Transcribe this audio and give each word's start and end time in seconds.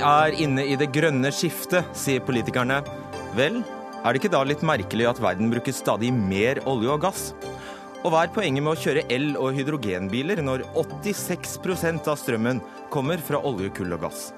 er 0.00 0.34
inne 0.40 0.64
i 0.66 0.76
det 0.78 0.90
grønne 0.94 1.30
skiftet, 1.34 1.86
sier 1.96 2.22
politikerne. 2.24 2.80
Vel, 3.36 3.60
er 4.02 4.14
det 4.14 4.20
ikke 4.22 4.32
da 4.32 4.40
litt 4.46 4.64
merkelig 4.66 5.08
at 5.10 5.20
verden 5.22 5.50
bruker 5.52 5.74
stadig 5.74 6.10
mer 6.14 6.60
olje 6.70 6.92
og 6.94 7.02
gass? 7.02 7.22
Og 8.04 8.12
hva 8.14 8.24
er 8.24 8.32
poenget 8.34 8.62
med 8.62 8.76
å 8.76 8.78
kjøre 8.78 9.06
el- 9.10 9.36
og 9.36 9.56
hydrogenbiler 9.56 10.42
når 10.46 10.62
86% 10.78 12.06
av 12.10 12.18
strømmen 12.20 12.62
kommer 12.94 13.18
fra 13.18 13.40
olje, 13.42 13.72
kull 13.74 13.96
og 13.96 14.04
gass? 14.06 14.28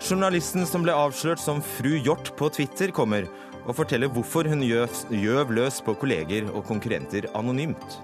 Journalisten 0.00 0.66
som 0.68 0.84
ble 0.84 0.94
avslørt 0.96 1.40
som 1.40 1.62
fru 1.64 1.96
Hjort 1.98 2.32
på 2.36 2.48
Twitter, 2.52 2.92
kommer 2.96 3.28
og 3.66 3.74
forteller 3.76 4.12
hvorfor 4.12 4.48
hun 4.48 4.62
gjøv 4.62 5.52
løs 5.56 5.80
på 5.84 5.96
kolleger 6.00 6.48
og 6.52 6.64
konkurrenter 6.68 7.28
anonymt. 7.36 7.98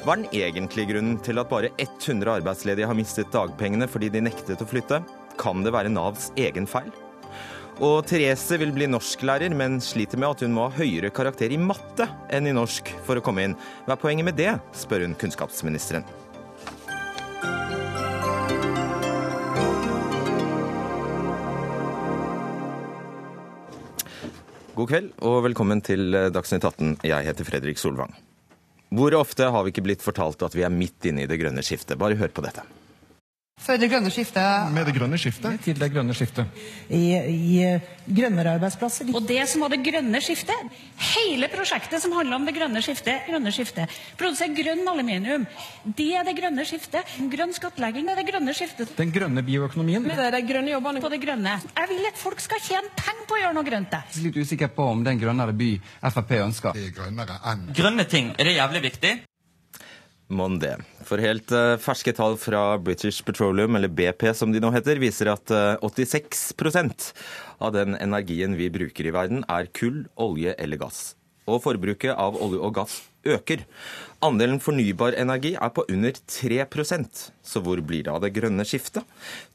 Hva 0.00 0.14
er 0.16 0.22
den 0.22 0.30
egentlige 0.32 0.94
grunnen 0.94 1.18
til 1.20 1.38
at 1.40 1.50
bare 1.50 1.72
100 1.76 2.38
arbeidsledige 2.40 2.88
har 2.88 2.96
mistet 2.96 3.32
dagpengene 3.34 3.88
fordi 3.88 4.08
de 4.12 4.22
nektet 4.24 4.62
å 4.64 4.68
flytte? 4.68 5.02
Kan 5.40 5.62
det 5.64 5.72
være 5.72 5.88
Navs 5.88 6.28
egen 6.36 6.66
feil? 6.68 6.90
Og 7.80 8.02
Therese 8.04 8.58
vil 8.60 8.74
bli 8.76 8.84
norsklærer, 8.92 9.54
men 9.56 9.78
sliter 9.80 10.20
med 10.20 10.34
at 10.34 10.42
hun 10.44 10.52
må 10.52 10.66
ha 10.66 10.82
høyere 10.82 11.08
karakter 11.16 11.48
i 11.48 11.56
matte 11.56 12.04
enn 12.28 12.50
i 12.50 12.52
norsk 12.52 12.90
for 13.06 13.16
å 13.16 13.22
komme 13.24 13.46
inn. 13.48 13.54
Hva 13.86 13.96
er 13.96 14.02
poenget 14.02 14.26
med 14.28 14.36
det, 14.36 14.52
spør 14.76 15.06
hun 15.06 15.16
kunnskapsministeren. 15.16 16.04
God 24.76 24.88
kveld 24.92 25.08
og 25.28 25.38
velkommen 25.48 25.80
til 25.84 26.12
Dagsnytt 26.36 26.68
18. 26.68 26.98
Jeg 27.08 27.26
heter 27.30 27.48
Fredrik 27.48 27.80
Solvang. 27.80 28.12
Hvor 28.92 29.16
ofte 29.16 29.48
har 29.48 29.64
vi 29.64 29.72
ikke 29.72 29.86
blitt 29.88 30.04
fortalt 30.04 30.44
at 30.44 30.56
vi 30.56 30.68
er 30.68 30.72
midt 30.72 31.08
inne 31.08 31.24
i 31.24 31.30
det 31.30 31.40
grønne 31.40 31.64
skiftet? 31.64 31.96
Bare 32.00 32.20
hør 32.20 32.32
på 32.32 32.44
dette. 32.44 32.66
For 33.60 33.76
det 33.80 33.90
grønne 33.92 34.10
skiftet 34.12 34.72
Med 34.74 34.88
det 34.88 34.94
grønne 34.96 35.18
skiftet? 35.20 35.60
Til 35.64 35.76
det 35.78 35.90
grønne 35.92 36.14
skiftet. 36.16 36.60
I, 36.88 37.02
i 37.12 38.14
grønnere 38.16 38.54
arbeidsplasser. 38.56 39.10
Og 39.14 39.26
det 39.28 39.42
som 39.50 39.62
var 39.64 39.72
det 39.74 39.82
grønne 39.84 40.20
skiftet, 40.24 40.72
hele 41.12 41.48
prosjektet 41.52 42.02
som 42.02 42.14
handler 42.16 42.40
om 42.40 42.48
det 42.48 42.54
grønne 42.56 42.82
skiftet, 42.82 43.28
grønne 43.28 43.52
skiftet, 43.54 43.92
produsere 44.18 44.54
grønn 44.56 44.82
aluminium, 44.90 45.46
det 45.84 46.08
er 46.18 46.26
det 46.26 46.34
grønne 46.38 46.64
skiftet. 46.66 47.14
Grønn 47.30 47.54
skattlegging 47.54 48.10
er 48.10 48.18
det 48.18 48.26
grønne 48.30 48.56
skiftet. 48.56 48.96
Den 48.98 49.14
grønne 49.14 49.44
bioøkonomien. 49.46 50.08
Det 50.08 50.18
er 50.18 50.34
de 50.34 50.42
grønne 50.48 50.74
jobbene 50.74 51.04
På 51.04 51.12
det 51.12 51.20
grønne. 51.22 51.56
Jeg 51.76 51.92
vil 51.92 52.10
at 52.10 52.18
folk 52.18 52.42
skal 52.42 52.64
tjene 52.64 52.94
penger 52.98 53.26
på 53.28 53.38
å 53.38 53.42
gjøre 53.44 53.56
noe 53.60 53.68
grønt. 53.70 53.94
Jeg 54.00 54.22
er 54.22 54.28
litt 54.28 54.40
usikker 54.40 54.74
på 54.74 54.90
om 54.96 55.04
det 55.04 55.12
er 55.12 55.18
en 55.18 55.24
grønnere 55.26 55.56
by 55.56 55.72
Frp 56.10 56.36
ønsker. 56.40 56.76
Det 56.76 56.90
er 56.90 56.96
grønnere 56.96 57.42
enn 57.52 57.68
Grønne 57.76 58.08
ting, 58.10 58.34
er 58.38 58.50
det 58.50 58.56
jævlig 58.56 58.88
viktig? 58.90 59.18
Mon 60.30 60.60
det. 60.62 60.76
For 61.06 61.18
helt 61.18 61.50
uh, 61.50 61.74
ferske 61.82 62.12
tall 62.14 62.36
fra 62.38 62.78
British 62.78 63.24
Petroleum, 63.26 63.74
eller 63.74 63.90
BP 63.90 64.28
som 64.38 64.52
de 64.54 64.62
nå 64.62 64.70
heter, 64.70 65.00
viser 65.02 65.32
at 65.32 65.50
uh, 65.50 65.74
86% 65.82 67.08
av 67.58 67.74
den 67.74 67.96
energien 67.98 68.54
vi 68.58 68.70
bruker 68.70 69.08
i 69.10 69.14
verden, 69.14 69.42
er 69.50 69.66
kull, 69.74 70.04
olje 70.14 70.54
eller 70.54 70.78
gass. 70.78 71.16
Og 71.50 71.58
forbruket 71.64 72.14
av 72.14 72.38
olje 72.38 72.62
og 72.62 72.76
gass 72.78 73.00
øker. 73.26 73.64
Andelen 74.22 74.62
fornybar 74.62 75.18
energi 75.18 75.56
er 75.58 75.74
på 75.74 75.84
under 75.90 76.14
3% 76.14 77.24
så 77.42 77.62
hvor 77.64 77.82
blir 77.82 78.06
det 78.06 78.14
av 78.14 78.22
det 78.22 78.30
grønne 78.36 78.64
skiftet? 78.68 79.02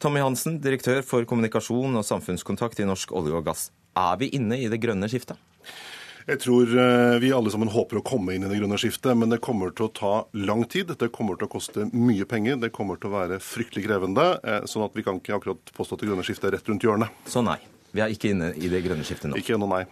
Tommy 0.04 0.20
Hansen, 0.26 0.60
direktør 0.62 1.00
for 1.08 1.24
kommunikasjon 1.30 1.96
og 1.96 2.06
samfunnskontakt 2.06 2.84
i 2.84 2.90
Norsk 2.90 3.16
olje 3.16 3.40
og 3.40 3.48
gass. 3.48 3.70
Er 3.96 4.20
vi 4.20 4.34
inne 4.36 4.60
i 4.60 4.68
det 4.68 4.82
grønne 4.84 5.08
skiftet? 5.08 5.40
Jeg 6.26 6.40
tror 6.42 6.72
eh, 6.74 7.16
vi 7.22 7.30
alle 7.38 7.52
sammen 7.54 7.70
håper 7.70 8.00
å 8.00 8.04
komme 8.06 8.34
inn 8.34 8.48
i 8.48 8.50
det 8.50 8.58
grønne 8.58 8.80
skiftet, 8.82 9.14
men 9.14 9.30
det 9.30 9.38
kommer 9.46 9.70
til 9.78 9.86
å 9.86 9.92
ta 9.94 10.14
lang 10.42 10.64
tid. 10.66 10.90
Det 10.98 11.12
kommer 11.14 11.38
til 11.38 11.46
å 11.46 11.52
koste 11.54 11.86
mye 11.94 12.26
penger. 12.26 12.58
Det 12.64 12.72
kommer 12.74 12.98
til 12.98 13.12
å 13.12 13.14
være 13.20 13.38
fryktelig 13.46 13.86
krevende. 13.86 14.26
eh, 14.42 14.66
Sånn 14.66 14.88
at 14.88 14.98
vi 14.98 15.06
kan 15.06 15.20
ikke 15.22 15.38
akkurat 15.38 15.70
påstå 15.78 15.94
at 16.00 16.02
det 16.02 16.10
grønne 16.10 16.26
skiftet 16.26 16.50
er 16.50 16.58
rett 16.58 16.72
rundt 16.72 16.82
hjørnet. 16.88 17.14
Så 17.30 17.46
nei. 17.46 17.60
Vi 17.94 18.02
er 18.02 18.10
ikke 18.12 18.34
inne 18.34 18.50
i 18.58 18.72
det 18.74 18.82
grønne 18.84 19.06
skiftet 19.06 19.30
nå. 19.30 19.38
Ikke 19.38 19.54
ennå, 19.56 19.70
nei. 19.70 19.84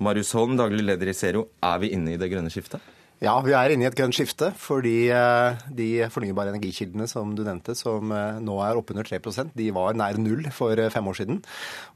Marius 0.00 0.32
Holm, 0.38 0.56
daglig 0.56 0.86
leder 0.88 1.12
i 1.12 1.14
Zero. 1.14 1.44
Er 1.62 1.76
vi 1.84 1.92
inne 1.92 2.16
i 2.16 2.20
det 2.20 2.30
grønne 2.32 2.50
skiftet? 2.50 2.80
Ja, 3.18 3.32
vi 3.42 3.50
er 3.50 3.72
inne 3.74 3.82
i 3.82 3.88
et 3.88 3.96
grønt 3.98 4.14
skifte. 4.14 4.52
Fordi 4.58 5.08
eh, 5.10 5.62
de 5.74 5.88
fornybare 6.12 6.52
energikildene 6.52 7.08
som 7.10 7.32
du 7.34 7.42
nevnte, 7.42 7.74
som 7.78 8.12
eh, 8.14 8.38
nå 8.44 8.58
er 8.62 8.78
oppunder 8.78 9.06
3% 9.06 9.56
de 9.58 9.68
var 9.74 9.96
nær 9.98 10.20
null 10.22 10.46
for 10.54 10.78
eh, 10.78 10.90
fem 10.94 11.08
år 11.10 11.18
siden. 11.18 11.40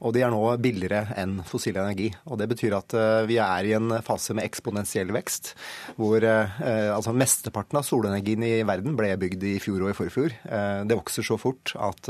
Og 0.03 0.11
de 0.15 0.25
er 0.25 0.33
nå 0.33 0.41
billigere 0.63 1.15
enn 1.19 1.37
fossil 1.47 1.79
energi. 1.79 2.09
Og 2.27 2.41
det 2.41 2.49
betyr 2.51 2.75
at 2.75 2.95
vi 3.29 3.37
er 3.39 3.69
i 3.69 3.75
en 3.77 3.95
fase 4.03 4.35
med 4.35 4.45
eksponentiell 4.45 5.13
vekst. 5.15 5.53
Hvor 5.97 6.23
altså 6.23 7.13
mesteparten 7.15 7.79
av 7.79 7.85
solenergien 7.87 8.43
i 8.45 8.51
verden 8.67 8.97
ble 8.97 9.13
bygd 9.19 9.45
i 9.47 9.53
fjor 9.63 9.85
og 9.85 9.91
i 9.91 9.95
forfjor. 9.97 10.35
Det 10.87 10.97
vokser 10.97 11.25
så 11.25 11.37
fort 11.39 11.73
at 11.79 12.09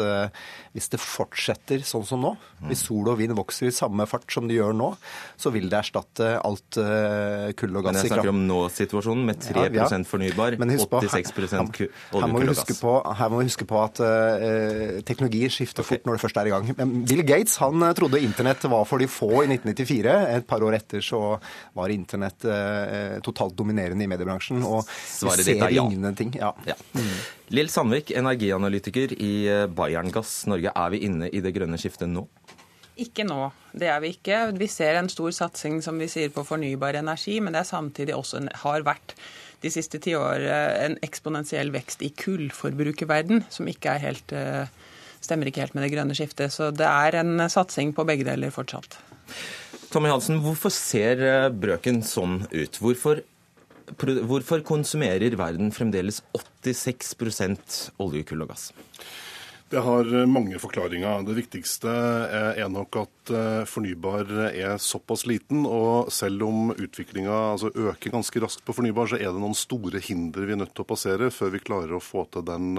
hvis 0.74 0.90
det 0.94 1.00
fortsetter 1.02 1.84
sånn 1.86 2.06
som 2.08 2.24
nå, 2.24 2.34
hvis 2.70 2.86
sol 2.88 3.12
og 3.12 3.20
vind 3.20 3.36
vokser 3.38 3.70
i 3.70 3.76
samme 3.76 4.08
fart 4.10 4.28
som 4.34 4.50
de 4.50 4.58
gjør 4.58 4.76
nå, 4.78 4.90
så 5.40 5.54
vil 5.54 5.70
det 5.72 5.80
erstatte 5.84 6.34
alt 6.42 6.80
kull 7.60 7.80
og 7.80 7.90
gass 7.90 8.04
i 8.08 8.14
kraft. 8.14 9.03
Om 9.12 9.14
nå-situasjonen 9.14 9.26
med 9.26 9.40
3 9.42 9.64
Ja, 9.74 9.88
ja. 9.90 10.04
fornybar, 10.04 10.58
Men 10.58 10.70
på, 10.78 11.00
86 11.02 11.52
her, 11.52 11.68
ku- 11.72 11.88
olje, 12.14 12.50
og 12.50 12.56
gass. 12.56 12.80
på, 12.80 12.94
her 13.18 13.30
må 13.30 13.40
vi 13.40 13.46
huske 13.50 13.66
på 13.66 13.80
at 13.84 14.00
uh, 14.00 15.02
teknologi 15.06 15.50
skifter 15.50 15.84
fort 15.84 16.06
når 16.06 16.18
det 16.18 16.22
først 16.24 16.38
er 16.38 16.48
i 16.48 16.54
gang. 16.54 17.06
Bill 17.08 17.24
Gates 17.24 17.58
han 17.58 17.82
eh, 17.84 17.94
trodde 17.94 18.22
internett 18.22 18.64
var 18.64 18.86
for 18.86 19.00
de 19.00 19.08
få 19.08 19.44
i 19.44 19.48
1994. 19.52 20.16
Et 20.38 20.48
par 20.48 20.64
år 20.64 20.78
etter 20.80 21.02
så 21.02 21.40
var 21.76 21.90
internett 21.90 22.46
uh, 22.46 23.20
totalt 23.24 23.56
dominerende 23.56 24.04
i 24.04 24.08
mediebransjen. 24.08 24.64
Og 24.64 24.84
Svaret 24.88 25.44
vi 25.44 25.54
ditt 25.54 25.62
er 25.62 25.70
ser 25.70 25.78
ja. 25.78 25.86
ingenting. 25.90 26.34
Ja. 26.40 26.54
Ja. 26.68 26.76
Lill 27.54 27.70
Sandvik, 27.70 28.12
energianalytiker 28.18 29.14
i 29.20 29.34
Bayerngass 29.68 29.94
Bayern 29.94 30.12
Gass 30.14 30.32
Norge. 30.48 30.72
Er 30.74 30.90
vi 30.94 31.04
inne 31.06 31.30
i 31.30 31.42
det 31.44 31.54
grønne 31.56 31.78
skiftet 31.78 32.10
nå? 32.10 32.26
Ikke 33.02 33.26
nå, 33.26 33.48
det 33.74 33.90
er 33.90 34.02
vi 34.04 34.12
ikke. 34.14 34.44
Vi 34.60 34.68
ser 34.70 35.00
en 35.00 35.10
stor 35.10 35.34
satsing 35.34 35.80
som 35.82 35.98
vi 35.98 36.10
sier, 36.12 36.30
på 36.34 36.46
fornybar 36.46 37.00
energi, 37.00 37.40
men 37.42 37.56
det 37.56 37.64
er 37.64 37.72
samtidig 37.72 38.14
også 38.18 38.44
har 38.62 38.86
vært 38.86 39.16
de 39.64 39.72
siste 39.72 40.00
ti 40.04 40.14
år 40.18 40.44
eh, 40.44 40.86
en 40.86 40.98
eksponentiell 41.06 41.72
vekst 41.74 42.04
i 42.06 42.12
kullforbruk 42.20 43.06
i 43.06 43.10
verden, 43.10 43.46
som 43.54 43.70
ikke 43.70 43.96
er 43.96 44.04
helt 44.04 44.34
eh, 44.36 44.66
stemmer 45.24 45.50
ikke 45.50 45.64
helt 45.64 45.76
med 45.78 45.88
det 45.88 45.94
grønne 45.96 46.18
skiftet. 46.18 46.54
Så 46.54 46.70
det 46.76 46.88
er 46.88 47.20
en 47.22 47.48
satsing 47.52 47.94
på 47.96 48.06
begge 48.08 48.28
deler 48.28 48.54
fortsatt. 48.54 49.00
Tommy 49.94 50.12
Hansen, 50.12 50.42
hvorfor 50.44 50.74
ser 50.74 51.22
eh, 51.24 51.50
brøken 51.50 52.02
sånn 52.06 52.42
ut? 52.52 52.80
Hvorfor, 52.82 53.24
hvorfor 53.98 54.64
konsumerer 54.68 55.38
verden 55.40 55.74
fremdeles 55.76 56.22
86% 56.36 57.80
olje, 58.04 58.26
kull 58.30 58.46
og 58.46 58.54
gass? 58.54 58.72
Det 59.74 59.82
har 59.82 60.06
eh, 60.20 60.28
mange 60.30 60.60
forklaringer. 60.62 61.24
Det 61.26 61.34
viktigste 61.34 61.90
eh, 61.90 62.60
er 62.62 62.68
nok 62.70 62.94
at 63.00 63.30
eh, 63.34 63.64
fornybar 63.66 64.30
er 64.52 64.76
såpass 64.78 65.24
liten, 65.26 65.64
og 65.66 66.12
selv 66.14 66.44
om 66.46 66.68
utviklinga 66.76 67.34
altså 67.56 67.72
øker 67.74 68.14
ganske 68.14 68.44
raskt 68.44 68.62
på 68.68 68.76
fornybar, 68.78 69.10
så 69.10 69.18
er 69.18 69.32
det 69.34 69.42
noen 69.42 69.58
store 69.58 69.98
hinder 70.06 70.46
vi 70.46 70.54
er 70.54 70.60
nødt 70.62 70.76
til 70.78 70.86
å 70.86 70.90
passere 70.92 71.32
før 71.34 71.56
vi 71.56 71.62
klarer 71.64 71.96
å 71.98 72.02
få, 72.04 72.28
den, 72.46 72.78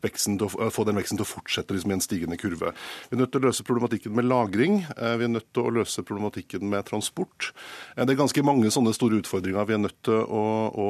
veksten, 0.00 0.38
å, 0.40 0.70
få 0.72 0.86
den 0.88 0.96
veksten 1.02 1.20
til 1.20 1.26
å 1.26 1.28
fortsette 1.34 1.76
liksom, 1.76 1.92
i 1.92 1.98
en 1.98 2.04
stigende 2.06 2.40
kurve. 2.40 2.72
Vi 3.10 3.18
er 3.18 3.20
nødt 3.20 3.34
til 3.36 3.42
å 3.42 3.50
løse 3.50 3.68
problematikken 3.68 4.16
med 4.16 4.30
lagring. 4.30 4.80
Vi 4.96 5.28
er 5.28 5.34
nødt 5.34 5.50
til 5.52 5.68
å 5.68 5.74
løse 5.82 6.00
problematikken 6.06 6.64
med 6.72 6.88
transport. 6.88 7.50
Det 7.98 8.08
er 8.08 8.20
ganske 8.22 8.46
mange 8.46 8.72
sånne 8.72 8.96
store 8.96 9.20
utfordringer 9.20 9.68
vi 9.68 9.76
er 9.76 9.84
nødt 9.84 10.00
til 10.08 10.24
å, 10.24 10.46
å 10.72 10.88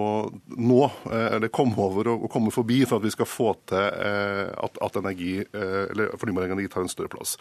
nå, 0.54 0.80
eller 1.10 1.50
komme 1.50 1.74
over 1.82 2.14
og, 2.14 2.30
komme 2.30 2.54
forbi, 2.54 2.84
for 2.86 3.02
at 3.02 3.08
vi 3.10 3.14
skal 3.16 3.30
få 3.32 3.50
til 3.72 3.82
at, 3.82 4.82
at 4.86 5.02
energi, 5.02 5.31
eh, 5.40 5.82
eller 5.90 6.14
fornybar 6.20 6.46
energi 6.48 6.70
tar 6.72 6.84
en 6.84 6.92
større 6.92 7.12
plass. 7.12 7.36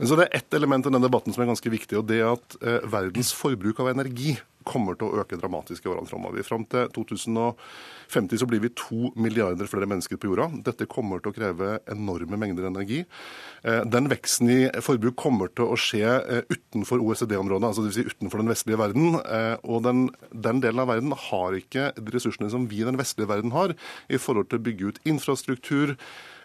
Men 0.00 0.08
så 0.08 0.16
er 0.16 0.24
det 0.24 0.32
ett 0.40 0.58
element 0.58 0.86
i 0.86 0.90
denne 0.90 1.04
debatten 1.04 1.34
som 1.34 1.44
er 1.44 1.52
ganske 1.52 1.72
viktig, 1.72 2.00
og 2.00 2.10
det 2.10 2.20
er 2.22 2.34
at 2.34 2.60
eh, 2.62 2.84
verdens 2.92 3.32
forbruk 3.36 3.82
av 3.82 3.92
energi 3.94 4.36
kommer 4.66 4.96
til 4.98 5.06
å 5.06 5.20
øke 5.22 5.36
dramatisk 5.38 5.84
i 5.84 5.90
årene 5.92 6.10
framover. 6.10 6.42
Fram 6.42 6.64
til 6.66 6.88
2050 6.96 8.40
så 8.42 8.48
blir 8.50 8.64
vi 8.64 8.72
to 8.74 9.12
milliarder 9.14 9.68
flere 9.70 9.86
mennesker 9.86 10.18
på 10.18 10.32
jorda. 10.32 10.48
Dette 10.66 10.88
kommer 10.90 11.22
til 11.22 11.30
å 11.30 11.36
kreve 11.36 11.76
enorme 11.92 12.38
mengder 12.40 12.66
energi. 12.66 13.04
Eh, 13.62 13.84
Den 13.86 14.10
veksten 14.10 14.50
i 14.50 14.58
forbruk 14.82 15.14
kommer 15.22 15.52
til 15.54 15.70
å 15.70 15.78
skje 15.78 16.16
utenfor 16.50 17.04
OECD-området, 17.04 17.70
altså 17.70 17.86
dvs. 17.86 18.00
Si 18.00 18.10
utenfor 18.10 18.42
den 18.42 18.50
vestlige 18.50 18.80
verden. 18.80 19.20
Og 19.62 19.84
den, 19.86 20.08
den 20.34 20.60
delen 20.64 20.82
av 20.82 20.90
verden 20.90 21.14
har 21.14 21.54
ikke 21.54 21.92
de 21.94 22.14
ressursene 22.14 22.50
som 22.50 22.66
vi 22.70 22.82
i 22.82 22.88
den 22.88 22.98
vestlige 22.98 23.30
verden 23.30 23.54
har, 23.54 23.76
i 24.10 24.18
forhold 24.18 24.50
til 24.50 24.58
å 24.58 24.66
bygge 24.66 24.90
ut 24.90 25.00
infrastruktur, 25.08 25.94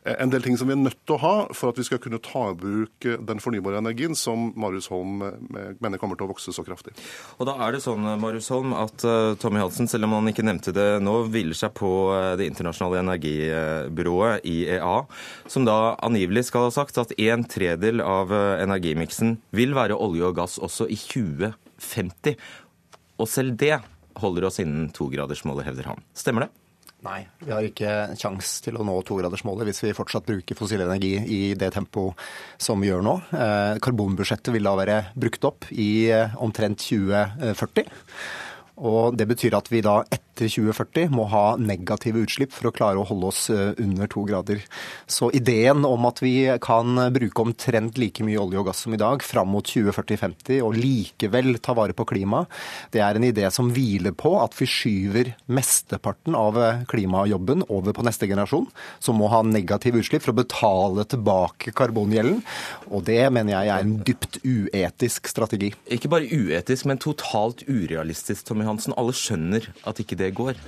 en 0.03 0.31
del 0.33 0.41
ting 0.41 0.57
som 0.57 0.69
vi 0.69 0.73
er 0.73 0.81
nødt 0.81 0.97
til 1.05 1.15
å 1.15 1.21
ha 1.21 1.33
for 1.53 1.71
at 1.71 1.77
vi 1.77 1.85
skal 1.85 1.99
kunne 2.01 2.21
ta 2.23 2.47
i 2.49 2.57
bruk 2.57 3.05
eh, 3.05 3.19
den 3.21 3.41
fornybare 3.43 3.81
energien 3.81 4.17
som 4.17 4.49
Marius 4.59 4.89
Holm 4.91 5.21
eh, 5.25 5.75
mener 5.83 6.01
kommer 6.01 6.17
til 6.17 6.25
å 6.25 6.31
vokse 6.31 6.53
så 6.55 6.65
kraftig. 6.65 6.95
Og 7.37 7.45
da 7.49 7.55
er 7.65 7.75
det 7.75 7.83
sånn, 7.83 8.07
Marius 8.21 8.49
Holm, 8.53 8.73
at 8.77 9.05
eh, 9.05 9.33
Tommy 9.41 9.61
Hansen, 9.61 9.89
selv 9.91 10.09
om 10.09 10.17
han 10.17 10.31
ikke 10.31 10.45
nevnte 10.47 10.73
det 10.75 10.87
nå, 11.05 11.15
hviler 11.31 11.57
seg 11.57 11.75
på 11.77 11.91
eh, 12.15 12.31
det 12.41 12.49
internasjonale 12.49 13.03
energibyrået, 13.03 14.47
IEA, 14.47 14.95
som 15.51 15.67
da 15.69 15.95
angivelig 16.01 16.47
skal 16.49 16.69
ha 16.69 16.73
sagt 16.73 16.97
at 17.01 17.13
en 17.21 17.45
tredel 17.45 18.01
av 18.05 18.33
eh, 18.33 18.63
energimiksen 18.65 19.37
vil 19.55 19.77
være 19.77 19.99
olje 20.01 20.31
og 20.31 20.37
gass 20.41 20.57
også 20.61 20.89
i 20.89 20.97
2050. 20.97 22.39
Og 23.21 23.29
selv 23.29 23.57
det 23.61 23.77
holder 24.21 24.49
oss 24.49 24.59
innen 24.63 24.89
togradersmålet, 24.95 25.67
hevder 25.69 25.93
han. 25.93 26.03
Stemmer 26.17 26.47
det? 26.47 26.60
Nei, 27.01 27.23
vi 27.41 27.49
har 27.49 27.65
ikke 27.65 27.91
kjangs 28.19 28.59
til 28.61 28.75
å 28.77 28.83
nå 28.85 28.93
togradersmålet 29.07 29.65
hvis 29.65 29.81
vi 29.87 29.93
fortsatt 29.97 30.27
bruker 30.27 30.57
fossil 30.57 30.83
energi 30.85 31.15
i 31.17 31.39
det 31.57 31.71
tempoet 31.73 32.19
som 32.61 32.77
vi 32.77 32.91
gjør 32.91 33.01
nå. 33.07 33.15
Eh, 33.33 33.79
karbonbudsjettet 33.81 34.53
vil 34.53 34.69
da 34.69 34.75
være 34.77 34.99
brukt 35.17 35.47
opp 35.49 35.65
i 35.73 36.11
eh, 36.13 36.35
omtrent 36.45 36.83
2040. 36.85 37.89
Og 38.81 39.17
Det 39.17 39.27
betyr 39.29 39.55
at 39.57 39.69
vi 39.71 39.83
da 39.85 40.01
etter 40.09 40.49
2040 40.49 41.11
må 41.13 41.27
ha 41.29 41.55
negative 41.59 42.23
utslipp 42.23 42.53
for 42.55 42.69
å 42.69 42.73
klare 42.73 42.97
å 42.97 43.05
holde 43.05 43.29
oss 43.29 43.43
eh, 43.53 43.75
under 43.81 44.09
to 44.09 44.23
grader. 44.25 44.63
Så 45.05 45.29
ideen 45.37 45.85
om 45.85 46.07
at 46.09 46.21
vi 46.23 46.47
kan 46.63 46.97
bruke 47.13 47.45
omtrent 47.45 47.99
like 48.01 48.25
mye 48.25 48.39
olje 48.41 48.61
og 48.61 48.71
gass 48.71 48.81
som 48.85 48.95
i 48.95 49.01
dag 49.01 49.21
fram 49.25 49.51
mot 49.53 49.67
2040-50 49.67 50.63
og 50.65 50.79
likevel 50.79 51.59
ta 51.61 51.75
vare 51.77 51.93
på 51.97 52.07
klimaet, 52.09 52.49
det 52.95 53.03
er 53.05 53.19
en 53.19 53.27
idé 53.27 53.45
som 53.53 53.69
hviler 53.73 54.15
på 54.17 54.33
at 54.41 54.55
vi 54.57 54.69
skyver 54.69 55.33
mesteparten 55.51 56.37
av 56.37 56.57
eh, 56.57 56.81
klimajobben 56.89 57.67
over 57.69 57.93
på 57.93 58.07
neste 58.07 58.29
generasjon, 58.31 58.65
som 59.03 59.21
må 59.21 59.29
ha 59.29 59.43
negative 59.45 60.01
utslipp 60.01 60.25
for 60.25 60.33
å 60.33 60.39
betale 60.41 61.05
tilbake 61.11 61.75
karbongjelden. 61.77 62.41
Og 62.89 63.05
det 63.05 63.21
mener 63.29 63.59
jeg 63.59 63.75
er 63.75 63.85
en 63.85 63.95
dypt 64.09 64.41
uetisk 64.41 65.29
strategi. 65.29 65.71
Ikke 65.91 66.09
bare 66.11 66.29
uetisk, 66.31 66.87
men 66.89 67.01
totalt 67.01 67.61
urealistisk, 67.69 68.47
Tommy 68.47 68.70
Hansen. 68.71 68.95
Alle 68.97 69.15
skjønner 69.15 69.67
at 69.87 70.01
ikke 70.01 70.17
det 70.19 70.33
går. 70.37 70.59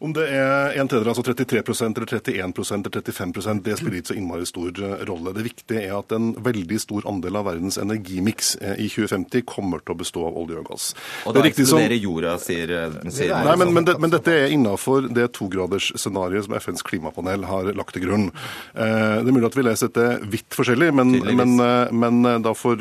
Om 0.00 0.14
det 0.16 0.22
er 0.32 0.78
en 0.80 0.88
tredjedel, 0.88 1.10
altså 1.12 1.22
33% 1.26 1.98
eller 2.00 2.08
31 2.08 2.32
eller 2.32 3.12
35 3.12 3.58
det 3.66 3.74
spiller 3.76 3.98
ikke 3.98 4.08
så 4.08 4.16
innmari 4.16 4.46
stor 4.48 4.78
eh, 4.80 5.02
rolle. 5.04 5.34
Det 5.36 5.42
viktige 5.44 5.82
er 5.84 5.92
at 5.98 6.14
en 6.16 6.30
veldig 6.40 6.78
stor 6.80 7.04
andel 7.10 7.36
av 7.36 7.44
verdens 7.50 7.76
energimiks 7.82 8.54
eh, 8.64 8.78
i 8.80 8.86
2050 8.88 9.44
kommer 9.50 9.82
til 9.84 9.92
å 9.92 9.98
bestå 10.00 10.22
av 10.24 10.38
olje 10.40 10.56
og 10.62 10.70
gass. 10.70 10.86
Og 11.28 11.34
da 11.34 11.36
Det 11.36 11.42
er 11.42 11.48
riktig 11.50 11.66
som- 11.68 11.82
eksploderer 11.82 12.00
jorda, 12.00 12.32
sier, 12.40 12.72
eh, 12.78 13.10
sier 13.12 13.44
Nei, 13.44 13.56
men, 13.60 13.74
men, 13.76 13.84
det, 13.90 13.98
men 14.00 14.14
dette 14.14 14.32
er 14.32 14.54
innafor 14.56 15.10
det 15.12 15.26
togradersscenarioet 15.36 16.48
som 16.48 16.56
FNs 16.56 16.82
klimapanel 16.88 17.44
har 17.44 17.68
lagt 17.76 17.92
til 17.92 18.06
grunn. 18.06 18.30
Eh, 18.74 19.20
Det 19.20 19.28
er 19.28 19.36
mulig 19.36 19.50
at 19.50 19.58
vi 19.60 19.66
leser 19.68 19.92
dette 19.92 20.30
vidt 20.32 20.56
forskjellig, 20.56 20.94
men, 20.96 21.12
men, 21.36 21.56
men 21.92 22.42
da, 22.42 22.54
får, 22.56 22.80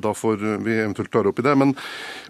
da 0.00 0.12
får 0.14 0.38
vi 0.62 0.78
eventuelt 0.84 1.10
klare 1.10 1.32
opp 1.34 1.42
i 1.42 1.46
det. 1.48 1.56
Men, 1.58 1.74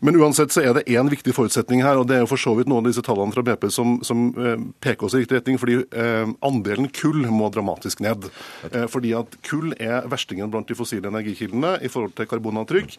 men 0.00 0.17
uansett 0.17 0.49
så 0.55 0.65
er 0.65 0.73
det 0.79 0.87
én 0.88 1.12
viktig 1.12 1.37
forutsetning 1.37 1.85
her, 1.85 2.00
og 2.00 2.09
det 2.09 2.17
er 2.17 2.25
jo 2.25 2.32
for 2.32 2.41
så 2.41 2.56
vidt 2.56 2.73
noen 2.73 2.87
av 2.87 2.88
disse 2.88 3.05
tallene 3.05 3.35
fra 3.37 3.44
BP 3.44 3.69
som, 3.75 3.99
som 4.00 4.13
eh, 4.38 4.64
peker 4.84 5.08
oss 5.08 5.16
i 5.16 5.22
riktig 5.22 5.38
retning. 5.38 5.58
fordi 5.61 5.76
eh, 5.82 6.28
andelen 6.44 6.88
kull 6.94 7.26
må 7.32 7.50
dramatisk 7.52 8.02
ned. 8.05 8.28
Eh, 8.70 8.87
fordi 8.90 9.14
at 9.19 9.37
kull 9.46 9.75
er 9.78 10.08
verstingen 10.11 10.50
blant 10.52 10.69
de 10.70 10.76
fossile 10.78 11.11
energikildene 11.11 11.76
i 11.84 11.90
forhold 11.93 12.14
til 12.19 12.28
karbonavtrykk. 12.31 12.96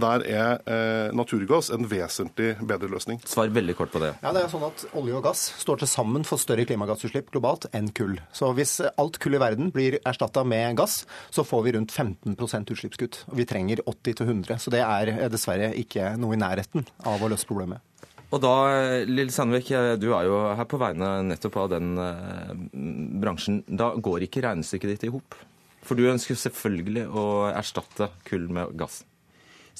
Der 0.00 0.24
er 0.26 1.12
naturgass 1.16 1.70
en 1.74 1.86
vesentlig 1.88 2.52
bedre 2.66 2.90
løsning. 2.90 3.20
Svar 3.28 3.50
veldig 3.52 3.76
kort 3.78 3.92
på 3.92 4.02
det. 4.02 4.12
Ja, 4.22 4.32
det 4.36 4.44
er 4.44 4.52
sånn 4.52 4.66
at 4.66 4.84
Olje 4.98 5.16
og 5.18 5.24
gass 5.24 5.42
står 5.60 5.82
til 5.82 5.90
sammen 5.90 6.26
for 6.28 6.40
større 6.40 6.66
klimagassutslipp 6.68 7.30
globalt 7.34 7.66
enn 7.76 7.90
kull. 7.96 8.16
Så 8.36 8.50
hvis 8.56 8.78
alt 8.90 9.20
kull 9.22 9.38
i 9.38 9.42
verden 9.42 9.72
blir 9.74 9.98
erstatta 10.04 10.44
med 10.46 10.78
gass, 10.80 11.02
så 11.34 11.44
får 11.46 11.66
vi 11.66 11.76
rundt 11.78 11.94
15 11.94 12.36
utslippskutt. 12.36 13.24
Og 13.30 13.38
vi 13.40 13.48
trenger 13.48 13.84
80-100. 13.86 14.58
Så 14.60 14.74
det 14.74 14.84
er 14.84 15.14
dessverre 15.32 15.72
ikke 15.78 16.14
noe 16.20 16.36
i 16.36 16.40
nærheten 16.40 16.86
av 17.06 17.22
å 17.22 17.30
løse 17.32 17.48
problemet. 17.48 17.82
Og 18.30 18.38
da, 18.42 18.54
Lill 19.10 19.32
Sandvik, 19.34 19.72
du 19.98 20.10
er 20.14 20.28
jo 20.28 20.40
her 20.54 20.66
på 20.70 20.78
vegne 20.78 21.08
nettopp 21.26 21.56
av 21.64 21.70
den 21.72 21.96
eh, 21.98 22.52
bransjen. 23.22 23.62
Da 23.66 23.90
går 23.98 24.26
ikke 24.26 24.44
regnestykket 24.46 24.94
ditt 24.94 25.08
i 25.08 25.14
hop? 25.14 25.34
For 25.82 25.98
du 25.98 26.06
ønsker 26.06 26.38
selvfølgelig 26.38 27.08
å 27.10 27.24
erstatte 27.50 28.10
kull 28.28 28.46
med 28.52 28.76
gass. 28.78 29.00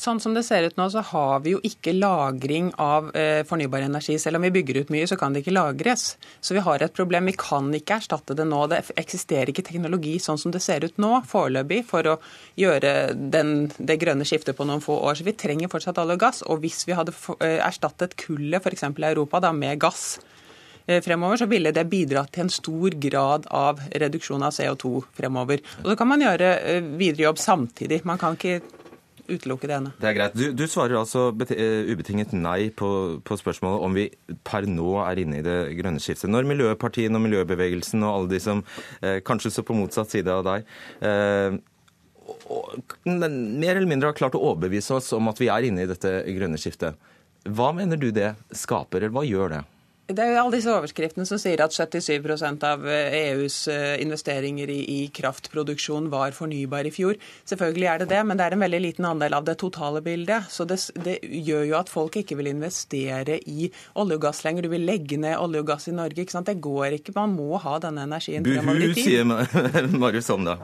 Sånn 0.01 0.17
som 0.23 0.33
det 0.33 0.47
ser 0.47 0.65
ut 0.65 0.79
nå, 0.81 0.87
så 0.89 1.03
har 1.11 1.43
vi 1.45 1.53
jo 1.53 1.59
ikke 1.67 1.93
lagring 1.93 2.71
av 2.81 3.11
eh, 3.13 3.43
fornybar 3.45 3.83
energi. 3.85 4.15
Selv 4.23 4.39
om 4.39 4.47
vi 4.47 4.53
bygger 4.55 4.79
ut 4.81 4.93
mye, 4.95 5.05
så 5.11 5.19
kan 5.21 5.35
det 5.35 5.43
ikke 5.43 5.53
lagres. 5.53 6.15
Så 6.41 6.57
vi 6.57 6.63
har 6.65 6.81
et 6.81 6.95
problem. 6.97 7.29
Vi 7.29 7.37
kan 7.37 7.69
ikke 7.77 7.99
erstatte 8.01 8.37
det 8.39 8.47
nå. 8.49 8.63
Det 8.73 8.79
eksisterer 9.03 9.53
ikke 9.53 9.67
teknologi 9.67 10.15
sånn 10.25 10.41
som 10.41 10.55
det 10.55 10.63
ser 10.65 10.87
ut 10.89 10.97
nå, 11.05 11.13
foreløpig, 11.29 11.83
for 11.91 12.09
å 12.15 12.17
gjøre 12.57 12.95
den, 13.13 13.69
det 13.77 13.99
grønne 14.01 14.25
skiftet 14.25 14.57
på 14.57 14.65
noen 14.65 14.81
få 14.81 14.97
år. 15.05 15.21
Så 15.21 15.29
vi 15.29 15.37
trenger 15.37 15.69
fortsatt 15.69 16.01
olje 16.01 16.17
og 16.17 16.25
gass. 16.25 16.43
Og 16.49 16.65
hvis 16.65 16.87
vi 16.89 16.97
hadde 16.97 17.13
eh, 17.37 17.61
erstattet 17.61 18.17
kullet 18.25 18.65
f.eks. 18.65 18.89
i 18.89 19.09
Europa 19.13 19.45
da, 19.45 19.53
med 19.53 19.85
gass, 19.85 20.15
eh, 20.87 21.05
fremover, 21.05 21.45
så 21.45 21.53
ville 21.53 21.77
det 21.77 21.91
bidratt 21.93 22.33
til 22.33 22.49
en 22.49 22.57
stor 22.57 22.97
grad 23.05 23.53
av 23.53 23.85
reduksjon 23.93 24.49
av 24.49 24.57
CO2 24.57 24.97
fremover. 25.21 25.61
Og 25.85 25.93
så 25.93 26.01
kan 26.01 26.15
man 26.17 26.25
gjøre 26.25 26.55
videre 26.95 27.29
jobb 27.29 27.49
samtidig. 27.51 28.07
Man 28.09 28.25
kan 28.25 28.41
ikke 28.41 28.63
utelukke 29.31 29.71
det 29.71 29.77
ene. 29.77 29.93
Det 30.01 30.11
er 30.11 30.17
greit. 30.17 30.37
Du, 30.37 30.47
du 30.57 30.65
svarer 30.71 30.99
altså 31.01 31.29
eh, 31.55 31.91
ubetinget 31.91 32.35
nei 32.37 32.71
på, 32.77 32.91
på 33.27 33.39
spørsmålet 33.41 33.87
om 33.87 33.97
vi 33.97 34.07
per 34.47 34.69
nå 34.69 34.99
er 35.05 35.23
inne 35.23 35.41
i 35.41 35.47
det 35.47 35.59
grønne 35.79 36.03
skiftet. 36.03 36.31
Når 36.33 36.49
miljøpartiene 36.51 37.19
og 37.19 37.27
miljøbevegelsen 37.27 38.05
og 38.05 38.13
alle 38.13 38.33
de 38.35 38.43
som 38.43 38.63
eh, 39.01 39.19
kanskje 39.27 39.55
står 39.55 39.69
på 39.71 39.79
motsatt 39.79 40.13
side 40.13 40.35
av 40.35 40.47
deg, 40.47 40.71
eh, 41.07 41.59
og, 42.51 42.95
mer 43.07 43.75
eller 43.77 43.89
mindre 43.91 44.11
har 44.11 44.19
klart 44.19 44.37
å 44.39 44.43
overbevise 44.53 44.95
oss 44.99 45.11
om 45.17 45.31
at 45.31 45.41
vi 45.41 45.51
er 45.53 45.67
inne 45.67 45.85
i 45.85 45.91
dette 45.91 46.21
grønne 46.37 46.61
skiftet, 46.61 46.99
hva 47.49 47.71
mener 47.75 47.99
du 48.01 48.11
det 48.15 48.35
skaper, 48.53 49.07
eller 49.07 49.15
hva 49.17 49.25
gjør 49.27 49.55
det? 49.55 49.63
Det 50.11 50.25
er 50.25 50.33
jo 50.33 50.41
alle 50.43 50.57
disse 50.57 50.73
overskriftene 50.73 51.27
som 51.29 51.39
sier 51.41 51.61
at 51.63 51.75
77% 51.75 52.65
av 52.67 52.87
EUs 52.91 53.57
eh, 53.71 53.97
investeringer 54.03 54.71
i, 54.73 54.81
i 54.83 55.01
kraftproduksjon 55.15 56.09
var 56.13 56.35
fornybar 56.37 56.89
i 56.89 56.93
fjor. 56.95 57.19
Selvfølgelig 57.49 57.89
er 57.93 58.03
det 58.03 58.11
det, 58.13 58.21
men 58.27 58.41
det 58.41 58.47
er 58.47 58.57
en 58.57 58.65
veldig 58.65 58.83
liten 58.83 59.09
andel 59.09 59.37
av 59.39 59.47
det 59.47 59.57
totale 59.63 60.03
bildet. 60.05 60.51
Så 60.51 60.67
det, 60.69 60.81
det 61.05 61.19
gjør 61.23 61.67
jo 61.69 61.79
at 61.79 61.93
folk 61.93 62.21
ikke 62.21 62.39
vil 62.41 62.51
investere 62.53 63.39
i 63.47 63.71
olje 64.01 64.19
og 64.19 64.25
gass 64.27 64.43
lenger. 64.47 64.67
Du 64.67 64.75
vil 64.75 64.87
legge 64.89 65.21
ned 65.21 65.39
olje 65.39 65.63
og 65.63 65.71
gass 65.71 65.91
i 65.91 65.97
Norge. 65.97 66.19
ikke 66.25 66.37
sant? 66.39 66.51
Det 66.51 66.61
går 66.63 66.99
ikke. 66.99 67.15
Man 67.17 67.37
må 67.39 67.61
ha 67.63 67.79
denne 67.83 68.07
energien 68.09 68.47
Buhu, 68.47 68.95
sier 68.99 69.27
Marius 70.03 70.31
Sonda. 70.31 70.59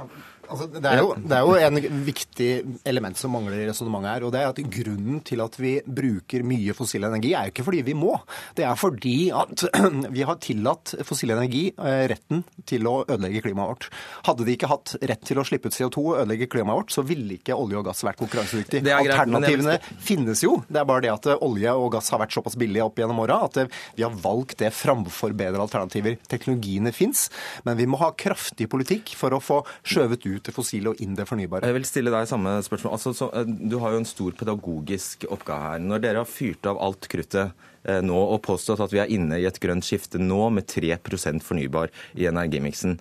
Altså, 0.50 0.68
det, 0.70 0.82
er 0.84 1.02
jo, 1.02 1.12
det 1.18 1.36
er 1.36 1.44
jo 1.46 1.56
en 1.68 2.02
viktig 2.06 2.50
element 2.88 3.18
som 3.18 3.32
mangler 3.34 3.60
i 3.62 3.68
resonnementet 3.68 4.12
her. 4.12 4.26
og 4.26 4.34
det 4.34 4.42
er 4.42 4.52
at 4.52 4.62
Grunnen 4.76 5.20
til 5.26 5.42
at 5.44 5.56
vi 5.60 5.72
bruker 5.86 6.44
mye 6.46 6.74
fossil 6.76 7.06
energi, 7.06 7.32
er 7.34 7.48
jo 7.48 7.54
ikke 7.54 7.66
fordi 7.66 7.82
vi 7.86 7.96
må. 7.98 8.12
Det 8.56 8.66
er 8.66 8.78
fordi 8.78 9.16
at 9.34 9.64
vi 10.16 10.24
har 10.26 10.40
tillatt 10.42 10.94
fossil 11.06 11.32
energi 11.34 11.68
eh, 11.72 12.04
retten 12.12 12.44
til 12.68 12.86
å 12.90 12.98
ødelegge 13.04 13.44
klimaet 13.46 13.72
vårt. 13.72 13.88
Hadde 14.28 14.46
de 14.46 14.56
ikke 14.56 14.70
hatt 14.70 14.96
rett 15.02 15.24
til 15.26 15.40
å 15.40 15.46
slippe 15.46 15.70
ut 15.70 15.76
CO2 15.76 16.04
og 16.04 16.20
ødelegge 16.22 16.50
klimaet 16.52 16.82
vårt, 16.82 16.94
så 16.94 17.04
ville 17.06 17.38
ikke 17.38 17.56
olje 17.56 17.80
og 17.80 17.86
gass 17.88 18.04
vært 18.06 18.20
konkurransedyktig. 18.22 18.82
Er 18.86 19.00
Alternativene 19.00 19.78
finnes 20.02 20.42
jo. 20.44 20.58
Det 20.68 20.82
er 20.82 20.88
bare 20.88 21.06
det 21.06 21.14
at 21.14 21.30
eh, 21.32 21.44
olje 21.46 21.76
og 21.76 21.90
gass 21.96 22.12
har 22.14 22.22
vært 22.22 22.36
såpass 22.36 22.58
billige 22.60 22.86
opp 22.86 23.00
gjennom 23.00 23.22
åra 23.24 23.40
at 23.46 23.60
eh, 23.62 23.70
vi 23.96 24.06
har 24.06 24.14
valgt 24.22 24.58
det 24.62 24.72
framfor 24.76 25.34
bedre 25.36 25.64
alternativer. 25.64 26.18
Teknologiene 26.30 26.92
fins, 26.96 27.28
men 27.66 27.78
vi 27.80 27.88
må 27.90 28.00
ha 28.02 28.12
kraftig 28.18 28.68
politikk 28.72 29.14
for 29.18 29.34
å 29.36 29.42
få 29.42 29.62
skjøvet 29.86 30.26
ut 30.26 30.35
det 30.44 30.54
fossile 30.54 30.92
og 30.92 31.00
inn 31.00 31.14
det 31.16 31.26
fornybare. 31.28 31.66
Jeg 31.66 31.76
vil 31.78 31.88
stille 31.88 32.12
deg 32.12 32.28
samme 32.28 32.58
spørsmål. 32.66 32.92
Altså, 32.98 33.14
så, 33.16 33.30
eh, 33.32 33.46
du 33.46 33.78
har 33.80 33.94
jo 33.94 34.02
en 34.02 34.08
stor 34.08 34.36
pedagogisk 34.36 35.24
oppgave 35.30 35.70
her. 35.70 35.78
Når 35.78 36.04
dere 36.04 36.22
har 36.22 36.28
fyrt 36.28 36.66
av 36.66 36.80
alt 36.82 37.08
kruttet 37.08 37.52
eh, 37.84 38.02
nå 38.04 38.16
og 38.16 38.42
påstått 38.42 38.80
at 38.84 38.92
vi 38.92 39.00
er 39.02 39.12
inne 39.12 39.40
i 39.40 39.48
et 39.48 39.60
grønt 39.62 39.86
skifte 39.86 40.18
nå 40.18 40.50
med 40.50 40.66
3% 40.66 41.42
fornybar 41.42 41.94
i 42.14 42.28
energimiksen. 42.28 42.98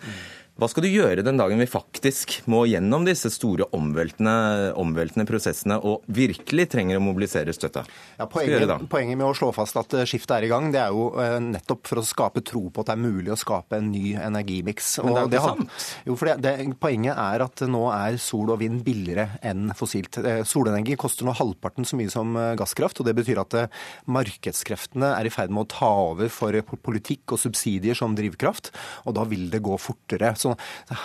Hva 0.56 0.70
skal 0.72 0.86
du 0.86 0.88
gjøre 0.88 1.20
den 1.20 1.36
dagen 1.36 1.60
vi 1.60 1.66
faktisk 1.68 2.38
må 2.48 2.62
gjennom 2.72 3.04
disse 3.04 3.28
store 3.34 3.66
omveltende, 3.76 4.72
omveltende 4.80 5.26
prosessene 5.28 5.76
og 5.84 6.06
virkelig 6.08 6.70
trenger 6.72 6.96
å 6.96 7.02
mobilisere 7.04 7.52
støtte? 7.52 7.82
Ja, 8.16 8.24
poenget, 8.32 8.72
poenget 8.88 9.20
med 9.20 9.28
å 9.28 9.34
slå 9.36 9.50
fast 9.52 9.76
at 9.82 9.92
eh, 10.00 10.06
skiftet 10.08 10.32
er 10.38 10.46
i 10.48 10.52
gang, 10.54 10.70
det 10.72 10.80
er 10.80 10.94
jo 10.96 11.10
eh, 11.20 11.36
nettopp 11.44 11.90
for 11.92 12.00
å 12.00 12.06
skape 12.08 12.40
tro 12.48 12.62
på 12.72 12.86
at 12.86 12.88
det 12.88 12.96
er 12.96 13.02
mulig 13.04 13.34
å 13.36 13.38
skape 13.42 13.82
en 13.82 13.90
ny 13.92 14.14
energimiks. 14.16 14.94
Men 15.04 15.12
det 15.12 15.20
er 15.20 15.26
jo 15.26 15.32
ikke 15.34 15.42
har- 15.44 15.58
sant. 15.60 15.90
Jo, 16.08 16.16
for 16.22 16.32
det, 16.32 16.38
det, 16.48 16.54
Poenget 16.86 17.20
er 17.20 17.44
at 17.50 17.66
nå 17.76 17.84
er 17.92 18.16
sol 18.24 18.56
og 18.56 18.62
vind 18.64 18.80
billigere 18.88 19.28
enn 19.44 19.76
fossilt. 19.76 20.22
Eh, 20.24 20.40
Solenergi 20.48 20.96
koster 21.04 21.28
nå 21.28 21.36
halvparten 21.36 21.84
så 21.84 22.00
mye 22.00 22.16
som 22.16 22.32
gasskraft, 22.56 23.04
og 23.04 23.10
det 23.12 23.18
betyr 23.20 23.44
at 23.44 23.58
markedskreftene 24.08 25.12
er 25.20 25.28
i 25.28 25.36
ferd 25.36 25.52
med 25.52 25.66
å 25.66 25.70
ta 25.76 25.92
over 26.14 26.32
for 26.32 26.56
politikk 26.88 27.36
og 27.36 27.44
subsidier 27.44 28.00
som 28.00 28.16
drivkraft, 28.16 28.72
og 29.04 29.20
da 29.20 29.28
vil 29.28 29.50
det 29.52 29.60
gå 29.68 29.76
fortere. 29.84 30.32
Så 30.46 30.56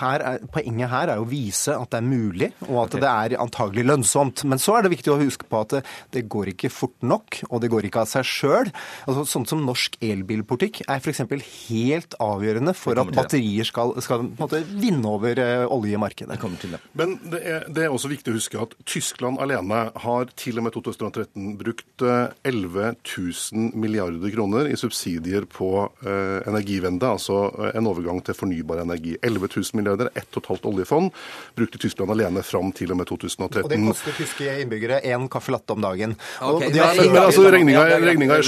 her 0.01 0.25
er, 0.35 0.47
Poenget 0.51 0.91
her 0.91 1.13
er 1.13 1.21
å 1.23 1.29
vise 1.29 1.75
at 1.77 1.93
det 1.93 2.01
er 2.01 2.07
mulig, 2.07 2.51
og 2.69 2.85
at 2.85 2.97
det 3.01 3.11
er 3.11 3.37
antagelig 3.41 3.87
lønnsomt. 3.87 4.45
Men 4.49 4.61
så 4.63 4.77
er 4.77 4.87
det 4.87 4.95
viktig 4.95 5.13
å 5.13 5.19
huske 5.21 5.47
på 5.51 5.63
at 5.65 5.77
det, 5.77 5.83
det 6.17 6.27
går 6.33 6.53
ikke 6.55 6.73
fort 6.73 6.97
nok, 7.07 7.43
og 7.51 7.63
det 7.63 7.71
går 7.73 7.89
ikke 7.89 8.05
av 8.05 8.11
seg 8.11 8.27
sjøl. 8.27 8.73
Altså, 9.07 9.27
sånn 9.29 9.47
som 9.49 9.65
norsk 9.67 9.99
elbilpolitikk 10.05 10.83
er 10.87 11.01
f.eks. 11.01 11.23
helt 11.71 12.17
avgjørende 12.23 12.75
for 12.77 12.99
at 13.01 13.13
batterier 13.15 13.69
skal, 13.69 13.95
skal 14.05 14.25
på 14.25 14.31
en 14.31 14.47
måte, 14.47 14.63
vinne 14.81 15.11
over 15.11 15.41
oljemarkedet. 15.41 15.81
olje 15.81 15.97
i 15.97 16.01
markedet. 16.01 16.35
Jeg 16.35 16.43
kommer 16.43 16.61
til 16.61 16.75
det. 16.75 16.81
Men 16.99 17.17
det 17.33 17.41
er, 17.47 17.67
det 17.69 17.85
er 17.85 17.95
også 17.95 18.11
viktig 18.11 18.33
å 18.33 18.37
huske 18.37 18.61
at 18.61 18.75
Tyskland 18.89 19.41
alene 19.43 19.83
har 20.05 20.31
til 20.39 20.61
og 20.61 20.67
med 20.67 20.75
2013 20.77 21.55
brukt 21.61 22.05
eh, 22.05 22.33
11 22.49 22.95
000 23.05 23.79
milliarder 23.81 24.33
kroner 24.35 24.71
i 24.71 24.77
subsidier 24.81 25.47
på 25.51 25.71
eh, 26.05 26.41
energivende, 26.51 27.15
altså 27.17 27.43
eh, 27.51 27.73
en 27.79 27.91
overgang 27.91 28.23
til 28.25 28.37
fornybar 28.37 28.83
energi. 28.85 29.17
11 29.31 29.49
000 29.57 29.79
milliarder, 29.81 30.11
1,5 30.19 30.67
oljefond, 30.71 31.11
brukte 31.59 31.79
Tyskland 31.81 32.11
alene 32.15 32.43
fram 32.47 32.73
til 32.77 32.93
og 32.95 33.01
med 33.01 33.09
2013. 33.11 33.63
Og 33.65 33.71
det 33.73 33.81
koster 33.87 34.17
tyske 34.19 34.57
innbyggere 34.65 35.01
én 35.07 35.29
caffè 35.33 35.55
latte 35.55 35.77
om 35.77 35.81
dagen. 35.85 36.17
Okay, 36.41 36.71
men- 36.75 37.11
Men, 37.11 37.17
altså, 37.23 37.47
regninga, 37.51 37.81
er 37.87 38.01
regninga, 38.05 38.37
er 38.39 38.43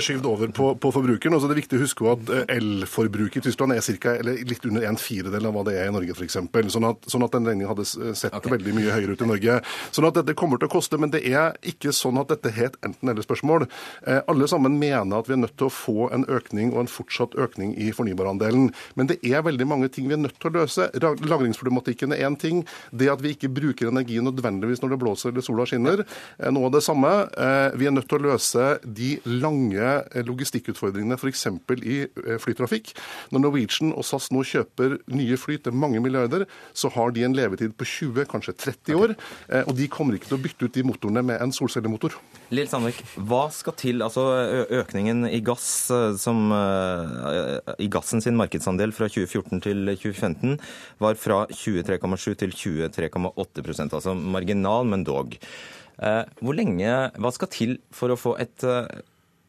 skyvd, 0.00 0.24
er 0.24 0.28
over 0.28 0.48
på, 0.54 0.74
på 0.80 0.92
forbrukeren. 0.92 1.34
Altså, 1.34 1.48
det 1.48 1.56
er 1.56 1.60
viktig 1.62 1.78
å 1.78 1.82
huske 1.82 2.10
at 2.12 2.30
eh, 2.34 2.56
elforbruket 2.58 3.40
i 3.42 3.48
Tyskland 3.48 3.72
er 3.74 3.80
cirka, 3.84 4.14
eller 4.18 4.38
litt 4.48 4.64
under 4.68 4.86
en 4.88 4.96
firedel 5.00 5.46
av 5.48 5.54
hva 5.56 5.64
det 5.68 5.76
er 5.80 5.88
i 5.90 5.94
Norge, 5.94 6.14
f.eks. 6.16 6.38
Sånn, 6.74 6.88
at- 6.88 7.08
sånn 7.10 7.24
at 7.24 7.32
den 7.36 7.46
regninga 7.48 7.70
hadde 7.72 7.86
sett 8.16 8.34
okay. 8.34 8.52
veldig 8.56 8.74
mye 8.76 8.94
høyere 8.94 9.14
ut 9.16 9.22
i 9.24 9.28
Norge. 9.30 9.60
Sånn 9.94 10.08
at 10.08 10.18
dette 10.20 10.34
kommer 10.38 10.58
til 10.60 10.68
å 10.68 10.72
koste, 10.72 10.98
men 11.00 11.10
det 11.14 11.24
er 11.28 11.56
ikke 11.62 11.92
sånn 11.94 12.18
at 12.20 12.28
dette 12.32 12.52
er 12.52 12.70
et 12.70 12.78
enten-eller-spørsmål. 12.88 13.68
Eh, 14.06 14.20
alle 14.28 14.48
sammen 14.50 14.78
mener 14.80 15.18
at 15.18 15.28
vi 15.30 15.36
er 15.36 15.42
nødt 15.44 15.56
til 15.58 15.68
å 15.68 15.74
få 15.74 16.08
en 16.14 16.24
økning 16.28 16.72
og 16.74 16.80
en 16.84 16.90
fortsatt 16.92 17.36
økning 17.38 17.74
i 17.78 17.90
fornybarandelen. 17.94 18.72
Men 18.98 19.06
det 19.10 19.18
er 19.24 19.42
veldig 19.46 19.66
mange 19.68 19.88
ting 19.92 20.07
vi 20.08 20.16
er 20.16 20.22
nødt 20.22 20.38
til 20.40 20.50
å 20.50 20.54
løse. 20.58 20.88
Lagringsproblematikken 20.98 22.14
er 22.16 22.24
én 22.26 22.36
ting. 22.40 22.64
Det 22.90 23.10
at 23.12 23.22
vi 23.24 23.34
ikke 23.34 23.50
bruker 23.52 23.90
energi 23.90 24.18
nødvendigvis 24.24 24.82
når 24.82 24.94
det 24.94 25.00
blåser 25.02 25.32
eller 25.32 25.44
sola 25.44 25.66
skinner, 25.68 26.04
er 26.38 26.54
noe 26.54 26.70
av 26.70 26.76
det 26.76 26.84
samme. 26.86 27.12
Eh, 27.36 27.76
Vi 27.78 27.86
er 27.86 27.94
nødt 27.94 28.08
til 28.08 28.18
å 28.18 28.26
løse 28.32 28.66
de 28.84 29.10
lange 29.26 29.84
eh, 29.84 30.24
logistikkutfordringene 30.26 31.18
f.eks. 31.18 31.46
i 31.82 31.98
eh, 32.06 32.38
flytrafikk. 32.42 32.94
Når 33.32 33.44
Norwegian 33.44 33.92
og 33.92 34.06
SAS 34.08 34.30
nå 34.34 34.42
kjøper 34.46 34.98
nye 35.12 35.38
fly 35.40 35.58
til 35.62 35.76
mange 35.76 36.02
milliarder, 36.04 36.46
så 36.72 36.90
har 36.94 37.12
de 37.12 37.24
en 37.26 37.36
levetid 37.36 37.76
på 37.78 37.86
20, 37.86 38.28
kanskje 38.30 38.56
30 38.56 38.98
år. 38.98 39.16
Og 39.68 39.74
de 39.76 39.88
kommer 39.92 40.16
ikke 40.16 40.30
til 40.30 40.38
å 40.38 40.42
bytte 40.42 40.68
ut 40.68 40.74
de 40.74 40.84
motorene 40.86 41.24
med 41.24 41.42
en 41.42 41.54
solcellemotor. 41.54 42.16
Lill 42.54 42.68
Sandvik, 42.70 43.02
hva 43.28 43.42
skal 43.52 43.74
til? 43.76 44.00
Altså 44.04 44.22
økningen 44.78 45.26
i 45.28 45.40
gass 45.44 45.66
som 46.16 46.46
I 46.48 47.88
gassen 47.92 48.24
sin 48.24 48.38
markedsandel 48.40 48.94
fra 48.96 49.10
2014 49.12 49.60
til 49.66 49.90
2015 49.92 50.56
var 51.02 51.18
fra 51.20 51.42
23,7 51.52 52.38
til 52.40 52.56
23,8% 52.56 53.98
altså 54.00 54.16
marginal, 54.16 54.88
men 54.88 55.04
dog. 55.04 55.36
Eh, 56.00 56.24
Hvor 56.40 56.56
lenge 56.56 56.96
Hva 57.20 57.34
skal 57.36 57.52
til 57.52 57.78
for 57.92 58.14
å 58.14 58.18
få 58.18 58.36
et 58.40 58.64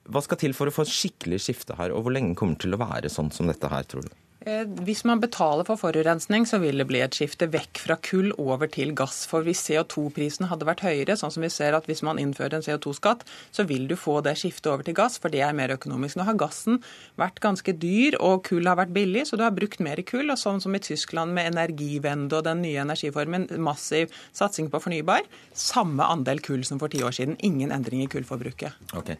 hva 0.09 0.23
skal 0.25 0.39
til 0.41 0.55
for 0.57 0.69
å 0.69 0.73
få 0.73 0.87
et 0.87 0.89
skikkelig 0.89 1.37
skifte 1.43 1.75
her, 1.77 1.93
og 1.93 2.01
hvor 2.01 2.15
lenge 2.15 2.33
kommer 2.37 2.57
det 2.57 2.63
til 2.63 2.73
å 2.73 2.81
være 2.81 3.11
sånn 3.13 3.29
som 3.33 3.45
dette 3.45 3.69
her, 3.69 3.85
tror 3.85 4.07
du? 4.07 4.15
Eh, 4.47 4.63
Hvis 4.87 5.01
man 5.03 5.19
betaler 5.19 5.65
for 5.67 5.79
forurensning, 5.79 6.45
så 6.47 6.61
vil 6.63 6.79
det 6.79 6.87
bli 6.87 7.01
et 7.03 7.15
skifte 7.17 7.49
vekk 7.51 7.81
fra 7.83 7.97
kull 7.99 8.31
over 8.39 8.69
til 8.71 8.93
gass. 8.95 9.25
For 9.27 9.43
hvis 9.43 9.61
CO2-prisen 9.67 10.47
hadde 10.47 10.67
vært 10.67 10.83
høyere, 10.85 11.17
sånn 11.19 11.33
som 11.35 11.43
vi 11.43 11.51
ser 11.51 11.75
at 11.75 11.89
hvis 11.89 12.03
man 12.07 12.21
innfører 12.21 12.55
en 12.59 12.63
CO2-skatt, 12.63 13.25
så 13.51 13.65
vil 13.67 13.89
du 13.89 13.97
få 13.99 14.19
det 14.23 14.37
skiftet 14.39 14.71
over 14.71 14.87
til 14.87 14.95
gass, 14.95 15.19
for 15.19 15.33
det 15.33 15.43
er 15.43 15.57
mer 15.57 15.75
økonomisk. 15.75 16.15
Nå 16.15 16.27
har 16.29 16.39
gassen 16.39 16.79
vært 17.19 17.41
ganske 17.43 17.75
dyr, 17.75 18.15
og 18.23 18.45
kull 18.47 18.69
har 18.69 18.79
vært 18.79 18.95
billig, 18.95 19.27
så 19.27 19.39
du 19.39 19.43
har 19.43 19.55
brukt 19.55 19.83
mer 19.83 19.99
kull. 20.07 20.31
Og 20.31 20.39
sånn 20.39 20.63
som 20.63 20.75
i 20.75 20.83
Tyskland 20.83 21.35
med 21.35 21.51
Energiwende 21.51 22.39
og 22.39 22.47
den 22.47 22.63
nye 22.63 22.85
energiformen, 22.85 23.49
massiv 23.59 24.13
satsing 24.31 24.71
på 24.71 24.79
fornybar, 24.87 25.27
samme 25.51 26.07
andel 26.07 26.39
kull 26.45 26.63
som 26.63 26.79
for 26.79 26.87
ti 26.87 27.03
år 27.03 27.15
siden. 27.19 27.35
Ingen 27.43 27.75
endring 27.75 28.05
i 28.05 28.11
kullforbruket. 28.11 28.79
Ok. 28.95 29.17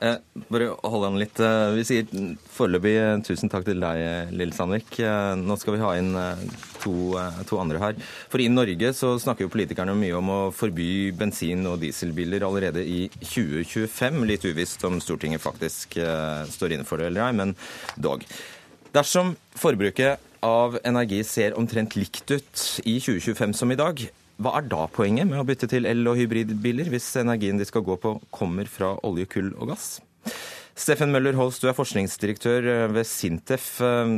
Eh, 0.00 0.14
bare 0.46 0.68
hold 0.86 1.06
an 1.08 1.18
litt. 1.18 1.40
Eh, 1.42 1.72
vi 1.74 1.84
sier 1.86 2.06
foreløpig 2.54 2.92
eh, 3.00 3.16
tusen 3.26 3.50
takk 3.50 3.64
til 3.66 3.80
deg, 3.82 4.02
Lille 4.30 4.44
Lill 4.44 4.52
Sandvik. 4.54 4.92
Eh, 5.02 5.32
nå 5.40 5.56
skal 5.58 5.74
vi 5.74 5.80
ha 5.82 5.90
inn 5.98 6.12
eh, 6.14 6.44
to, 6.84 6.92
eh, 7.18 7.40
to 7.48 7.58
andre 7.58 7.80
her. 7.82 7.98
For 8.30 8.42
i 8.42 8.46
Norge 8.52 8.92
så 8.94 9.16
snakker 9.18 9.46
jo 9.46 9.52
politikerne 9.52 9.96
mye 9.98 10.14
om 10.20 10.30
å 10.30 10.38
forby 10.54 11.10
bensin- 11.18 11.66
og 11.66 11.80
dieselbiler 11.82 12.46
allerede 12.46 12.84
i 12.86 13.08
2025. 13.24 14.22
Litt 14.30 14.46
uvisst 14.46 14.86
om 14.86 15.00
Stortinget 15.02 15.42
faktisk 15.42 15.98
eh, 15.98 16.46
står 16.46 16.76
inne 16.76 16.86
for 16.86 17.02
det 17.02 17.10
eller 17.10 17.26
ei, 17.26 17.34
men 17.34 17.56
dog. 17.98 18.22
Dersom 18.94 19.34
forbruket 19.58 20.22
av 20.46 20.78
energi 20.86 21.24
ser 21.26 21.58
omtrent 21.58 21.98
likt 21.98 22.30
ut 22.30 22.64
i 22.86 23.00
2025 23.02 23.58
som 23.58 23.74
i 23.74 23.78
dag, 23.78 24.06
hva 24.38 24.52
er 24.58 24.68
da 24.70 24.84
poenget 24.86 25.26
med 25.26 25.40
å 25.40 25.46
bytte 25.48 25.66
til 25.70 25.86
el- 25.88 26.06
og 26.06 26.16
hybridbiler, 26.20 26.88
hvis 26.92 27.08
energien 27.22 27.58
de 27.58 27.64
skal 27.66 27.82
gå 27.82 27.96
på 27.98 28.16
kommer 28.30 28.68
fra 28.70 28.92
olje, 29.02 29.26
kull 29.26 29.52
og 29.58 29.72
gass? 29.72 30.00
Steffen 30.78 31.10
Møller 31.10 31.34
Holst, 31.34 31.62
du 31.64 31.68
er 31.68 31.74
forskningsdirektør 31.74 32.68
eh, 32.70 32.86
ved 32.94 33.06
Sintef. 33.06 33.80
Eh, 33.82 34.16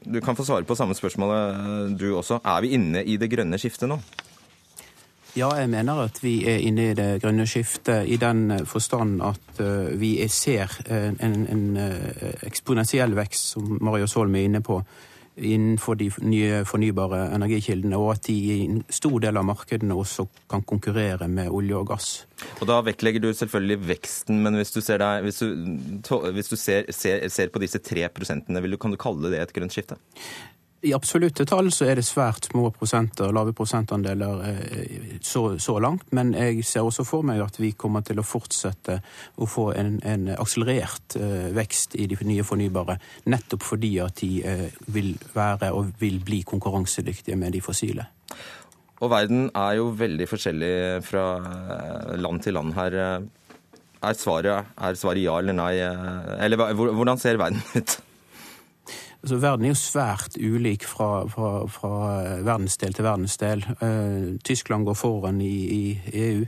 Du 0.00 0.16
kan 0.24 0.32
få 0.38 0.46
svare 0.48 0.64
på 0.64 0.72
samme 0.78 0.94
spørsmålet 0.96 1.56
eh, 1.60 1.96
du 1.98 2.06
også. 2.16 2.38
Er 2.46 2.60
vi 2.64 2.70
inne 2.78 3.02
i 3.04 3.18
det 3.20 3.28
grønne 3.34 3.58
skiftet 3.60 3.90
nå? 3.90 3.98
Ja, 5.36 5.50
jeg 5.60 5.68
mener 5.70 6.00
at 6.06 6.16
vi 6.24 6.32
er 6.48 6.58
inne 6.66 6.88
i 6.90 6.94
det 6.98 7.20
grønne 7.22 7.44
skiftet 7.46 8.08
i 8.10 8.16
den 8.18 8.64
forstand 8.66 9.20
at 9.22 9.60
vi 10.00 10.14
er- 10.24 10.32
ser 10.32 10.72
en, 10.90 11.18
en, 11.20 11.36
en 11.46 11.66
eksponentiell 12.48 13.12
vekst, 13.14 13.52
som 13.52 13.76
Marius 13.80 14.16
Holm 14.18 14.34
er 14.34 14.48
inne 14.48 14.62
på, 14.66 14.80
innenfor 15.40 15.96
de 16.00 16.10
nye 16.22 16.62
fornybare 16.68 17.22
energikildene, 17.34 17.98
og 17.98 18.14
at 18.14 18.26
de 18.28 18.36
i 18.36 18.58
en 18.66 18.82
stor 18.92 19.18
del 19.24 19.40
av 19.40 19.46
markedene 19.48 19.96
også 19.96 20.26
kan 20.50 20.64
konkurrere 20.68 21.28
med 21.28 21.50
olje 21.50 21.78
og 21.78 21.88
gass. 21.92 22.10
Og 22.60 22.68
Da 22.70 22.80
vektlegger 22.84 23.24
du 23.24 23.32
selvfølgelig 23.34 23.80
veksten, 23.88 24.42
men 24.44 24.56
hvis 24.60 24.72
du 24.76 24.80
ser, 24.80 25.02
deg, 25.02 25.24
hvis 25.26 25.42
du, 25.42 25.48
hvis 26.36 26.52
du 26.52 26.56
ser, 26.56 26.88
ser, 26.94 27.26
ser 27.28 27.52
på 27.52 27.62
disse 27.62 27.80
tre 27.84 28.08
prosentene, 28.12 28.62
kan 28.80 28.92
du 28.94 29.00
kalle 29.00 29.32
det 29.32 29.42
et 29.42 29.54
grønt 29.56 29.74
skifte? 29.74 29.98
I 30.80 30.94
absolutte 30.96 31.44
tall 31.44 31.66
så 31.76 31.84
er 31.90 31.98
det 31.98 32.06
svært 32.08 32.46
små 32.48 32.70
prosenter, 32.72 33.28
lave 33.36 33.52
prosentandeler 33.56 34.44
eh, 34.48 35.18
så, 35.20 35.58
så 35.60 35.74
langt, 35.82 36.06
men 36.16 36.32
jeg 36.32 36.64
ser 36.64 36.88
også 36.88 37.04
for 37.04 37.26
meg 37.26 37.42
at 37.44 37.58
vi 37.60 37.74
kommer 37.76 38.00
til 38.06 38.22
å 38.22 38.24
fortsette 38.24 38.96
å 39.36 39.48
få 39.50 39.66
en, 39.76 39.98
en 40.08 40.30
akselerert 40.40 41.18
eh, 41.20 41.50
vekst 41.56 41.98
i 42.00 42.08
de 42.08 42.16
nye 42.24 42.46
fornybare, 42.48 42.96
nettopp 43.28 43.68
fordi 43.68 43.92
at 44.00 44.22
de 44.22 44.32
eh, 44.40 44.66
vil 44.88 45.12
være 45.34 45.68
og 45.76 45.92
vil 46.00 46.16
bli 46.24 46.40
konkurransedyktige 46.48 47.36
med 47.36 47.58
de 47.58 47.64
fossile. 47.64 48.08
Og 49.04 49.12
verden 49.12 49.50
er 49.52 49.76
jo 49.82 49.92
veldig 49.96 50.32
forskjellig 50.32 50.74
fra 51.04 51.26
land 52.20 52.40
til 52.44 52.56
land 52.56 52.74
her. 52.76 52.96
Er 54.00 54.16
svaret, 54.16 54.76
er 54.76 55.00
svaret 55.00 55.24
ja 55.24 55.38
eller 55.40 55.56
nei? 55.56 55.72
Eller 55.80 56.60
hvordan 56.76 57.20
ser 57.20 57.40
verden 57.40 57.64
ut? 57.76 58.00
Altså, 59.22 59.36
verden 59.36 59.64
er 59.64 59.74
jo 59.74 59.76
svært 59.76 60.36
ulik 60.40 60.84
fra, 60.88 61.26
fra, 61.28 61.66
fra 61.68 61.94
verdensdel 62.40 62.94
til 62.96 63.04
verdensdel. 63.04 63.64
Eh, 63.84 64.38
Tyskland 64.44 64.86
går 64.88 64.96
foran 64.96 65.40
i, 65.40 65.56
i 65.76 66.00
EU. 66.12 66.44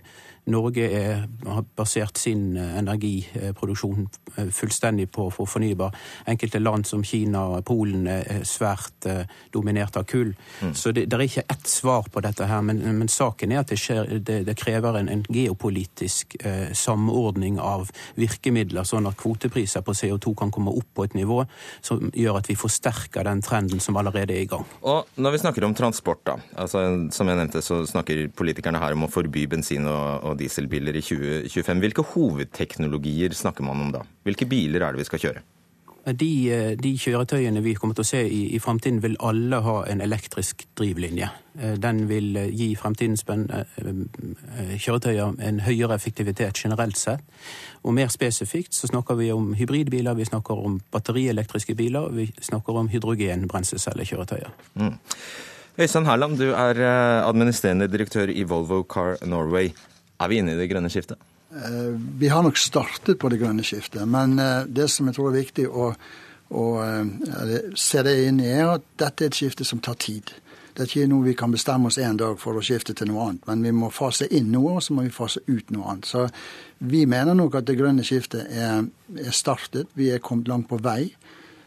Norge 0.51 0.89
er, 0.91 1.27
har 1.47 1.65
basert 1.79 2.19
sin 2.19 2.57
eh, 2.57 2.79
energiproduksjon 2.81 4.09
eh, 4.37 4.49
fullstendig 4.51 5.07
på, 5.15 5.29
for 5.31 5.47
fornybar. 5.47 5.95
Enkelte 6.27 6.59
land 6.59 6.87
som 6.89 7.05
Kina 7.07 7.45
og 7.57 7.65
Polen 7.69 8.09
er 8.11 8.43
svært 8.49 9.07
eh, 9.07 9.23
dominert 9.55 9.97
av 10.01 10.07
kull. 10.11 10.33
Så 10.75 10.91
det, 10.93 11.07
det 11.11 11.19
er 11.19 11.25
ikke 11.29 11.47
ett 11.53 11.69
svar 11.71 12.09
på 12.11 12.23
dette 12.25 12.49
her, 12.51 12.65
men, 12.67 12.83
men 12.99 13.11
saken 13.11 13.55
er 13.55 13.63
at 13.63 13.71
det, 13.71 13.79
skjer, 13.79 14.11
det, 14.19 14.41
det 14.49 14.57
krever 14.59 14.99
en, 14.99 15.11
en 15.13 15.23
geopolitisk 15.31 16.37
eh, 16.41 16.73
samordning 16.75 17.61
av 17.63 17.93
virkemidler, 18.19 18.87
sånn 18.89 19.07
at 19.11 19.19
kvotepriser 19.21 19.85
på 19.87 19.95
CO2 19.95 20.35
kan 20.43 20.51
komme 20.55 20.75
opp 20.75 20.91
på 20.97 21.07
et 21.07 21.17
nivå 21.19 21.43
som 21.85 22.11
gjør 22.15 22.41
at 22.41 22.51
vi 22.51 22.59
forsterker 22.59 23.27
den 23.29 23.43
trenden 23.45 23.83
som 23.83 23.97
allerede 24.01 24.35
er 24.35 24.43
i 24.43 24.51
gang. 24.51 24.67
Og 24.83 25.07
når 25.23 25.37
vi 25.37 25.43
snakker 25.45 25.67
om 25.67 25.77
transport, 25.77 26.25
da. 26.27 26.37
Altså, 26.59 26.83
som 27.15 27.31
jeg 27.31 27.39
nevnte, 27.39 27.63
så 27.65 27.83
snakker 27.89 28.27
politikerne 28.37 28.81
her 28.83 28.97
om 28.97 29.07
å 29.07 29.11
forby 29.13 29.47
bensin- 29.51 29.89
og, 29.89 30.27
og 30.27 30.32
dieselbiler 30.39 30.97
i 30.97 31.05
2025. 31.05 31.83
Hvilke 31.85 32.07
hovedteknologier 32.15 33.35
snakker 33.37 33.67
man 33.67 33.87
om 33.87 33.97
da? 33.97 34.05
Hvilke 34.27 34.49
biler 34.51 34.85
er 34.85 34.95
det 34.95 35.05
vi 35.05 35.11
skal 35.11 35.27
kjøre? 35.27 35.45
De, 36.03 36.51
eh, 36.51 36.73
de 36.75 36.91
kjøretøyene 36.99 37.61
vi 37.63 37.77
kommer 37.79 37.95
til 37.95 38.03
å 38.03 38.09
se 38.09 38.21
i, 38.27 38.41
i 38.57 38.59
fremtiden, 38.59 38.99
vil 39.05 39.15
alle 39.23 39.61
ha 39.63 39.75
en 39.87 40.01
elektrisk 40.03 40.65
drivlinje. 40.79 41.29
Eh, 41.61 41.77
Den 41.79 42.09
vil 42.11 42.35
eh, 42.37 42.49
gi 42.51 42.73
fremtidens 42.75 43.23
kjøretøyer 44.83 45.39
en 45.39 45.61
høyere 45.63 45.95
effektivitet 45.95 46.59
generelt 46.59 46.99
sett. 46.99 47.23
Og 47.87 47.95
mer 47.95 48.11
spesifikt 48.11 48.75
så 48.75 48.91
snakker 48.91 49.15
vi 49.21 49.31
om 49.31 49.53
hybridbiler, 49.55 50.19
vi 50.19 50.27
snakker 50.27 50.59
om 50.59 50.81
batterielektriske 50.91 51.79
biler, 51.79 52.11
og 52.11 52.19
vi 52.19 52.27
snakker 52.41 52.83
om 52.83 52.91
hydrogen-brenselscellekjøretøyer. 52.91 54.51
Mm. 54.75 54.99
Øystein 55.79 56.07
Herland, 56.07 56.37
du 56.37 56.51
er 56.51 56.83
administrerende 57.23 57.87
direktør 57.89 58.29
i 58.29 58.43
Volvo 58.43 58.83
Car 58.83 59.23
Norway. 59.25 59.71
Er 60.21 60.31
vi 60.31 60.41
inne 60.41 60.55
i 60.55 60.59
det 60.61 60.69
grønne 60.71 60.91
skiftet? 60.93 61.21
Eh, 61.55 61.95
Vi 62.19 62.29
har 62.29 62.43
nok 62.43 62.57
startet 62.57 63.19
på 63.19 63.29
det 63.29 63.41
grønne 63.41 63.65
skiftet, 63.65 64.07
men 64.09 64.39
eh, 64.39 64.65
det 64.67 64.89
som 64.91 65.09
jeg 65.09 65.19
tror 65.19 65.31
er 65.31 65.41
viktig 65.41 65.67
å, 65.69 65.91
å 66.53 66.67
eh, 66.85 67.73
se 67.77 68.03
det 68.07 68.17
inn 68.29 68.41
i, 68.41 68.49
er 68.53 68.77
at 68.79 68.87
dette 69.01 69.27
er 69.27 69.33
et 69.33 69.41
skifte 69.43 69.67
som 69.69 69.83
tar 69.85 69.99
tid. 70.01 70.33
Det 70.73 70.87
er 70.87 70.89
ikke 70.89 71.09
noe 71.11 71.27
vi 71.27 71.35
kan 71.37 71.53
bestemme 71.53 71.91
oss 71.91 71.99
en 72.01 72.17
dag 72.17 72.39
for 72.41 72.57
å 72.57 72.65
skifte 72.65 72.95
til 72.97 73.11
noe 73.11 73.27
annet, 73.27 73.45
men 73.51 73.67
vi 73.67 73.75
må 73.77 73.91
fase 73.93 74.29
inn 74.33 74.49
noe, 74.55 74.79
og 74.79 74.85
så 74.85 74.97
må 74.97 75.05
vi 75.05 75.13
fase 75.13 75.43
ut 75.45 75.69
noe 75.75 75.91
annet. 75.93 76.09
Så 76.09 76.25
vi 76.81 77.05
mener 77.05 77.37
nok 77.37 77.59
at 77.61 77.69
det 77.69 77.77
grønne 77.77 78.07
skiftet 78.07 78.49
er, 78.49 78.87
er 79.21 79.37
startet. 79.37 79.93
Vi 79.99 80.09
er 80.15 80.25
kommet 80.25 80.49
langt 80.49 80.71
på 80.71 80.81
vei, 80.81 81.11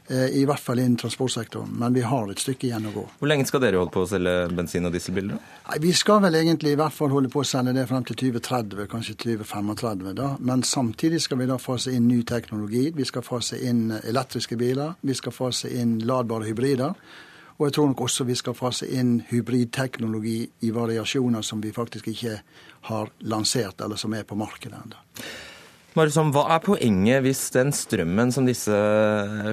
i 0.10 0.44
hvert 0.46 0.62
fall 0.62 0.80
innen 0.80 0.98
transportsektoren, 1.02 1.72
men 1.80 1.94
vi 1.94 2.04
har 2.06 2.30
et 2.30 2.42
stykke 2.42 2.68
igjen 2.68 2.86
å 2.86 2.94
gå. 2.94 3.04
Hvor 3.20 3.30
lenge 3.30 3.48
skal 3.50 3.64
dere 3.64 3.80
holde 3.82 3.94
på 3.96 4.04
å 4.06 4.10
selge 4.10 4.34
bensin- 4.54 4.86
og 4.86 4.94
dieselbiler? 4.94 5.40
Nei, 5.40 5.80
Vi 5.82 5.94
skal 5.98 6.22
vel 6.22 6.36
egentlig 6.36 6.76
i 6.76 6.80
hvert 6.80 6.94
fall 6.94 7.10
holde 7.10 7.32
på 7.34 7.42
å 7.42 7.48
selge 7.48 7.74
det 7.74 7.88
frem 7.90 8.06
til 8.06 8.16
2030, 8.16 8.88
kanskje 8.92 9.16
2035. 9.16 10.14
da. 10.14 10.36
Men 10.40 10.62
samtidig 10.62 11.22
skal 11.22 11.38
vi 11.38 11.46
da 11.50 11.58
fase 11.58 11.92
inn 11.92 12.08
ny 12.08 12.22
teknologi. 12.24 12.92
Vi 12.96 13.04
skal 13.04 13.22
fase 13.26 13.58
inn 13.58 13.92
elektriske 14.04 14.58
biler. 14.58 14.96
Vi 15.02 15.14
skal 15.14 15.32
fase 15.32 15.74
inn 15.74 16.00
ladbare 16.06 16.46
hybrider. 16.46 16.94
Og 17.58 17.68
jeg 17.68 17.74
tror 17.74 17.88
nok 17.88 18.02
også 18.02 18.26
vi 18.28 18.36
skal 18.36 18.54
fase 18.54 18.88
inn 18.92 19.22
hybridteknologi 19.30 20.38
i 20.68 20.72
variasjoner 20.76 21.42
som 21.42 21.62
vi 21.64 21.72
faktisk 21.72 22.08
ikke 22.12 22.40
har 22.90 23.12
lansert, 23.32 23.82
eller 23.82 23.96
som 23.96 24.14
er 24.14 24.24
på 24.28 24.36
markedet 24.36 24.76
ennå. 24.76 25.00
Mariusson, 25.96 26.34
hva 26.36 26.42
er 26.52 26.60
poenget 26.60 27.24
hvis 27.24 27.42
den 27.56 27.70
strømmen 27.72 28.34
som 28.36 28.44
disse 28.44 28.76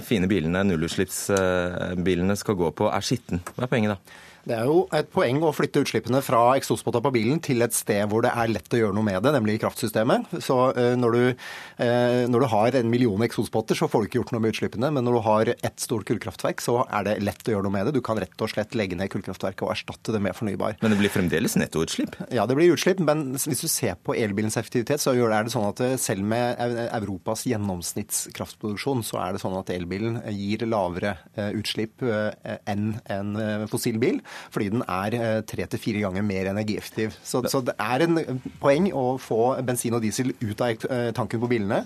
fine 0.03 0.27
bilene, 0.27 0.65
nullutslippsbilene 0.67 2.35
skal 2.41 2.57
gå 2.59 2.71
på, 2.75 2.89
er 2.91 3.05
skitten? 3.07 3.45
Hva 3.55 3.69
er 3.69 3.71
poenget 3.71 3.95
da? 3.95 4.17
Det 4.43 4.57
er 4.57 4.67
jo 4.67 4.87
et 4.91 5.07
poeng 5.13 5.39
å 5.47 5.53
flytte 5.55 5.85
utslippene 5.85 6.19
fra 6.25 6.41
eksospotta 6.59 6.99
på 7.05 7.13
bilen 7.15 7.39
til 7.43 7.63
et 7.63 7.75
sted 7.77 8.03
hvor 8.11 8.25
det 8.25 8.33
er 8.35 8.51
lett 8.51 8.75
å 8.75 8.81
gjøre 8.81 8.97
noe 8.97 9.07
med 9.07 9.21
det, 9.23 9.31
nemlig 9.37 9.61
kraftsystemet. 9.63 10.33
Så 10.43 10.57
eh, 10.75 10.95
når 10.99 11.15
du, 11.15 11.45
eh, 11.85 12.23
når 12.27 12.43
du 12.43 12.49
har 12.51 12.79
en 12.81 12.91
million 12.91 13.23
eksospotter, 13.23 13.79
så 13.79 13.87
får 13.91 14.03
du 14.03 14.09
ikke 14.09 14.19
gjort 14.19 14.33
noe 14.35 14.43
med 14.43 14.57
utslippene. 14.57 14.91
Men 14.97 15.07
når 15.07 15.15
du 15.15 15.21
har 15.29 15.53
ett 15.55 15.85
stort 15.85 16.09
kullkraftverk, 16.09 16.65
så 16.65 16.81
er 16.89 17.07
det 17.07 17.17
lett 17.23 17.47
å 17.47 17.55
gjøre 17.55 17.69
noe 17.69 17.77
med 17.77 17.87
det. 17.87 17.95
Du 17.95 18.03
kan 18.05 18.19
rett 18.19 18.43
og 18.43 18.51
slett 18.51 18.75
legge 18.79 18.99
ned 18.99 19.13
kullkraftverket 19.15 19.63
og 19.63 19.75
erstatte 19.77 20.17
det 20.17 20.23
med 20.27 20.35
fornybar. 20.39 20.75
Men 20.83 20.95
det 20.95 20.99
blir 21.05 21.15
fremdeles 21.15 21.55
nettoutslipp? 21.61 22.19
Ja, 22.35 22.49
det 22.51 22.59
blir 22.59 22.75
utslipp. 22.75 22.99
Men 23.07 23.37
hvis 23.39 23.63
du 23.63 23.71
ser 23.71 23.95
på 24.03 24.19
elbilens 24.19 24.59
effektivitet, 24.59 25.05
så 25.05 25.15
er 25.15 25.47
det 25.47 25.55
sånn 25.55 25.69
at 25.71 25.85
eh, 25.87 25.95
selv 26.03 26.27
med 26.35 26.59
Europas 26.89 27.47
gjennomsnittskraftproduksjon, 27.47 29.07
så 29.07 29.23
er 29.23 29.37
det 29.37 29.45
sånn 29.45 29.55
at 29.61 29.71
elbilen 29.71 30.19
gir 30.35 30.67
lavere 30.67 31.15
utslipp 31.55 32.03
enn 32.03 32.93
en 33.13 33.35
fossilbil 33.71 34.19
fordi 34.53 34.71
den 34.75 34.85
er 34.87 35.17
eh, 35.19 35.41
tre 35.49 35.67
til 35.71 35.83
fire 35.83 36.05
ganger 36.07 36.27
mer 36.27 36.51
energieffektiv. 36.53 37.17
Så, 37.23 37.43
så, 37.51 37.63
det 37.65 37.77
er 37.81 38.07
en 38.07 38.43
poeng 38.63 38.91
å 38.97 39.17
få 39.23 39.41
bensin 39.67 39.97
og 39.97 40.03
diesel 40.05 40.35
ut 40.41 40.65
av 40.65 40.87
eh, 40.89 41.09
tanken 41.17 41.43
på 41.43 41.51
bilene, 41.51 41.85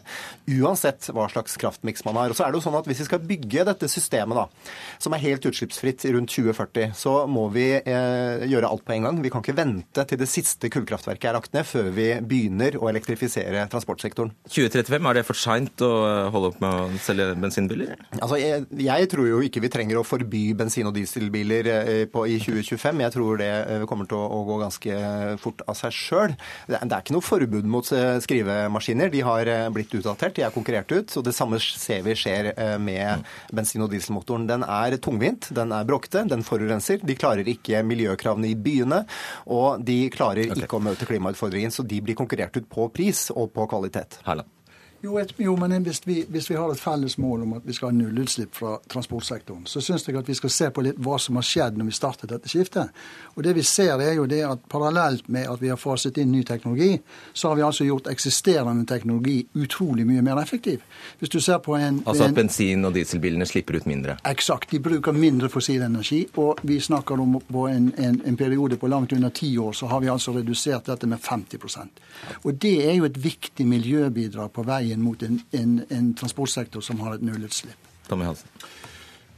uansett 0.58 1.10
hva 1.14 1.28
slags 1.32 1.56
kraftmiks 1.60 2.04
man 2.06 2.18
har. 2.20 2.32
Og 2.32 2.38
så 2.38 2.46
er 2.46 2.52
det 2.52 2.60
jo 2.60 2.66
sånn 2.68 2.78
at 2.78 2.86
Hvis 2.86 3.02
vi 3.02 3.08
skal 3.08 3.24
bygge 3.26 3.64
dette 3.66 3.88
systemet, 3.90 4.36
da, 4.38 4.72
som 5.02 5.14
er 5.16 5.24
helt 5.24 5.46
utslippsfritt 5.48 6.04
rundt 6.14 6.32
2040, 6.32 6.94
så 6.96 7.14
må 7.30 7.48
vi 7.54 7.68
eh, 7.78 8.46
gjøre 8.46 8.70
alt 8.70 8.84
på 8.86 8.96
en 8.96 9.08
gang. 9.08 9.20
Vi 9.24 9.32
kan 9.32 9.44
ikke 9.44 9.56
vente 9.58 10.06
til 10.06 10.20
det 10.20 10.28
siste 10.30 10.70
kullkraftverket 10.72 11.30
er 11.30 11.38
lagt 11.38 11.54
ned 11.56 11.66
før 11.66 11.90
vi 11.96 12.08
begynner 12.26 12.78
å 12.78 12.90
elektrifisere 12.90 13.66
transportsektoren. 13.72 14.32
2035, 14.48 15.10
er 15.10 15.18
det 15.18 15.26
for 15.26 15.38
seint 15.38 15.84
å 15.84 15.92
holde 16.34 16.52
opp 16.52 16.62
med 16.62 16.76
å 16.96 17.00
selge 17.02 17.28
bensinbiler? 17.40 17.94
Altså, 18.20 18.38
jeg, 18.40 18.66
jeg, 18.82 19.10
tror 19.12 19.28
jo 19.30 19.42
ikke 19.46 19.62
vi 19.64 19.70
trenger 19.72 20.00
å 20.00 20.06
forby 20.06 20.44
bensin- 20.58 20.88
og 20.88 20.94
dieselbiler 20.96 21.70
eh, 21.72 22.04
på, 22.10 22.26
i 22.28 22.35
2025. 22.42 23.02
Jeg 23.04 23.14
tror 23.14 23.40
det 23.40 23.50
eh, 23.50 23.84
kommer 23.88 24.08
til 24.08 24.18
å 24.20 24.40
gå 24.48 24.58
ganske 24.62 24.96
fort 25.42 25.62
av 25.66 25.78
seg 25.78 25.94
sjøl. 25.94 26.34
Det 26.68 26.80
er 26.80 26.96
ikke 26.98 27.16
noe 27.16 27.24
forbud 27.24 27.68
mot 27.70 27.90
eh, 27.94 28.16
skrivemaskiner. 28.24 29.12
De 29.12 29.22
har 29.26 29.50
eh, 29.52 29.66
blitt 29.74 29.94
utdatert, 29.98 30.36
de 30.38 30.46
er 30.46 30.54
konkurrert 30.54 30.92
ut. 30.92 31.16
og 31.18 31.26
Det 31.26 31.34
samme 31.36 31.60
ser 31.62 32.04
vi 32.06 32.16
skjer 32.18 32.52
med 32.82 33.26
bensin- 33.54 33.84
og 33.84 33.92
dieselmotoren. 33.92 34.48
Den 34.48 34.66
er 34.66 34.98
tungvint, 35.02 35.50
den 35.56 35.74
er 35.76 35.86
bråkete, 35.88 36.26
den 36.30 36.44
forurenser. 36.46 37.02
De 37.06 37.18
klarer 37.18 37.48
ikke 37.50 37.84
miljøkravene 37.86 38.50
i 38.50 38.58
byene, 38.58 39.04
og 39.52 39.84
de 39.86 40.00
klarer 40.14 40.50
okay. 40.50 40.66
ikke 40.66 40.80
å 40.80 40.84
møte 40.88 41.08
klimautfordringen. 41.08 41.74
Så 41.74 41.86
de 41.86 42.02
blir 42.04 42.18
konkurrert 42.18 42.56
ut 42.56 42.68
på 42.70 42.90
pris 42.94 43.28
og 43.34 43.52
på 43.56 43.68
kvalitet. 43.70 44.20
Herland. 44.26 44.55
Jo, 45.00 45.18
et, 45.18 45.32
jo, 45.36 45.56
men 45.60 45.82
hvis 45.84 46.00
vi, 46.04 46.24
hvis 46.28 46.48
vi, 46.50 46.56
har 46.56 46.72
et 46.72 46.80
felles 46.80 47.18
mål 47.18 47.42
om 47.44 47.52
at 47.58 47.66
vi 47.66 47.74
skal 47.76 47.90
ha 47.90 47.96
nullutslipp 47.96 48.54
fra 48.56 48.76
transportsektoren, 48.88 49.66
så 49.68 49.82
syns 49.84 50.06
jeg 50.08 50.16
at 50.16 50.28
vi 50.28 50.34
skal 50.34 50.52
se 50.52 50.70
på 50.72 50.84
litt 50.86 50.98
hva 51.02 51.18
som 51.20 51.36
har 51.36 51.44
skjedd 51.46 51.76
når 51.76 51.90
vi 51.90 51.96
startet 51.96 52.32
dette 52.32 52.50
skiftet. 52.50 52.94
Og 53.34 53.44
det 53.44 53.52
vi 53.58 53.64
ser 53.66 54.00
er 54.00 54.14
jo 54.16 54.24
det 54.30 54.40
at 54.46 54.64
Parallelt 54.72 55.28
med 55.32 55.50
at 55.52 55.60
vi 55.62 55.70
har 55.70 55.78
faset 55.80 56.16
inn 56.18 56.32
ny 56.32 56.42
teknologi, 56.48 56.96
så 57.32 57.50
har 57.52 57.60
vi 57.60 57.66
altså 57.66 57.84
gjort 57.84 58.08
eksisterende 58.10 58.86
teknologi 58.88 59.36
utrolig 59.54 60.06
mye 60.08 60.24
mer 60.24 60.40
effektiv. 60.42 60.82
Hvis 61.20 61.32
du 61.32 61.38
ser 61.40 61.60
på 61.64 61.76
en... 61.76 62.00
Altså 62.06 62.30
at 62.30 62.34
bensin- 62.34 62.84
og 62.88 62.96
dieselbilene 62.96 63.46
slipper 63.46 63.76
ut 63.76 63.86
mindre? 63.86 64.16
Eksakt. 64.26 64.72
De 64.72 64.80
bruker 64.82 65.12
mindre 65.12 65.52
fossil 65.52 65.84
energi. 65.84 66.22
Og 66.40 66.64
vi 66.66 66.80
snakker 66.80 67.20
om 67.20 67.38
på 67.46 67.66
en, 67.68 67.92
en, 67.98 68.20
en 68.24 68.36
periode 68.36 68.80
på 68.80 68.88
langt 68.90 69.12
under 69.12 69.30
ti 69.30 69.52
år, 69.58 69.72
så 69.76 69.86
har 69.92 70.00
vi 70.00 70.10
altså 70.10 70.32
redusert 70.38 70.88
dette 70.88 71.06
med 71.06 71.20
50% 71.20 72.02
Og 72.42 72.54
det 72.54 72.74
er 72.88 72.96
jo 72.96 73.04
et 73.04 73.22
viktig 73.22 73.66
miljøbidrag 73.68 74.50
på 74.52 74.64
veien 74.66 74.85
veien 74.86 75.02
mot 75.02 75.22
en, 75.26 75.40
en, 75.60 75.78
en 75.90 76.12
transportsektor 76.18 76.84
som 76.84 77.02
har 77.04 77.18
et 77.18 77.26
nullutslipp. 77.26 77.94
Tommy 78.06 78.28
Hansen. 78.28 78.50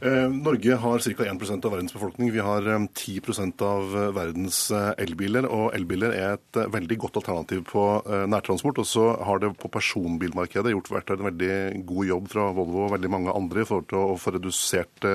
Eh, 0.01 0.29
Norge 0.31 0.75
har 0.75 0.99
ca. 0.99 1.23
1% 1.23 1.65
av 1.65 1.71
verdens 1.71 1.93
befolkning. 1.93 2.31
Vi 2.31 2.39
har 2.39 2.63
10 2.93 3.17
eh, 3.19 3.65
av 3.67 3.95
eh, 3.97 4.11
verdens 4.15 4.59
elbiler. 4.97 5.47
Og 5.51 5.73
elbiler 5.75 6.15
er 6.15 6.37
et 6.37 6.59
veldig 6.71 6.97
godt 7.03 7.19
alternativ 7.19 7.65
på 7.67 7.83
nærtransport. 8.31 8.79
Og 8.79 8.87
så 8.87 9.05
har 9.27 9.43
det 9.43 9.51
på 9.59 9.71
personbilmarkedet 9.71 10.71
gjort 10.71 10.91
vært 10.93 11.13
en 11.15 11.27
veldig 11.27 11.83
god 11.89 12.11
jobb 12.13 12.31
fra 12.31 12.47
Volvo 12.55 12.85
og 12.85 12.95
veldig 12.95 13.11
mange 13.11 13.35
andre 13.35 13.65
i 13.65 13.67
forhold 13.67 13.89
til 13.91 13.99
å 13.99 14.17
få 14.19 14.35
redusert 14.37 15.07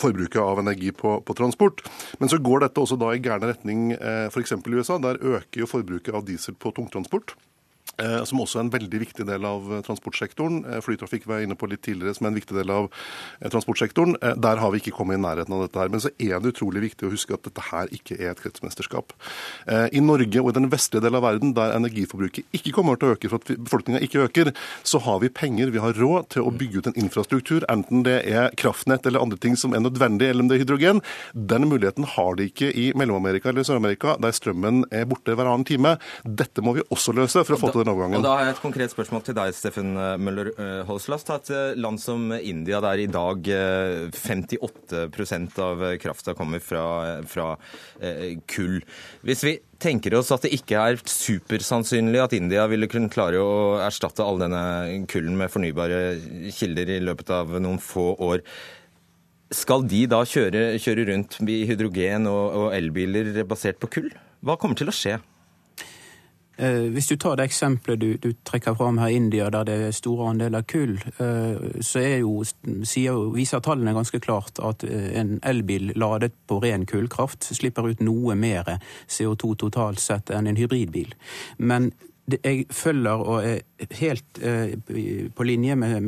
forbruket 0.00 0.40
av 0.40 0.62
energi 0.62 0.92
på, 0.96 1.18
på, 1.20 1.36
transport. 1.36 1.84
Men 2.20 2.32
så 2.32 2.40
går 2.40 2.64
dette 2.64 2.80
også 2.80 2.96
da 3.00 3.12
i 3.12 3.20
gæren 3.22 3.44
retning 3.50 3.92
f.eks. 4.32 4.56
i 4.56 4.76
USA. 4.78 4.98
Der 5.02 5.20
øker 5.20 5.64
jo 5.64 5.68
forbruket 5.70 6.16
av 6.16 6.24
diesel 6.28 6.56
på 6.56 6.72
tungtransport. 6.76 7.36
Eh, 8.00 8.22
som 8.24 8.40
også 8.40 8.56
er 8.56 8.64
en 8.64 8.72
veldig 8.72 9.00
viktig 9.02 9.24
del 9.28 9.44
av 9.44 9.66
eh, 9.68 9.82
transportsektoren. 9.84 10.62
Eh, 10.64 10.80
flytrafikk 10.84 11.26
var 11.28 11.38
jeg 11.38 11.48
inne 11.48 11.58
på 11.60 11.68
litt 11.68 11.82
tidligere 11.84 12.16
som 12.16 12.24
er 12.26 12.32
en 12.32 12.38
viktig 12.38 12.56
del 12.56 12.72
av 12.72 12.88
transportsektoren. 13.52 14.16
Der 14.40 14.60
har 14.62 14.72
vi 14.72 14.80
ikke 14.80 14.94
kommet 14.96 15.18
i 15.18 15.22
nærheten 15.22 15.52
av 15.52 15.66
dette 15.66 15.80
her. 15.80 15.90
Men 15.92 16.00
så 16.00 16.12
er 16.16 16.40
det 16.40 16.54
utrolig 16.54 16.86
viktig 16.86 17.06
å 17.06 17.12
huske 17.12 17.36
at 17.36 17.44
dette 17.44 17.64
her 17.68 17.90
ikke 17.92 18.16
er 18.16 18.32
et 18.32 18.40
kretsmesterskap. 18.40 19.12
I 19.68 20.00
Norge 20.02 20.40
og 20.40 20.50
i 20.50 20.54
den 20.56 20.68
vestlige 20.72 21.04
del 21.04 21.18
av 21.18 21.24
verden, 21.26 21.52
der 21.56 21.74
energiforbruket 21.76 22.56
ikke 22.56 22.72
kommer 22.76 22.98
til 22.98 23.10
å 23.10 23.16
øke 23.16 23.30
for 23.30 23.42
at 23.42 23.50
befolkninga 23.66 24.00
ikke 24.04 24.24
øker, 24.26 24.52
så 24.88 25.00
har 25.04 25.20
vi 25.22 25.30
penger, 25.32 25.72
vi 25.74 25.82
har 25.82 25.96
råd 25.98 26.30
til 26.36 26.46
å 26.46 26.54
bygge 26.54 26.82
ut 26.82 26.90
en 26.90 26.98
infrastruktur, 27.02 27.66
enten 27.72 28.04
det 28.06 28.18
er 28.30 28.54
kraftnett 28.58 29.06
eller 29.08 29.24
andre 29.24 29.40
ting 29.42 29.58
som 29.58 29.76
er 29.76 29.84
nødvendig, 29.84 30.30
eller 30.30 30.46
om 30.46 30.50
det 30.50 30.58
er 30.58 30.64
hydrogen. 30.64 31.02
Den 31.34 31.68
muligheten 31.70 32.08
har 32.14 32.38
de 32.38 32.48
ikke 32.50 32.70
i 32.72 32.88
Mellom-Amerika 32.98 33.52
eller 33.52 33.66
Sør-Amerika, 33.68 34.16
der 34.22 34.36
strømmen 34.36 34.86
er 34.94 35.08
borte 35.10 35.36
hver 35.36 35.50
annen 35.50 35.68
time. 35.68 35.96
Dette 36.24 36.64
må 36.64 36.76
vi 36.78 36.86
også 36.88 37.16
løse 37.16 37.44
for 37.44 37.58
å 37.58 37.60
få 37.60 37.72
til 37.74 37.81
den 37.82 37.92
overgangen. 37.92 38.18
Og 38.18 38.24
da 38.24 38.34
har 38.36 38.46
jeg 38.46 38.54
et 38.56 38.62
konkret 38.62 38.92
spørsmål 38.92 39.22
til 39.26 39.36
deg, 39.38 39.52
Steffen 39.56 39.92
eh, 39.98 40.14
Møller 40.22 40.52
eh, 40.52 40.82
Holslas. 40.88 41.26
Ta 41.28 41.38
et 41.40 41.50
eh, 41.52 41.74
land 41.80 42.00
som 42.02 42.32
India, 42.38 42.80
der 42.84 43.02
i 43.02 43.08
dag 43.10 43.50
58% 44.16 45.60
av 45.62 45.84
krafta 46.02 46.34
kommer 46.38 46.62
fra, 46.62 46.84
fra 47.28 47.56
kull. 48.50 48.80
Hvis 49.26 49.44
vi 49.46 49.54
tenker 49.82 50.14
oss 50.18 50.30
at 50.34 50.44
det 50.46 50.52
ikke 50.56 50.78
er 50.78 51.00
supersannsynlig 51.08 52.20
at 52.22 52.36
India 52.36 52.66
ville 52.70 52.88
kunne 52.90 53.10
klare 53.12 53.40
å 53.42 53.80
erstatte 53.82 54.24
all 54.24 54.38
denne 54.42 54.62
kullen 55.10 55.36
med 55.38 55.52
fornybare 55.52 55.98
kilder 56.54 56.96
i 56.96 57.02
løpet 57.02 57.32
av 57.34 57.56
noen 57.58 57.80
få 57.82 58.12
år. 58.22 58.44
Skal 59.52 59.84
de 59.84 60.06
da 60.08 60.22
kjøre, 60.24 60.78
kjøre 60.80 61.08
rundt 61.10 61.40
i 61.44 61.64
hydrogen 61.68 62.30
og, 62.30 62.44
og 62.56 62.76
elbiler 62.76 63.42
basert 63.48 63.80
på 63.82 63.90
kull? 63.98 64.10
Hva 64.42 64.56
kommer 64.58 64.78
til 64.78 64.90
å 64.90 64.96
skje? 64.96 65.18
Eh, 66.56 66.88
hvis 66.92 67.08
du 67.08 67.16
tar 67.16 67.36
det 67.36 67.46
eksempelet 67.48 68.00
du, 68.00 68.08
du, 68.20 68.32
trekker 68.44 68.74
fram 68.76 68.98
her, 69.00 69.08
India, 69.08 69.48
der 69.50 69.64
det 69.64 69.76
er 69.86 69.94
store 69.96 70.28
andeler 70.30 70.62
kull, 70.68 70.98
eh, 71.18 71.80
så 71.80 72.04
jo, 72.20 72.42
sier, 72.84 73.18
viser 73.32 73.62
tallene 73.64 73.94
ganske 73.96 74.20
klart 74.20 74.60
at 74.60 74.84
eh, 74.84 75.10
en 75.20 75.38
elbil 75.42 75.94
ladet 75.96 76.34
på 76.46 76.60
ren 76.62 76.86
kullkraft 76.86 77.48
slipper 77.56 77.88
ut 77.88 78.04
noe 78.04 78.36
mer 78.36 78.76
CO2 79.08 79.56
totalt 79.64 80.00
sett 80.00 80.30
enn 80.30 80.50
en 80.50 80.60
hybridbil. 80.60 81.14
Men 81.56 81.92
jeg 82.30 82.66
følger 82.70 83.10
og 83.10 83.44
er 83.44 83.58
helt 83.98 84.38
eh, 84.42 84.76
på 85.34 85.42
linje 85.42 85.74
med, 85.76 86.00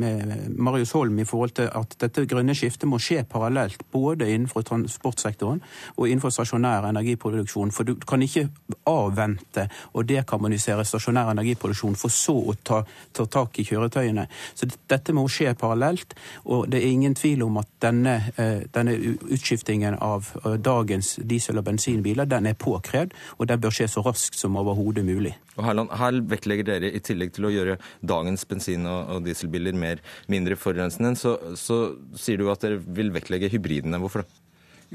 Marius 0.57 0.91
Holm 0.91 1.19
i 1.19 1.25
forhold 1.27 1.49
til 1.49 1.67
at 1.75 1.95
dette 1.99 2.23
grønne 2.25 2.55
skiftet 2.55 2.87
må 2.87 2.99
skje 3.03 3.25
parallelt 3.27 3.83
både 3.91 4.29
innenfor 4.31 4.63
transportsektoren 4.63 5.59
og 5.97 6.07
innenfor 6.07 6.31
stasjonær 6.31 6.87
energiproduksjon. 6.89 7.73
For 7.75 7.83
du 7.83 7.95
kan 8.07 8.23
ikke 8.23 8.47
avvente 8.87 9.67
og 9.93 10.07
dekarbonisere 10.07 10.85
stasjonær 10.87 11.33
energiproduksjon 11.33 11.99
for 11.99 12.13
så 12.13 12.37
å 12.39 12.55
ta, 12.63 12.81
ta 13.11 13.27
tak 13.27 13.59
i 13.59 13.67
kjøretøyene. 13.67 14.27
Så 14.55 14.69
dette 14.71 15.13
må 15.13 15.27
skje 15.27 15.51
parallelt, 15.59 16.15
og 16.45 16.69
det 16.71 16.79
er 16.79 16.93
ingen 16.95 17.15
tvil 17.15 17.43
om 17.43 17.59
at 17.59 17.71
denne, 17.83 18.15
eh, 18.37 18.63
denne 18.71 18.95
utskiftingen 19.19 19.99
av 19.99 20.31
eh, 20.45 20.55
dagens 20.55 21.17
diesel- 21.23 21.59
og 21.59 21.67
bensinbiler 21.67 22.29
den 22.29 22.47
er 22.47 22.55
påkrevd, 22.55 23.11
og 23.37 23.51
den 23.51 23.59
bør 23.59 23.75
skje 23.75 23.91
så 23.91 24.05
raskt 24.05 24.39
som 24.39 24.55
overhodet 24.55 25.03
mulig. 25.05 25.35
Og 25.55 25.63
Herland, 25.63 25.91
her 25.95 26.04
vektlegger 26.13 26.69
dere, 26.69 26.91
i 26.93 27.01
tillegg 27.03 27.33
til 27.35 27.49
å 27.49 27.53
gjøre 27.53 27.77
dagens 28.05 28.45
bensin- 28.45 28.87
og, 28.89 29.23
dieselbiler 29.25 29.73
mer, 29.73 30.01
mindre 30.31 30.55
forurensende, 30.59 31.15
så, 31.19 31.37
så 31.57 31.95
sier 32.13 32.37
du 32.37 32.49
at 32.51 32.61
dere 32.61 32.79
vil 32.79 33.13
vektlegge 33.15 33.51
hybridene. 33.53 33.99
Hvorfor 34.01 34.23
det? 34.23 34.44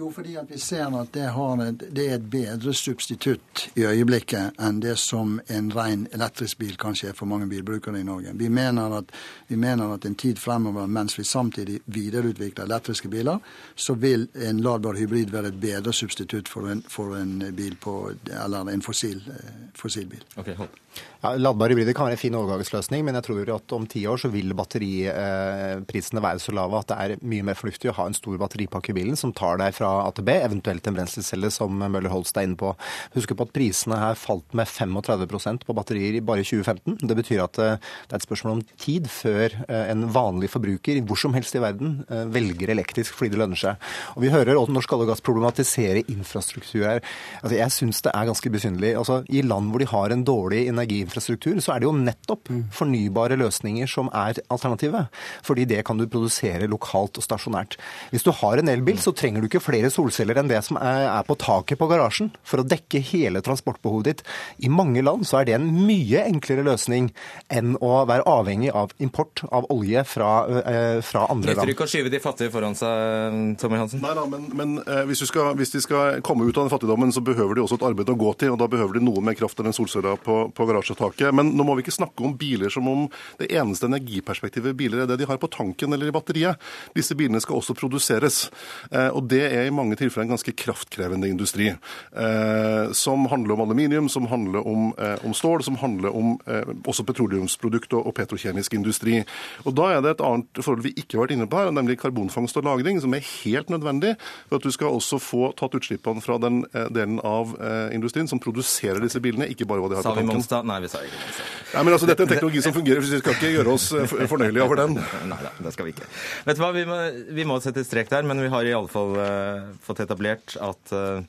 Jo, 0.01 0.11
fordi 0.11 0.37
vi 0.49 0.59
ser 0.59 0.95
at 0.97 1.13
det, 1.13 1.27
et, 1.69 1.83
det 1.97 2.05
er 2.09 2.15
et 2.15 2.31
bedre 2.31 2.73
substitutt 2.75 3.67
i 3.77 3.83
øyeblikket 3.85 4.57
enn 4.57 4.79
det 4.81 4.95
som 4.97 5.35
en 5.53 5.69
ren 5.75 6.07
elektrisk 6.17 6.63
bil 6.63 6.79
kanskje 6.81 7.11
er 7.11 7.19
for 7.19 7.29
mange 7.29 7.51
bilbrukere 7.51 8.01
i 8.01 8.07
Norge. 8.09 8.33
Vi 8.41 8.49
mener 8.49 8.97
at, 8.97 9.13
vi 9.49 9.59
mener 9.61 9.93
at 9.93 10.07
en 10.09 10.17
tid 10.17 10.41
fremover, 10.41 10.89
mens 10.89 11.19
vi 11.19 11.25
samtidig 11.29 11.83
videreutvikler 11.85 12.65
elektriske 12.65 13.13
biler, 13.13 13.45
så 13.77 13.95
vil 13.95 14.25
en 14.49 14.65
ladbar 14.65 14.97
hybrid 14.97 15.37
være 15.37 15.53
et 15.53 15.61
bedre 15.61 15.93
substitutt 15.93 16.49
for 16.49 16.73
en, 16.73 16.81
for 16.89 17.21
en 17.21 17.45
bil 17.57 17.77
på, 17.77 18.15
eller 18.45 18.73
en 18.73 18.83
fossil, 18.83 19.21
eh, 19.37 19.53
fossilbil. 19.77 20.25
Okay, 20.37 20.57
hold. 20.57 20.73
Ja, 21.21 21.35
Ladbare 21.37 21.75
hybrider 21.75 21.93
kan 21.93 22.07
være 22.09 22.17
en 22.17 22.21
fin 22.23 22.37
overgangsløsning, 22.39 23.03
men 23.05 23.13
jeg 23.19 23.27
tror 23.27 23.51
at 23.53 23.73
om 23.77 23.83
ti 23.85 24.07
år 24.09 24.23
så 24.23 24.31
vil 24.33 24.55
batteriprisene 24.57 26.21
være 26.25 26.41
så 26.41 26.55
lave 26.57 26.79
at 26.79 26.89
det 26.89 26.97
er 26.97 27.25
mye 27.29 27.45
mer 27.45 27.59
fornuftig 27.59 27.91
å 27.91 27.95
ha 27.99 28.07
en 28.09 28.15
stor 28.17 28.39
batteripakke 28.41 28.95
i 28.95 28.97
bilen 28.97 29.19
som 29.21 29.35
tar 29.37 29.61
deg 29.61 29.75
fra 29.77 29.91
A 30.07 30.15
til 30.17 30.25
B, 30.25 30.33
eventuelt 30.41 30.89
en 30.89 30.97
brenselcelle, 30.97 31.51
som 31.53 31.77
Møller 31.77 32.09
Holst 32.09 32.41
er 32.41 32.47
inne 32.49 32.57
på. 32.57 32.71
Husk 33.13 33.35
på 33.37 33.45
at 33.45 33.53
prisene 33.53 33.99
her 34.01 34.17
falt 34.17 34.57
med 34.57 34.71
35% 34.73 35.67
på 35.69 35.77
batterier 35.77 36.17
i 36.17 36.23
bare 36.25 36.47
2015. 36.47 36.97
Det 37.05 37.19
betyr 37.21 37.45
at 37.45 37.61
eh, 37.61 37.77
det 38.09 38.17
er 38.17 38.23
et 38.23 38.25
spørsmål 38.25 38.57
om 38.57 38.65
tid 38.81 39.13
før 39.13 39.59
eh, 39.67 39.93
en 39.93 40.09
vanlig 40.17 40.49
forbruker 40.55 41.03
hvor 41.05 41.21
som 41.21 41.37
helst 41.37 41.53
i 41.53 41.61
verden 41.61 42.01
eh, 42.09 42.25
velger 42.33 42.73
elektrisk 42.73 43.21
fordi 43.21 43.35
det 43.37 43.43
lønner 43.45 43.61
seg. 43.61 43.91
Og 44.17 44.25
Vi 44.25 44.33
hører 44.33 44.55
også 44.55 44.73
Norsk 44.79 44.97
Olje 44.97 45.11
og 45.11 45.13
Gass 45.13 45.27
problematisere 45.29 46.07
infrastruktur 46.09 46.89
her. 46.89 47.05
Altså, 47.43 47.59
jeg 47.61 47.77
syns 47.77 48.03
det 48.09 48.17
er 48.17 48.33
ganske 48.33 48.57
besynderlig. 48.57 48.97
Altså, 49.05 49.21
I 49.29 49.45
land 49.45 49.69
hvor 49.69 49.85
de 49.85 49.93
har 49.93 50.17
en 50.17 50.25
dårlig 50.25 50.65
energiinfrastruktur, 51.11 51.61
så 51.61 51.75
er 51.75 51.81
det 51.81 51.89
jo 51.89 51.95
nettopp 51.97 52.51
fornybare 52.75 53.39
løsninger 53.39 53.89
som 53.91 54.11
er 54.13 54.39
alternativet. 54.51 55.09
Fordi 55.43 55.67
det 55.67 55.85
kan 55.87 55.99
du 55.99 56.07
produsere 56.09 56.69
lokalt 56.69 57.19
og 57.19 57.25
stasjonært. 57.25 57.77
Hvis 58.11 58.25
du 58.25 58.33
har 58.33 58.59
en 58.59 58.69
elbil, 58.69 58.99
så 58.99 59.13
trenger 59.13 59.41
du 59.41 59.49
ikke 59.49 59.63
flere 59.63 59.91
solceller 59.91 60.39
enn 60.41 60.51
det 60.51 60.63
som 60.65 60.79
er 60.81 61.23
på 61.27 61.37
taket 61.41 61.79
på 61.79 61.89
garasjen 61.91 62.31
for 62.43 62.61
å 62.63 62.67
dekke 62.67 63.01
hele 63.01 63.43
transportbehovet 63.43 64.05
ditt. 64.11 64.23
I 64.59 64.71
mange 64.71 65.03
land 65.03 65.27
så 65.27 65.41
er 65.41 65.49
det 65.49 65.57
en 65.59 65.69
mye 65.87 66.25
enklere 66.27 66.65
løsning 66.67 67.11
enn 67.51 67.77
å 67.81 68.05
være 68.09 68.27
avhengig 68.29 68.73
av 68.75 68.95
import 68.99 69.45
av 69.51 69.69
olje 69.73 70.05
fra, 70.07 70.31
eh, 70.61 71.01
fra 71.05 71.27
andre 71.31 71.55
Nytter 71.55 71.73
ikke 71.73 71.87
å 71.87 71.91
skyve 71.91 72.11
de 72.13 72.21
fattige 72.23 72.53
foran 72.53 72.77
seg, 72.79 73.57
Tommy 73.61 73.81
Hansen? 73.81 74.03
Nei 74.05 74.15
da, 74.17 74.27
men, 74.31 74.47
men 74.57 74.77
eh, 74.85 75.03
hvis, 75.09 75.25
du 75.25 75.31
skal, 75.31 75.55
hvis 75.59 75.73
de 75.75 75.83
skal 75.83 76.21
komme 76.27 76.47
ut 76.47 76.57
av 76.57 76.67
den 76.67 76.73
fattigdommen, 76.73 77.13
så 77.15 77.23
behøver 77.25 77.57
de 77.57 77.65
også 77.65 77.81
et 77.81 77.87
arbeid 77.91 78.13
å 78.13 78.19
gå 78.19 78.33
til. 78.41 78.55
og 78.55 78.61
Da 78.61 78.69
behøver 78.71 78.99
de 78.99 79.05
noe 79.05 79.25
mer 79.25 79.37
kraft 79.39 79.61
enn 79.61 79.71
en 79.71 79.77
solceller 79.77 80.21
på, 80.21 80.37
på 80.55 80.69
garasjetaket. 81.01 81.35
Men 81.35 81.53
nå 81.57 81.65
må 81.65 81.77
vi 81.77 81.85
ikke 81.85 81.95
snakke 81.95 82.25
om 82.25 82.37
biler 82.37 82.71
som 82.71 82.89
om 82.89 83.07
det 83.39 83.51
eneste 83.53 83.87
energiperspektivet 83.87 84.77
biler 84.77 85.03
er 85.03 85.11
det 85.11 85.21
de 85.21 85.29
har 85.29 85.39
på 85.41 85.51
tanken 85.51 85.93
eller 85.93 86.09
i 86.09 86.15
batteriet. 86.15 86.61
Disse 86.95 87.15
bilene 87.15 87.41
skal 87.41 87.59
også 87.61 87.75
produseres. 87.75 88.51
Eh, 88.91 89.09
og 89.09 89.29
det 89.29 89.43
er 89.49 89.67
i 89.67 89.75
mange 89.75 89.97
tilfeller 89.97 90.29
en 90.29 90.35
ganske 90.37 90.55
kraftkrevende 90.55 91.29
industri. 91.31 91.71
Eh, 91.71 92.93
som 92.93 93.27
handler 93.31 93.55
om 93.55 93.65
aluminium, 93.67 94.09
som 94.09 94.27
handler 94.27 94.67
om, 94.67 94.93
eh, 94.99 95.17
om 95.25 95.35
stål, 95.35 95.63
som 95.65 95.77
handler 95.77 96.15
om 96.15 96.39
også 96.87 97.05
petroleumsprodukt 97.05 97.93
og, 97.95 98.15
petrokjemisk 98.15 98.75
industri. 98.75 99.25
Og 99.65 99.75
Da 99.75 99.97
er 99.97 100.01
det 100.03 100.11
et 100.11 100.21
annet 100.25 100.47
forhold 100.61 100.83
vi 100.83 100.93
ikke 100.93 101.17
har 101.17 101.27
vært 101.27 101.33
inne 101.33 101.47
på 101.47 101.57
her, 101.57 101.71
nemlig 101.71 101.99
karbonfangst 102.01 102.57
og 102.57 102.65
-lagring, 102.65 103.01
som 103.01 103.15
er 103.15 103.21
helt 103.45 103.69
nødvendig 103.69 104.17
for 104.49 104.57
at 104.57 104.63
du 104.63 104.71
skal 104.71 104.89
også 104.89 105.19
få 105.19 105.55
tatt 105.57 105.75
utslippene 105.75 106.21
fra 106.21 106.39
den 106.39 106.65
delen 106.91 107.21
av 107.25 107.55
industrien 107.93 108.29
som 108.29 108.39
produserer 108.39 109.01
disse 109.01 109.21
bilene, 109.21 109.49
ikke 109.49 109.67
bare 109.67 109.81
hva 109.81 109.89
de 109.89 109.95
har 109.97 110.03
på 110.03 110.15
tanken. 110.15 110.67
Nei, 110.67 110.81
vi 110.81 110.90
Monstad. 110.91 111.49
Nei, 111.71 111.83
men 111.87 111.95
altså, 111.95 112.09
Dette 112.09 112.25
er 112.25 112.27
en 112.27 112.33
teknologi 112.33 112.63
som 112.65 112.75
fungerer, 112.75 113.05
så 113.05 113.15
vi 113.15 113.21
skal 113.23 113.37
ikke 113.37 113.53
gjøre 113.55 113.75
oss 113.77 113.87
eh, 113.95 114.15
fornøyelige 114.31 114.65
over 114.65 114.81
den. 114.83 114.97
Nei 115.31 115.39
da, 115.45 115.53
det 115.63 115.73
skal 115.75 115.87
vi 115.87 115.95
ikke. 115.95 116.09
Vet 116.49 116.59
du 116.59 116.63
hva, 116.65 116.71
Vi 116.75 116.85
må, 116.89 116.99
vi 117.37 117.47
må 117.47 117.59
sette 117.63 117.85
strek 117.87 118.11
der, 118.11 118.27
men 118.27 118.43
vi 118.43 118.51
har 118.51 118.67
i 118.67 118.75
alle 118.75 118.91
fall 118.91 119.15
uh, 119.19 119.71
fått 119.85 120.03
etablert 120.03 120.57
at 120.59 120.95
uh, 120.97 121.23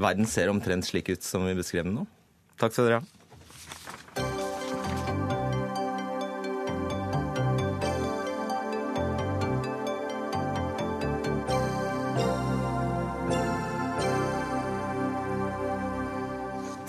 verden 0.00 0.28
ser 0.30 0.52
omtrent 0.52 0.88
slik 0.88 1.12
ut 1.12 1.26
som 1.26 1.44
vi 1.48 1.56
beskrev 1.58 1.84
den 1.88 1.98
nå. 2.00 2.06
Takk 2.60 2.76
skal 2.76 2.88
dere 2.88 3.02
ha. 3.02 3.13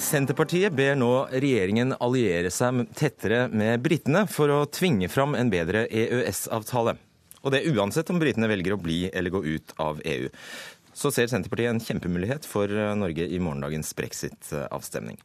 Senterpartiet 0.06 0.74
ber 0.78 0.94
nå 1.00 1.10
regjeringen 1.34 1.96
alliere 1.98 2.52
seg 2.54 2.84
tettere 2.94 3.48
med 3.50 3.82
britene 3.82 4.26
for 4.30 4.52
å 4.54 4.60
tvinge 4.70 5.10
fram 5.10 5.34
en 5.38 5.50
bedre 5.50 5.88
EØS-avtale. 5.90 6.94
Og 7.42 7.54
det 7.54 7.64
uansett 7.74 8.10
om 8.14 8.20
britene 8.22 8.50
velger 8.50 8.76
å 8.76 8.82
bli 8.82 9.06
eller 9.10 9.34
gå 9.34 9.42
ut 9.46 9.74
av 9.82 10.02
EU. 10.06 10.30
Så 10.96 11.12
ser 11.12 11.28
Senterpartiet 11.28 11.74
en 11.74 11.82
kjempemulighet 11.84 12.46
for 12.48 12.72
eh, 12.72 12.94
Norge 12.96 13.26
i 13.28 13.40
morgendagens 13.44 13.90
brexit-avstemning. 13.98 15.20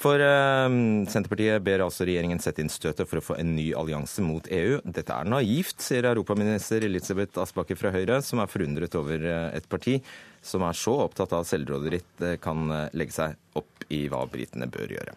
For 0.00 0.22
eh, 0.24 0.76
Senterpartiet 1.12 1.60
ber 1.66 1.84
altså 1.84 2.06
regjeringen 2.08 2.40
sette 2.40 2.64
inn 2.64 2.72
støtet 2.72 3.10
for 3.10 3.20
å 3.20 3.24
få 3.26 3.36
en 3.36 3.52
ny 3.58 3.68
allianse 3.76 4.24
mot 4.24 4.48
EU. 4.48 4.78
Dette 4.88 5.12
er 5.12 5.28
naivt, 5.28 5.84
sier 5.84 6.08
europaminister 6.08 6.88
Elisabeth 6.88 7.44
Aspaker 7.44 7.76
fra 7.76 7.92
Høyre, 7.92 8.22
som 8.24 8.40
er 8.40 8.48
forundret 8.52 8.96
over 8.96 9.28
eh, 9.28 9.50
et 9.60 9.68
parti 9.68 9.98
som 10.42 10.64
er 10.66 10.74
så 10.74 10.96
opptatt 11.04 11.36
av 11.36 11.44
selvråderitt 11.46 12.24
kan 12.42 12.66
legge 12.98 13.14
seg 13.14 13.36
opp 13.60 13.84
i 13.94 14.08
hva 14.10 14.24
britene 14.26 14.66
bør 14.72 14.96
gjøre. 14.96 15.14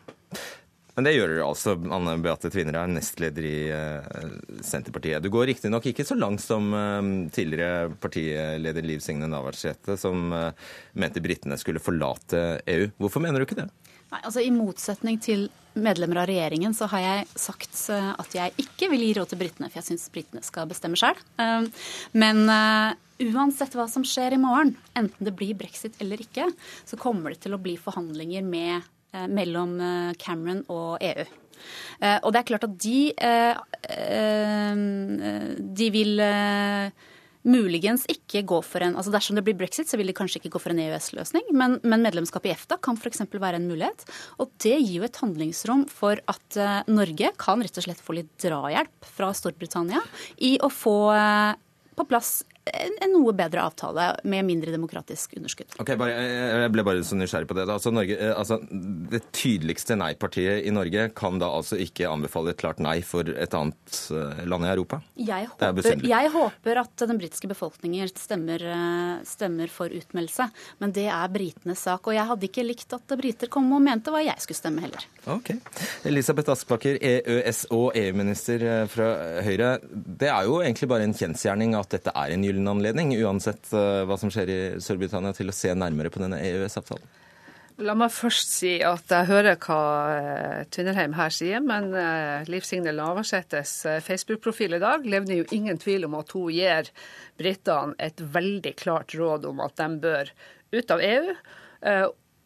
Men 0.96 1.08
det 1.08 1.16
gjør 1.16 1.34
dere 1.34 1.48
altså. 1.50 1.76
Anne 1.76 2.16
Beate 2.24 2.50
Tvinner 2.52 2.78
er 2.80 2.92
nestleder 2.92 3.48
i 3.48 3.56
eh, 3.76 4.30
Senterpartiet. 4.64 5.24
Du 5.24 5.32
går 5.34 5.50
riktignok 5.52 5.90
ikke 5.92 6.06
så 6.08 6.16
langt 6.16 6.44
som 6.44 6.72
eh, 6.72 7.10
tidligere 7.36 7.90
partileder 8.02 8.88
Liv 8.88 9.04
Signe 9.04 9.28
Navarsete, 9.32 9.98
som 10.00 10.32
eh, 10.32 10.70
mente 10.96 11.24
britene 11.24 11.60
skulle 11.60 11.84
forlate 11.84 12.62
EU. 12.72 12.88
Hvorfor 13.02 13.24
mener 13.24 13.44
du 13.44 13.48
ikke 13.48 13.60
det? 13.60 13.68
Nei, 14.14 14.22
altså 14.22 14.40
I 14.46 14.54
motsetning 14.56 15.20
til 15.20 15.50
medlemmer 15.76 16.22
av 16.22 16.30
regjeringen 16.30 16.76
så 16.78 16.88
har 16.88 17.02
jeg 17.04 17.40
sagt 17.42 17.80
at 17.92 18.36
jeg 18.38 18.54
ikke 18.62 18.88
vil 18.94 19.02
gi 19.04 19.16
råd 19.18 19.34
til 19.34 19.42
britene, 19.42 19.68
for 19.68 19.82
jeg 19.82 19.90
syns 19.90 20.06
britene 20.14 20.44
skal 20.46 20.70
bestemme 20.70 20.96
sjøl. 20.96 21.18
Men 22.16 22.46
uansett 23.20 23.76
hva 23.76 23.90
som 23.92 24.06
skjer 24.08 24.38
i 24.38 24.40
morgen, 24.40 24.76
enten 24.96 25.28
det 25.28 25.34
blir 25.36 25.58
brexit 25.58 25.98
eller 26.00 26.22
ikke, 26.24 26.48
så 26.88 27.00
kommer 27.02 27.34
det 27.34 27.42
til 27.44 27.58
å 27.58 27.60
bli 27.60 27.76
forhandlinger 27.82 28.46
med, 28.48 28.88
mellom 29.32 29.76
eh, 29.82 30.14
Cameron 30.22 30.64
og 30.74 31.02
EU. 31.02 31.26
Eh, 32.02 32.20
Og 32.22 32.32
det 32.34 32.42
er 32.42 32.48
klart 32.52 32.68
at 32.68 32.78
de, 32.84 33.00
eh, 33.16 33.56
eh, 33.96 34.86
de 35.82 35.90
vil 35.94 36.20
eh, 36.20 36.90
muligens 37.46 38.06
ikke 38.10 38.42
gå 38.50 38.58
for 38.66 38.82
en 38.82 38.96
altså 38.98 39.14
Dersom 39.14 39.38
det 39.38 39.46
blir 39.46 39.58
brexit, 39.58 39.88
så 39.90 40.00
vil 40.00 40.10
de 40.10 40.16
kanskje 40.18 40.42
ikke 40.42 40.56
gå 40.56 40.62
for 40.62 40.74
en 40.74 40.82
EØS-løsning, 40.82 41.52
men, 41.54 41.78
men 41.86 42.02
medlemskap 42.06 42.48
i 42.48 42.54
EFTA 42.56 42.80
kan 42.82 42.98
f.eks. 42.98 43.22
være 43.32 43.60
en 43.62 43.70
mulighet. 43.70 44.06
Og 44.42 44.50
det 44.64 44.80
gir 44.80 44.98
jo 45.00 45.06
et 45.08 45.22
handlingsrom 45.22 45.86
for 45.92 46.20
at 46.32 46.58
eh, 46.58 46.82
Norge 46.90 47.32
kan 47.42 47.62
rett 47.62 47.78
og 47.82 47.86
slett 47.88 48.02
få 48.02 48.18
litt 48.18 48.34
drahjelp 48.42 49.14
fra 49.16 49.32
Storbritannia 49.38 50.02
i 50.42 50.56
å 50.58 50.72
få 50.74 50.98
eh, 51.14 51.54
på 51.96 52.08
plass 52.10 52.42
en, 52.66 52.96
en 53.02 53.12
noe 53.14 53.34
bedre 53.38 53.62
avtale 53.62 54.08
med 54.26 54.46
mindre 54.48 54.74
demokratisk 54.74 55.36
underskudd. 55.38 55.76
Ok, 55.82 55.92
bare, 56.00 56.16
Jeg 56.66 56.72
ble 56.74 56.86
bare 56.88 57.04
så 57.06 57.18
nysgjerrig 57.18 57.50
på 57.50 57.58
det. 57.58 57.68
Altså, 57.70 57.92
Norge, 57.94 58.18
eh, 58.18 58.34
altså, 58.34 58.58
det 59.12 59.22
tydeligste 59.36 59.98
nei-partiet 60.00 60.66
i 60.66 60.74
Norge 60.74 61.08
kan 61.18 61.38
da 61.42 61.52
altså 61.54 61.78
ikke 61.82 62.10
anbefale 62.10 62.56
et 62.56 62.62
klart 62.62 62.82
nei 62.84 62.98
for 63.06 63.30
et 63.30 63.58
annet 63.58 64.00
eh, 64.16 64.44
land 64.50 64.66
i 64.66 64.72
Europa? 64.72 65.02
Jeg 65.20 65.46
er 65.46 65.52
håper, 65.52 66.06
jeg 66.10 66.32
håper 66.34 66.82
at 66.82 67.06
den 67.06 67.22
britiske 67.22 67.50
befolkningen 67.52 68.10
stemmer, 68.16 68.66
eh, 68.72 69.14
stemmer 69.28 69.72
for 69.72 69.94
utmeldelse, 69.94 70.50
men 70.82 70.96
det 70.96 71.08
er 71.12 71.34
britenes 71.34 71.86
sak. 71.86 72.10
Og 72.10 72.18
jeg 72.18 72.30
hadde 72.32 72.50
ikke 72.50 72.66
likt 72.66 72.98
at 72.98 73.18
briter 73.20 73.52
kom 73.52 73.70
og 73.78 73.84
mente 73.86 74.14
hva 74.14 74.24
jeg 74.26 74.42
skulle 74.42 74.62
stemme 74.62 74.86
heller. 74.86 75.06
Ok. 75.30 75.54
Elisabeth 76.06 76.54
Aspaker, 76.54 76.98
EØS- 76.98 77.66
og 77.76 77.94
EU-minister 77.98 78.66
fra 78.90 79.12
Høyre. 79.46 79.76
Det 79.92 80.30
er 80.32 80.50
jo 80.50 80.60
egentlig 80.64 80.90
bare 80.90 81.06
en 81.06 81.16
kjensgjerning 81.18 81.78
at 81.78 81.94
dette 81.94 82.14
er 82.16 82.34
en 82.34 82.46
gyllen 82.56 82.72
anledning, 82.72 83.14
uansett 83.20 83.70
eh, 83.76 84.02
hva 84.08 84.18
som 84.20 84.32
skjer 84.34 84.50
i 84.50 84.58
Storbritannia, 84.82 85.36
til 85.36 85.52
å 85.52 85.56
se 85.56 85.74
nærmere 85.76 86.12
på 86.14 86.24
denne 86.24 86.40
EØS-avtalen. 86.42 87.06
La 87.84 87.92
meg 88.00 88.14
først 88.16 88.54
si 88.56 88.78
at 88.88 89.10
jeg 89.12 89.28
hører 89.28 89.58
hva 89.60 89.80
eh, 90.16 90.62
Tvinnerheim 90.72 91.18
her 91.18 91.34
sier, 91.36 91.60
men 91.60 91.92
eh, 92.00 92.48
Liv 92.48 92.64
Signe 92.64 92.96
Navarsetes 92.96 93.78
Facebook-profil 94.06 94.78
i 94.78 94.84
dag 94.84 95.04
levner 95.04 95.42
jo 95.42 95.50
ingen 95.56 95.80
tvil 95.82 96.08
om 96.08 96.16
at 96.22 96.32
hun 96.38 96.54
gir 96.56 96.92
britene 97.36 97.98
et 98.00 98.24
veldig 98.24 98.76
klart 98.80 99.18
råd 99.20 99.50
om 99.52 99.60
at 99.66 99.76
de 99.82 99.90
bør 100.08 100.32
ut 100.76 100.96
av 100.96 101.04
EU. 101.04 101.36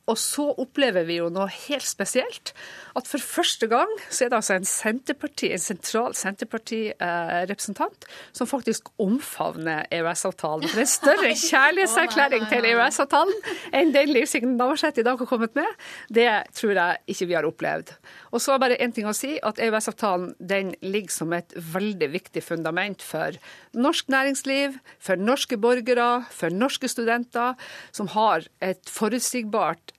Eh, 0.10 0.12
Og 0.12 0.18
så 0.18 0.50
opplever 0.58 1.06
vi 1.08 1.20
jo 1.20 1.30
noe 1.34 1.48
helt 1.68 1.86
spesielt. 1.88 2.54
At 2.98 3.08
for 3.08 3.22
første 3.22 3.68
gang 3.70 3.90
så 4.10 4.26
er 4.26 4.32
det 4.32 4.40
altså 4.40 4.58
en 4.58 4.68
Senterparti, 4.68 5.52
en 5.54 5.62
sentral 5.62 6.16
Senterparti-representant 6.18 8.08
som 8.36 8.50
faktisk 8.50 8.90
omfavner 9.00 9.86
EØS-avtalen. 9.94 10.68
For 10.70 10.82
en 10.82 10.90
større 10.90 11.34
kjærlighetserklæring 11.38 12.48
til 12.50 12.68
EØS-avtalen 12.72 13.36
enn 13.76 13.94
den 13.96 14.14
Liv 14.14 14.28
Signe 14.30 14.56
Navarsete 14.58 15.04
i 15.04 15.08
dag 15.08 15.20
har 15.20 15.30
kommet 15.30 15.56
med, 15.58 15.70
det 16.10 16.28
tror 16.58 16.76
jeg 16.76 17.14
ikke 17.14 17.30
vi 17.30 17.38
har 17.38 17.48
opplevd. 17.48 17.94
Og 18.34 18.42
så 18.44 18.56
er 18.56 18.64
bare 18.64 18.80
én 18.82 18.94
ting 18.96 19.08
å 19.10 19.16
si, 19.16 19.38
at 19.46 19.62
EØS-avtalen 19.62 20.34
den 20.40 20.74
ligger 20.82 21.14
som 21.14 21.34
et 21.38 21.54
veldig 21.56 22.12
viktig 22.16 22.44
fundament 22.44 23.06
for 23.06 23.38
norsk 23.78 24.10
næringsliv, 24.10 24.80
for 25.00 25.20
norske 25.20 25.58
borgere, 25.62 26.26
for 26.34 26.54
norske 26.54 26.90
studenter, 26.90 27.56
som 27.96 28.10
har 28.16 28.48
et 28.66 28.82
forutsigbart 28.90 29.94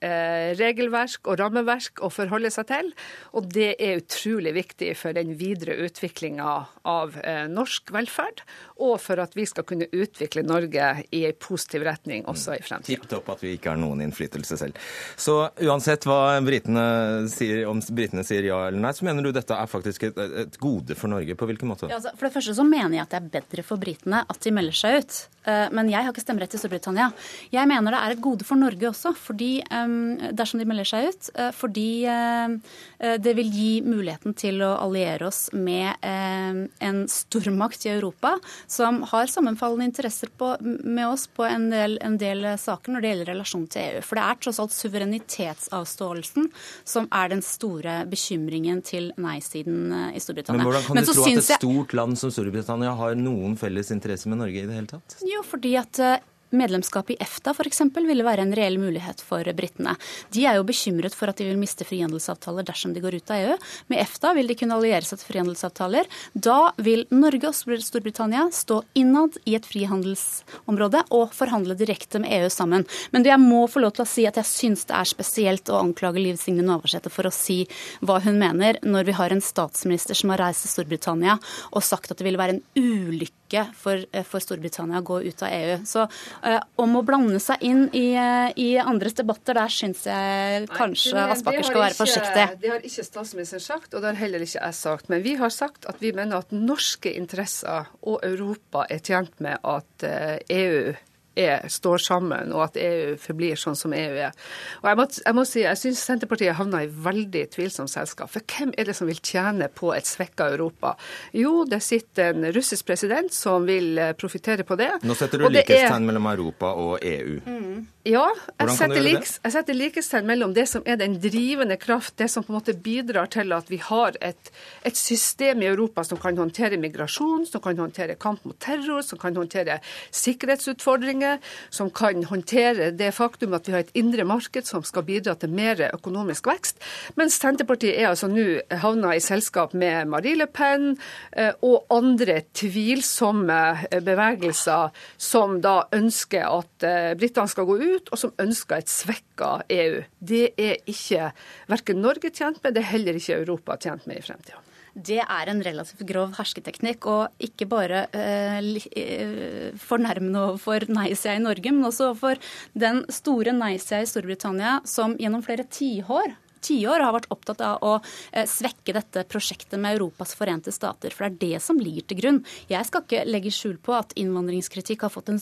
regelverk 0.57 1.27
og 1.29 1.39
rammeverk 1.41 2.01
å 2.01 2.09
forholde 2.13 2.51
seg 2.53 2.69
til. 2.71 2.91
Og 3.37 3.49
det 3.53 3.75
er 3.77 4.01
utrolig 4.01 4.55
viktig 4.57 4.93
for 4.99 5.15
den 5.17 5.35
videre 5.39 5.77
utviklinga 5.85 6.55
av 6.87 7.17
eh, 7.21 7.45
norsk 7.51 7.93
velferd, 7.93 8.43
og 8.81 8.97
for 9.03 9.21
at 9.21 9.35
vi 9.37 9.45
skal 9.49 9.65
kunne 9.69 9.87
utvikle 9.93 10.43
Norge 10.47 10.87
i 11.13 11.23
en 11.29 11.37
positiv 11.41 11.85
retning 11.87 12.25
også 12.29 12.57
i 12.57 12.61
fremtiden. 12.65 12.89
Tipp 13.01 13.07
topp 13.11 13.29
at 13.35 13.43
vi 13.45 13.53
ikke 13.57 13.71
har 13.75 13.79
noen 13.81 14.01
innflytelse 14.07 14.57
selv. 14.59 14.79
Så 15.21 15.37
uansett 15.61 16.05
hva 16.09 16.39
britene 16.45 16.85
sier, 17.31 17.63
om 17.69 17.79
britene 17.93 18.23
sier 18.27 18.47
ja 18.49 18.63
eller 18.67 18.81
nei, 18.81 18.93
så 18.97 19.05
mener 19.07 19.23
du 19.27 19.31
dette 19.35 19.53
er 19.55 19.69
faktisk 19.69 20.07
et, 20.09 20.17
et 20.45 20.57
gode 20.61 20.97
for 20.97 21.11
Norge. 21.13 21.35
På 21.37 21.47
hvilken 21.49 21.69
måte? 21.71 21.89
Ja, 21.91 21.99
altså, 22.01 22.13
for 22.17 22.27
det 22.27 22.33
første 22.35 22.55
så 22.57 22.65
mener 22.67 22.97
jeg 22.97 23.05
at 23.05 23.13
det 23.13 23.21
er 23.21 23.29
bedre 23.39 23.65
for 23.67 23.81
britene 23.81 24.23
at 24.27 24.41
de 24.43 24.53
melder 24.55 24.77
seg 24.77 25.01
ut. 25.03 25.19
Eh, 25.49 25.67
Men 25.73 25.89
jeg 25.89 26.03
har 26.05 26.11
ikke 26.13 26.21
stemmerett 26.25 26.53
i 26.53 26.61
Storbritannia. 26.61 27.07
Jeg 27.53 27.69
mener 27.69 27.95
det 27.95 28.01
er 28.01 28.15
et 28.15 28.21
gode 28.21 28.45
for 28.45 28.59
Norge 28.61 28.89
også, 28.91 29.13
fordi, 29.17 29.51
eh, 29.63 30.31
dersom 30.37 30.61
de 30.61 30.67
melder 30.69 30.85
seg 30.89 31.09
ut. 31.09 31.29
eh, 31.35 31.51
Fordi 31.57 31.87
eh, 32.05 32.57
det 33.01 33.33
vil 33.37 33.49
gi 33.49 33.69
muligheten 33.81 34.35
til 34.37 34.61
å 34.65 34.71
alliere 34.81 35.27
oss 35.29 35.47
med 35.53 35.89
eh, 36.05 36.59
en 36.85 36.99
stormakt 37.09 37.85
i 37.87 37.93
Europa 37.95 38.35
som 38.69 39.01
har 39.09 39.31
sammenfallende 39.31 39.87
interesser 39.89 40.29
på, 40.37 40.53
med 40.61 41.07
oss 41.07 41.27
på 41.27 41.45
en 41.47 41.69
del, 41.73 41.97
en 42.01 42.17
del 42.21 42.45
saker 42.61 42.93
når 42.93 43.03
det 43.03 43.13
gjelder 43.13 43.31
relasjon 43.33 43.67
til 43.71 43.81
EU. 43.87 44.03
For 44.05 44.19
det 44.19 44.25
er 44.27 44.41
tross 44.45 44.61
alt 44.61 44.75
suverenitetsavståelsen 44.75 46.49
som 46.93 47.09
er 47.21 47.31
den 47.33 47.43
store 47.45 48.01
bekymringen 48.11 48.83
til 48.85 49.11
nei-siden 49.21 49.93
eh, 49.97 50.17
i 50.17 50.23
Storbritannia. 50.23 50.61
Men 50.61 50.69
hvordan 50.69 50.87
kan 50.87 50.99
Men 50.99 51.07
du 51.07 51.13
tro 51.13 51.27
at 51.27 51.41
et 51.41 51.49
stort 51.49 51.95
land 51.97 52.19
som 52.21 52.33
Storbritannia 52.33 52.93
har 52.99 53.17
noen 53.19 53.57
felles 53.59 53.93
interesse 53.93 54.29
med 54.29 54.41
Norge 54.43 54.61
i 54.61 54.67
det 54.67 54.77
hele 54.77 54.91
tatt? 54.91 55.17
Jo, 55.25 55.41
fordi 55.47 55.75
at 55.81 56.01
eh, 56.01 56.19
medlemskap 56.55 57.09
i 57.13 57.17
EFTA 57.19 57.53
f.eks. 57.55 57.81
ville 57.95 58.25
være 58.25 58.45
en 58.45 58.53
reell 58.55 58.77
mulighet 58.81 59.21
for 59.25 59.45
britene. 59.57 59.95
De 60.33 60.45
er 60.47 60.59
jo 60.59 60.65
bekymret 60.67 61.15
for 61.17 61.31
at 61.31 61.39
de 61.39 61.47
vil 61.49 61.59
miste 61.59 61.85
frihandelsavtaler 61.87 62.67
dersom 62.67 62.93
de 62.93 63.03
går 63.03 63.19
ut 63.19 63.33
av 63.33 63.41
EU. 63.41 63.57
Med 63.91 64.01
EFTA 64.03 64.33
vil 64.37 64.51
de 64.51 64.57
kunne 64.59 64.77
alliere 64.77 65.07
seg 65.07 65.21
til 65.21 65.31
frihandelsavtaler. 65.31 66.09
Da 66.33 66.59
vil 66.81 67.05
Norge 67.13 67.51
og 67.51 67.81
Storbritannia 67.85 68.47
stå 68.55 68.81
innad 68.99 69.37
i 69.45 69.55
et 69.57 69.67
frihandelsområde 69.67 71.05
og 71.15 71.35
forhandle 71.35 71.77
direkte 71.79 72.21
med 72.23 72.33
EU 72.41 72.51
sammen. 72.53 72.85
Men 73.15 73.27
jeg 73.27 73.41
må 73.41 73.65
få 73.71 73.83
lov 73.83 73.95
til 73.97 74.05
å 74.05 74.11
si 74.11 74.27
at 74.29 74.39
jeg 74.39 74.49
syns 74.49 74.87
det 74.89 74.97
er 74.97 75.11
spesielt 75.11 75.71
å 75.71 75.81
anklage 75.81 76.21
Liv 76.21 76.39
Signe 76.41 76.65
Navarsete 76.65 77.11
for 77.13 77.27
å 77.27 77.35
si 77.35 77.63
hva 78.01 78.19
hun 78.23 78.39
mener, 78.41 78.79
når 78.83 79.09
vi 79.09 79.17
har 79.17 79.33
en 79.33 79.43
statsminister 79.43 80.17
som 80.17 80.33
har 80.33 80.45
reist 80.45 80.65
til 80.65 80.75
Storbritannia 80.75 81.37
og 81.71 81.85
sagt 81.85 82.11
at 82.11 82.19
det 82.19 82.27
ville 82.27 82.41
være 82.41 82.59
en 82.59 82.65
ulykke 82.77 83.40
for, 83.77 83.99
eh, 84.11 84.23
for 84.27 84.43
Storbritannia 84.43 85.01
å 85.01 85.05
gå 85.05 85.19
ut 85.27 85.43
av 85.43 85.53
EU. 85.53 85.77
Så 85.87 86.05
eh, 86.43 86.59
om 86.81 86.95
å 86.97 87.03
blande 87.05 87.39
seg 87.43 87.63
inn 87.67 87.83
i, 87.97 88.13
eh, 88.15 88.53
i 88.61 88.69
andres 88.81 89.17
debatter, 89.17 89.57
der 89.57 89.73
syns 89.73 90.05
jeg 90.07 90.69
kanskje 90.71 91.15
Nei, 91.15 91.27
det 91.27 91.37
Aspaker 91.37 91.67
skal 91.67 91.81
være 91.81 91.95
ikke- 91.95 92.01
forsiktig. 92.05 92.47
Det 92.61 92.73
har 92.73 92.87
ikke 92.91 93.07
statsministeren 93.07 93.65
sagt, 93.65 93.93
og 93.93 94.01
det 94.01 94.13
har 94.13 94.19
heller 94.23 94.39
ikke 94.45 94.61
jeg 94.61 94.79
sagt. 94.81 95.09
Men 95.09 95.23
vi 95.23 95.35
har 95.35 95.49
sagt 95.49 95.85
at 95.89 95.99
vi 95.99 96.11
mener 96.11 96.37
at 96.37 96.51
norske 96.51 97.13
interesser 97.13 97.87
og 98.01 98.19
Europa 98.23 98.85
er 98.89 98.99
tjent 98.99 99.39
med 99.39 99.59
at 99.63 100.03
eh, 100.03 100.39
EU 100.49 100.93
er, 101.35 101.67
står 101.71 102.01
sammen, 102.03 102.51
og 102.51 102.65
at 102.69 102.77
EU 102.81 103.15
forblir 103.21 103.59
sånn 103.59 103.77
som 103.77 103.93
EU 103.95 104.17
er. 104.27 104.35
Og 104.81 104.89
Jeg 104.89 104.99
må, 104.99 105.05
jeg 105.25 105.37
må 105.37 105.45
si, 105.47 105.61
jeg 105.63 105.79
syns 105.79 106.03
Senterpartiet 106.03 106.57
havna 106.57 106.83
i 106.83 106.89
veldig 106.91 107.45
tvilsomt 107.55 107.91
selskap. 107.91 108.31
For 108.33 108.43
hvem 108.43 108.73
er 108.77 108.89
det 108.89 108.97
som 108.97 109.07
vil 109.07 109.21
tjene 109.23 109.69
på 109.71 109.93
et 109.95 110.09
svekka 110.09 110.49
Europa? 110.51 110.95
Jo, 111.37 111.63
det 111.69 111.81
sitter 111.85 112.33
en 112.33 112.49
russisk 112.55 112.89
president 112.89 113.31
som 113.33 113.65
vil 113.69 113.97
eh, 114.01 114.13
profitere 114.17 114.65
på 114.67 114.75
det. 114.79 114.91
Nå 115.07 115.15
setter 115.17 115.41
du 115.41 115.47
likhetstegn 115.49 116.01
er- 116.01 116.07
mellom 116.11 116.27
Europa 116.33 116.73
og 116.75 116.97
EU. 117.01 117.37
EU. 117.47 117.85
ja, 118.03 118.25
jeg 118.59 118.75
setter, 118.75 119.01
liks, 119.05 119.35
jeg 119.43 119.55
setter 119.55 119.77
likhetstegn 119.77 120.27
mellom 120.27 120.55
det 120.57 120.67
som 120.69 120.83
er 120.89 120.97
den 120.99 121.17
drivende 121.21 121.77
kraft, 121.79 122.17
det 122.19 122.27
som 122.33 122.43
på 122.43 122.53
en 122.53 122.59
måte 122.59 122.75
bidrar 122.75 123.29
til 123.31 123.53
at 123.55 123.69
vi 123.71 123.79
har 123.81 124.17
et, 124.21 124.51
et 124.87 124.97
system 124.97 125.63
i 125.63 125.69
Europa 125.69 126.03
som 126.07 126.19
kan 126.21 126.37
håndtere 126.37 126.79
migrasjon, 126.81 127.45
som 127.49 127.63
kan 127.63 127.79
håndtere 127.79 128.17
kamp 128.19 128.43
mot 128.47 128.57
terror, 128.61 129.03
som 129.05 129.21
kan 129.21 129.37
håndtere 129.37 129.79
sikkerhetsutfordringer, 130.11 131.20
som 131.69 131.91
kan 131.93 132.23
håndtere 132.29 132.91
det 132.95 133.11
faktum 133.15 133.55
at 133.57 133.67
vi 133.67 133.75
har 133.75 133.85
et 133.85 133.93
indre 133.97 134.25
marked 134.27 134.67
som 134.67 134.85
skal 134.87 135.05
bidra 135.07 135.35
til 135.39 135.53
mer 135.53 135.81
økonomisk 135.91 136.49
vekst. 136.51 136.81
Mens 137.19 137.39
Senterpartiet 137.41 137.97
er 137.97 138.11
altså 138.11 138.29
nå 138.31 138.61
havna 138.83 139.15
i 139.15 139.23
selskap 139.23 139.75
med 139.77 140.09
Marie 140.11 140.37
Le 140.37 140.47
Pen 140.51 140.95
eh, 141.31 141.53
og 141.65 141.91
andre 141.93 142.41
tvilsomme 142.57 143.59
eh, 143.89 144.01
bevegelser 144.05 144.91
som 145.21 145.59
da 145.63 145.81
ønsker 145.95 146.47
at 146.47 146.87
eh, 146.87 147.13
britene 147.19 147.51
skal 147.51 147.69
gå 147.69 147.77
ut, 147.81 148.11
og 148.11 148.19
som 148.19 148.35
ønsker 148.41 148.81
et 148.81 148.91
svekka 148.91 149.53
EU. 149.71 150.01
Det 150.19 150.43
er 150.57 150.81
ikke 150.89 151.31
verken 151.71 152.03
Norge 152.03 152.33
tjent 152.33 152.61
med, 152.63 152.75
det 152.75 152.85
er 152.85 152.93
heller 152.93 153.17
ikke 153.17 153.39
Europa 153.41 153.79
tjent 153.81 154.07
med 154.09 154.21
i 154.21 154.25
fremtida. 154.25 154.61
Det 154.93 155.21
er 155.23 155.49
en 155.51 155.63
relativt 155.63 156.03
grov 156.09 156.35
hersketeknikk, 156.35 157.07
og 157.07 157.43
ikke 157.43 157.67
bare 157.71 158.05
eh, 158.11 158.59
eh, 158.99 159.71
fornærmende 159.79 160.45
overfor 160.49 160.87
nei-sida 160.91 161.37
i 161.37 161.43
Norge, 161.43 161.71
men 161.71 161.87
også 161.87 162.09
overfor 162.11 162.41
den 162.73 163.03
store 163.11 163.55
nei-sida 163.55 164.01
i 164.03 164.09
Storbritannia, 164.09 164.79
som 164.87 165.15
gjennom 165.19 165.45
flere 165.45 165.67
tiår 165.71 166.35
tiår 166.61 167.01
har 167.01 167.15
vært 167.15 167.31
opptatt 167.33 167.61
av 167.65 167.79
å 167.81 167.93
eh, 167.97 168.45
svekke 168.45 168.93
dette 168.93 169.25
prosjektet 169.29 169.79
med 169.81 169.97
Europas 169.97 170.35
forente 170.37 170.73
stater. 170.73 171.13
For 171.15 171.25
det 171.25 171.31
er 171.31 171.55
det 171.55 171.63
som 171.65 171.79
ligger 171.81 172.05
til 172.05 172.21
grunn. 172.21 172.43
Jeg 172.69 172.87
skal 172.89 173.05
ikke 173.05 173.23
legge 173.25 173.53
skjul 173.55 173.79
på 173.81 173.95
at 173.97 174.13
innvandringskritikk 174.19 175.07
har 175.07 175.13
fått 175.13 175.33
en 175.33 175.41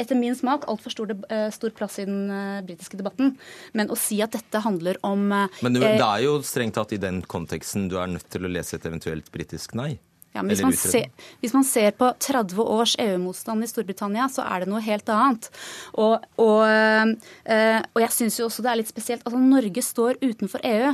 etter 0.00 0.18
min 0.18 0.36
smak 0.36 0.66
altfor 0.70 0.94
stor, 0.94 1.14
eh, 1.30 1.48
stor 1.54 1.72
plass 1.76 1.98
i 2.02 2.06
den 2.08 2.30
eh, 2.30 2.60
britiske 2.66 2.98
debatten. 3.00 3.34
Men 3.76 3.90
å 3.90 3.98
si 3.98 4.20
at 4.24 4.34
dette 4.36 4.62
handler 4.64 5.00
om 5.06 5.30
eh, 5.32 5.62
Men 5.64 5.78
det 5.78 5.96
er 5.96 6.24
jo 6.24 6.38
strengt 6.46 6.78
tatt 6.78 6.94
i 6.96 7.00
den 7.00 7.22
konteksten 7.22 7.88
du 7.90 7.98
er 8.00 8.10
nødt 8.10 8.28
til 8.32 8.46
å 8.46 8.52
lese 8.52 8.78
et 8.78 8.86
eventuelt 8.88 9.30
britisk 9.34 9.76
nei. 9.78 9.96
Ja, 10.30 10.44
men 10.44 10.52
hvis 10.54 10.62
man, 10.62 10.76
ser, 10.78 11.08
hvis 11.42 11.54
man 11.56 11.64
ser 11.66 11.90
på 11.98 12.06
30 12.22 12.60
års 12.62 12.92
EU-motstand 13.02 13.66
i 13.66 13.66
Storbritannia, 13.66 14.28
så 14.30 14.44
er 14.46 14.62
det 14.62 14.68
noe 14.70 14.78
helt 14.84 15.08
annet. 15.10 15.48
Og, 15.98 16.22
og, 16.38 17.16
og 17.50 17.98
jeg 18.04 18.14
syns 18.14 18.38
jo 18.38 18.46
også 18.46 18.62
det 18.62 18.70
er 18.70 18.78
litt 18.78 18.92
spesielt. 18.92 19.24
Altså, 19.26 19.40
Norge 19.42 19.82
står 19.82 20.20
utenfor 20.22 20.62
EU. 20.70 20.92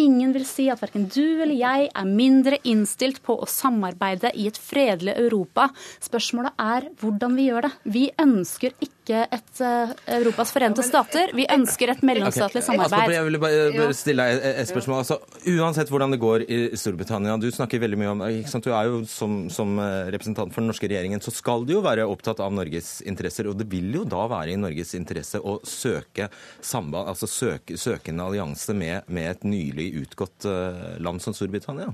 Ingen 0.00 0.30
vil 0.32 0.44
si 0.48 0.70
at 0.72 0.80
verken 0.80 1.04
du 1.12 1.42
eller 1.42 1.52
jeg 1.52 1.88
er 1.92 2.06
mindre 2.08 2.56
innstilt 2.64 3.18
på 3.26 3.34
å 3.36 3.48
samarbeide 3.50 4.30
i 4.40 4.46
et 4.48 4.56
fredelig 4.56 5.18
Europa. 5.20 5.66
Spørsmålet 6.00 6.56
er 6.56 6.86
hvordan 7.02 7.36
vi 7.36 7.50
gjør 7.50 7.66
det. 7.66 7.72
Vi 7.92 8.06
ønsker 8.24 8.72
ikke 8.80 9.01
et 9.20 9.60
eh, 9.64 9.92
Europas 10.18 10.52
forente 10.54 10.84
stater. 10.86 11.32
Vi 11.36 11.44
ønsker 11.50 11.92
et 11.92 12.02
mellomstatlig 12.06 12.62
samarbeid. 12.64 13.12
Jeg 13.14 13.26
vil 13.28 13.38
bare, 13.42 13.66
bare 13.76 13.96
stille 13.96 14.26
deg 14.26 14.46
et, 14.50 14.70
spørsmål. 14.70 15.02
Altså, 15.02 15.18
uansett 15.52 15.92
hvordan 15.92 16.14
det 16.14 16.20
går 16.22 16.44
i 16.46 16.60
Storbritannia, 16.78 17.36
du 17.40 17.48
snakker 17.54 17.82
veldig 17.82 18.00
mye 18.00 18.12
om 18.14 18.24
ikke 18.28 18.52
sant? 18.52 18.66
Du 18.66 18.74
er 18.76 18.90
jo 18.90 19.02
som, 19.10 19.38
som 19.52 19.76
eh, 19.82 20.10
representant 20.14 20.54
for 20.54 20.64
den 20.64 20.72
norske 20.72 20.90
regjeringen, 20.90 21.22
så 21.24 21.34
skal 21.34 21.66
du 21.68 21.76
jo 21.76 21.84
være 21.84 22.08
opptatt 22.08 22.42
av 22.44 22.54
Norges 22.54 22.94
interesser. 23.08 23.50
Og 23.50 23.58
det 23.60 23.68
vil 23.72 23.92
jo 24.00 24.06
da 24.08 24.24
være 24.30 24.54
i 24.54 24.60
Norges 24.60 24.94
interesse 24.98 25.40
å 25.40 25.58
søke 25.68 26.30
samband, 26.60 27.10
altså 27.12 27.30
søke, 27.30 27.78
søke 27.80 28.12
en 28.14 28.24
allianse 28.24 28.76
med, 28.76 29.08
med 29.12 29.30
et 29.34 29.48
nylig 29.48 29.92
utgått 30.04 30.48
eh, 30.48 30.98
land 31.02 31.22
som 31.24 31.36
Storbritannia. 31.36 31.92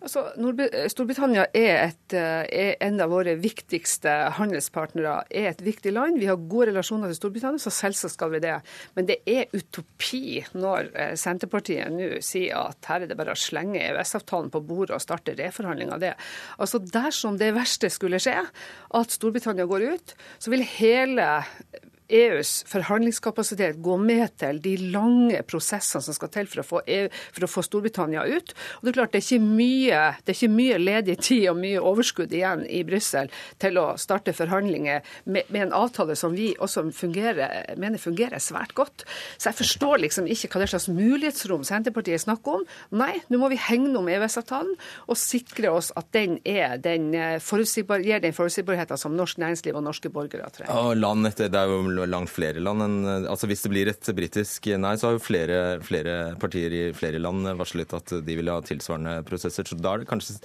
Altså, 0.00 0.22
Storbritannia 0.88 1.42
er, 1.52 1.90
et, 1.90 2.14
eh, 2.16 2.46
er 2.48 2.76
en 2.86 3.02
av 3.04 3.10
våre 3.12 3.34
viktigste 3.36 4.32
handelspartnere. 4.38 5.26
er 5.30 5.50
et 5.50 5.60
viktig 5.60 5.92
land. 5.92 6.18
Vi 6.18 6.26
har 6.26 6.36
gode 6.36 6.70
relasjoner 6.70 7.08
til 7.08 7.18
Storbritannia, 7.18 7.60
så 7.60 7.68
selvsagt 7.70 8.14
skal 8.14 8.30
vi 8.30 8.40
det. 8.40 8.62
Men 8.96 9.06
det 9.06 9.18
er 9.26 9.52
utopi 9.52 10.40
når 10.54 10.88
eh, 10.94 11.12
Senterpartiet 11.20 11.92
nå 11.92 12.22
sier 12.24 12.56
at 12.56 12.88
her 12.88 13.02
er 13.02 13.12
det 13.12 13.18
bare 13.18 13.36
å 13.36 13.36
slenge 13.36 13.76
EØS-avtalen 13.76 14.48
på 14.50 14.64
bordet 14.64 14.96
og 14.96 15.04
starte 15.04 15.36
reforhandling 15.36 15.92
av 15.92 16.00
det. 16.00 16.14
Altså 16.58 16.80
Dersom 16.80 17.36
det 17.36 17.52
verste 17.54 17.90
skulle 17.92 18.22
skje, 18.22 18.38
at 18.40 19.10
Storbritannia 19.12 19.68
går 19.68 19.84
ut, 19.92 20.16
så 20.40 20.50
vil 20.50 20.64
hele 20.64 21.44
EUs 22.10 22.52
forhandlingskapasitet 22.70 23.80
gå 23.82 23.96
med 24.00 24.34
til 24.40 24.60
de 24.62 24.74
lange 24.92 25.40
prosessene 25.48 26.02
som 26.04 26.16
skal 26.16 26.32
til 26.34 26.48
for 26.50 26.62
å 26.62 26.66
få, 26.66 26.82
EU, 26.86 27.08
for 27.36 27.46
å 27.46 27.50
få 27.50 27.64
Storbritannia 27.66 28.24
ut. 28.26 28.54
Og 28.78 28.86
det 28.86 28.92
er 28.92 28.98
klart 28.98 29.14
det 29.14 29.22
er 29.22 29.26
ikke 29.26 29.46
mye, 29.46 30.02
det 30.24 30.34
er 30.34 30.38
ikke 30.38 30.58
mye 30.58 30.80
ledig 30.80 31.16
tid 31.22 31.46
og 31.52 31.60
mye 31.60 31.82
overskudd 31.90 32.34
igjen 32.34 32.64
i 32.66 32.82
Brussel 32.86 33.30
til 33.62 33.80
å 33.80 33.86
starte 34.00 34.34
forhandlinger 34.36 35.04
med, 35.24 35.48
med, 35.48 35.60
en 35.66 35.76
avtale 35.76 36.16
som 36.18 36.34
vi 36.36 36.50
også 36.58 36.86
fungerer, 36.96 37.74
mener 37.80 38.00
fungerer 38.02 38.42
svært 38.42 38.74
godt. 38.78 39.04
Så 39.36 39.50
jeg 39.50 39.60
forstår 39.60 40.04
liksom 40.06 40.28
ikke 40.30 40.50
hva 40.52 40.64
det 40.64 40.70
slags 40.72 40.88
mulighetsrom 40.92 41.66
Senterpartiet 41.66 42.24
snakker 42.24 42.60
om. 42.60 42.66
Nei, 42.96 43.12
nå 43.30 43.40
må 43.40 43.50
vi 43.52 43.60
hegne 43.60 43.94
om 44.00 44.08
EØS-avtalen 44.10 44.74
og 45.06 45.18
sikre 45.20 45.72
oss 45.74 45.90
at 45.98 46.08
den, 46.16 46.38
er 46.48 46.78
den 46.82 47.12
eh, 47.14 47.38
gir 48.00 48.22
den 48.22 48.34
forutsigbarheten 48.36 48.98
som 49.00 49.16
norsk 49.16 49.40
næringsliv 49.40 49.76
og 49.78 49.84
norske 49.86 50.10
borgere 50.12 50.48
trenger. 50.54 50.72
Og 50.74 50.96
land 50.98 51.28
etter, 51.28 51.50
Langt 52.08 52.32
flere 52.32 52.62
land 52.62 52.84
enn 52.84 53.26
altså 53.28 53.48
Hvis 53.50 53.64
det 53.64 53.72
blir 53.72 53.90
et 53.90 54.10
britisk 54.16 54.70
nei, 54.80 54.94
så 54.96 55.10
har 55.10 55.16
jo 55.16 55.22
flere, 55.24 55.58
flere, 55.84 56.16
partier 56.40 56.74
i 56.74 56.82
flere 56.96 57.20
land 57.20 57.48
varslet 57.58 57.92
at 57.96 58.14
de 58.26 58.36
vil 58.38 58.50
ha 58.52 58.60
tilsvarende 58.64 59.20
prosesser. 59.28 59.66
Så 59.68 59.78
da, 59.78 59.94
er 59.94 60.04
det 60.04 60.10
kanskje, 60.10 60.38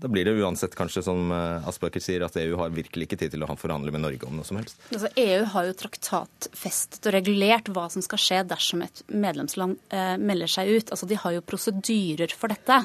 da 0.00 0.08
blir 0.12 0.28
det 0.28 0.34
uansett 0.36 0.74
kanskje, 0.76 1.02
som 1.06 1.30
eh, 1.32 1.68
Aspaker 1.68 2.02
sier, 2.04 2.24
at 2.26 2.36
EU 2.36 2.58
har 2.60 2.74
virkelig 2.74 3.08
ikke 3.08 3.18
tid 3.22 3.32
til 3.32 3.44
å 3.46 3.48
forhandle 3.56 3.94
med 3.94 4.04
Norge 4.04 4.28
om 4.28 4.36
noe 4.36 4.44
som 4.44 4.58
helst. 4.60 4.76
Altså, 4.92 5.08
EU 5.22 5.46
har 5.54 5.68
jo 5.70 5.76
traktatfestet 5.80 7.08
og 7.08 7.16
regulert 7.16 7.70
hva 7.72 7.86
som 7.92 8.04
skal 8.04 8.20
skje 8.20 8.42
dersom 8.50 8.84
et 8.84 9.02
medlemsland 9.08 9.80
eh, 9.88 10.16
melder 10.20 10.52
seg 10.52 10.72
ut. 10.74 10.92
Altså, 10.92 11.08
de 11.08 11.20
har 11.22 11.38
jo 11.38 11.44
prosedyrer 11.48 12.36
for 12.36 12.52
dette. 12.52 12.82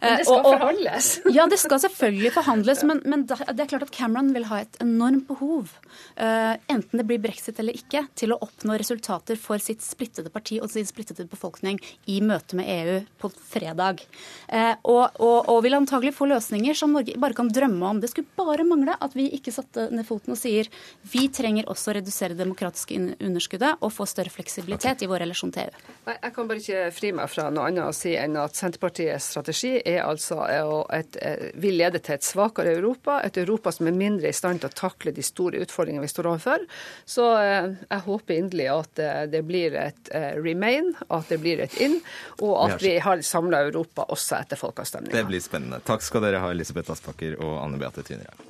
Men 0.00 0.18
det 0.20 0.26
skal 0.26 0.38
og, 0.38 0.46
og, 0.46 0.54
forhandles? 0.56 1.08
ja, 1.36 1.46
det 1.50 1.58
skal 1.60 1.80
selvfølgelig 1.82 2.32
forhandles. 2.36 2.82
Men, 2.88 3.02
men, 3.08 3.24
det 3.28 3.64
er 3.64 3.70
klart 3.70 3.86
at 3.88 3.94
Cameron 3.94 4.32
vil 4.36 4.46
ha 4.50 4.62
et 4.64 4.78
enormt 4.82 5.26
behov, 5.28 5.72
uh, 6.20 6.54
enten 6.70 7.00
det 7.00 7.06
blir 7.08 7.20
brexit 7.22 7.58
eller 7.60 7.76
ikke, 7.76 8.04
til 8.18 8.34
å 8.34 8.40
oppnå 8.44 8.78
resultater 8.80 9.38
for 9.40 9.60
sitt 9.62 9.84
splittede 9.84 10.32
parti 10.34 10.60
og 10.62 10.70
sin 10.72 10.86
splittede 10.88 11.28
befolkning 11.28 11.80
i 12.10 12.20
møte 12.24 12.58
med 12.58 12.70
EU 12.72 12.98
på 13.20 13.32
fredag. 13.50 14.04
Uh, 14.48 14.74
og, 14.84 15.18
og, 15.18 15.38
og, 15.44 15.62
vil 15.66 15.78
antagelig 15.78 16.14
få 16.16 16.27
løsninger 16.28 16.76
som 16.78 16.94
Norge 16.94 17.16
bare 17.20 17.36
kan 17.36 17.50
drømme 17.52 17.92
om. 17.92 18.00
Det 18.02 18.10
skulle 18.12 18.30
bare 18.38 18.66
mangle 18.68 18.94
at 18.94 19.16
vi 19.16 19.28
ikke 19.36 19.54
satte 19.54 19.88
ned 19.94 20.06
foten 20.08 20.34
og 20.34 20.40
sier 20.40 20.68
vi 21.12 21.26
trenger 21.34 21.68
også 21.70 21.92
å 21.92 21.96
redusere 21.98 22.34
det 22.34 22.42
demokratiske 22.42 22.98
underskuddet 23.24 23.84
og 23.84 23.92
få 23.94 24.06
større 24.08 24.32
fleksibilitet 24.32 24.96
okay. 24.96 25.06
i 25.06 25.10
vår 25.10 25.24
relasjon 25.24 25.52
til 25.54 25.68
EU. 25.68 25.94
Nei, 26.08 26.16
Jeg 26.22 26.34
kan 26.36 26.50
bare 26.50 26.62
ikke 26.62 26.84
fri 26.94 27.12
meg 27.16 27.30
fra 27.32 27.48
noe 27.54 27.68
annet 27.70 27.88
å 27.88 27.96
si 27.96 28.14
enn 28.18 28.36
at 28.40 28.58
Senterpartiets 28.58 29.30
strategi 29.32 29.74
er 29.78 30.02
altså 30.04 30.42
et, 30.48 31.18
et, 31.20 31.48
vil 31.60 31.78
lede 31.80 32.00
til 32.04 32.16
et 32.16 32.26
svakere 32.26 32.74
Europa, 32.78 33.20
et 33.24 33.38
Europa 33.40 33.72
som 33.74 33.88
er 33.90 33.96
mindre 33.96 34.30
i 34.30 34.36
stand 34.36 34.62
til 34.62 34.70
å 34.70 34.76
takle 34.76 35.12
de 35.16 35.24
store 35.24 35.62
utfordringene 35.64 36.04
vi 36.04 36.12
står 36.12 36.30
overfor. 36.32 36.64
Så 37.08 37.26
eh, 37.40 37.72
jeg 37.88 38.04
håper 38.06 38.38
inderlig 38.38 38.68
at 38.72 39.02
eh, 39.02 39.22
det 39.32 39.42
blir 39.48 39.76
et 39.78 40.12
eh, 40.14 40.30
remain, 40.38 40.92
at 41.08 41.30
det 41.32 41.40
blir 41.42 41.62
et 41.64 41.74
in, 41.82 41.98
og 42.44 42.54
at 42.66 42.82
vi 42.82 42.96
har 43.02 43.22
samla 43.24 43.62
Europa 43.68 44.06
også 44.14 44.38
etter 44.42 44.60
folkeavstemninga. 44.60 45.14
Det 45.16 45.26
blir 45.28 45.42
spennende. 45.42 45.80
Takk 45.86 46.04
skal 46.04 46.17
dere 46.24 46.42
ha, 46.42 46.52
Elisabeth 46.54 46.92
Aspaker 46.94 47.38
og 47.40 47.58
Anne 47.62 47.80
Beate 47.80 48.04
Tvinnereim. 48.06 48.46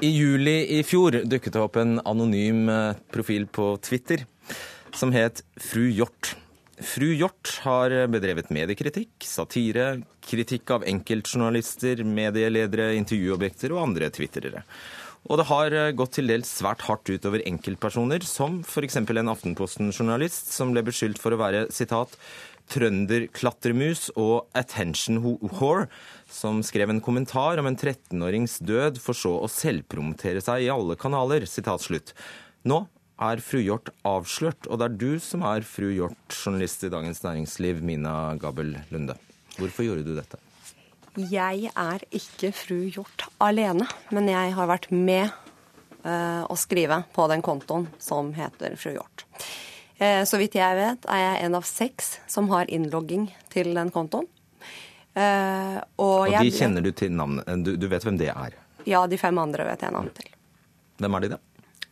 I 0.00 0.08
juli 0.08 0.78
i 0.78 0.82
fjor 0.86 1.18
dukket 1.28 1.52
det 1.52 1.60
opp 1.60 1.74
en 1.76 1.98
anonym 2.08 2.68
eh, 2.72 3.00
profil 3.12 3.44
på 3.52 3.74
Twitter 3.84 4.24
som 4.96 5.12
het 5.12 5.42
Fru 5.60 5.90
Hjort. 5.90 6.36
Fru 6.80 7.10
Hjort 7.12 7.58
har 7.66 7.92
bedrevet 8.08 8.48
mediekritikk, 8.54 9.12
satire, 9.28 10.00
kritikk 10.24 10.72
av 10.72 10.86
enkeltjournalister, 10.88 12.00
medieledere, 12.08 12.94
intervjuobjekter 12.96 13.74
og 13.74 13.82
andre 13.90 14.08
twitterere. 14.14 14.64
Og 15.28 15.36
det 15.36 15.48
har 15.50 15.74
eh, 15.76 15.90
gått 15.96 16.14
til 16.16 16.30
dels 16.30 16.48
svært 16.60 16.86
hardt 16.86 17.10
utover 17.10 17.42
enkeltpersoner, 17.48 18.24
som 18.24 18.60
f.eks. 18.64 18.96
en 19.02 19.32
Aftenposten-journalist 19.34 20.54
som 20.54 20.72
ble 20.72 20.84
beskyldt 20.86 21.20
for 21.20 21.36
å 21.36 21.40
være 21.40 21.66
sitat, 21.74 22.16
trønderklatremus 22.70 24.12
og 24.14 24.46
attention 24.56 25.18
whore, 25.20 25.88
som 26.30 26.62
skrev 26.64 26.92
en 26.92 27.02
kommentar 27.04 27.60
om 27.60 27.68
en 27.68 27.76
13-årings 27.76 28.60
død, 28.64 29.00
for 29.02 29.18
så 29.18 29.34
å 29.42 29.50
selvpromotere 29.50 30.42
seg 30.44 30.64
i 30.64 30.72
alle 30.72 30.96
kanaler. 30.98 31.48
Sitat 31.50 31.84
slutt. 31.84 32.14
Nå 32.64 32.84
er 33.20 33.42
fru 33.44 33.60
Hjort 33.60 33.90
avslørt, 34.06 34.68
og 34.70 34.80
det 34.80 34.86
er 34.86 35.00
du 35.02 35.10
som 35.20 35.44
er 35.44 35.66
fru 35.66 35.90
Hjort, 35.92 36.20
journalist 36.32 36.86
i 36.86 36.92
Dagens 36.92 37.20
Næringsliv, 37.26 37.82
Mina 37.84 38.36
Gabel 38.40 38.78
Lunde. 38.94 39.18
Hvorfor 39.58 39.84
gjorde 39.84 40.06
du 40.06 40.14
dette? 40.16 40.40
Jeg 41.28 41.70
er 41.74 42.04
ikke 42.14 42.52
fru 42.56 42.78
Hjort 42.88 43.26
alene, 43.42 43.86
men 44.14 44.28
jeg 44.30 44.54
har 44.56 44.68
vært 44.70 44.88
med 44.94 45.28
uh, 46.04 46.44
å 46.48 46.56
skrive 46.58 47.02
på 47.14 47.26
den 47.32 47.42
kontoen 47.44 47.88
som 48.00 48.32
heter 48.36 48.76
fru 48.80 48.94
Hjort. 48.94 49.26
Uh, 50.00 50.22
så 50.28 50.40
vidt 50.40 50.56
jeg 50.56 50.78
vet, 50.78 51.04
er 51.12 51.22
jeg 51.24 51.44
en 51.46 51.58
av 51.58 51.66
seks 51.68 52.14
som 52.30 52.48
har 52.54 52.70
innlogging 52.72 53.28
til 53.52 53.72
den 53.76 53.92
kontoen. 53.94 54.28
Uh, 55.10 55.82
og, 55.98 56.30
og 56.30 56.36
de 56.38 56.52
kjenner 56.54 56.84
du 56.84 56.92
til 56.96 57.12
navnet? 57.12 57.48
Du, 57.66 57.74
du, 57.76 57.88
vet 57.90 58.06
hvem 58.06 58.20
det 58.20 58.30
er? 58.32 58.56
Ja, 58.88 59.04
de 59.10 59.18
fem 59.20 59.36
andre 59.42 59.66
vet 59.68 59.82
jeg 59.84 59.92
navnet 59.92 60.16
til. 60.22 60.30
Hvem 61.02 61.16
er 61.16 61.24
de, 61.26 61.34
da? 61.34 61.40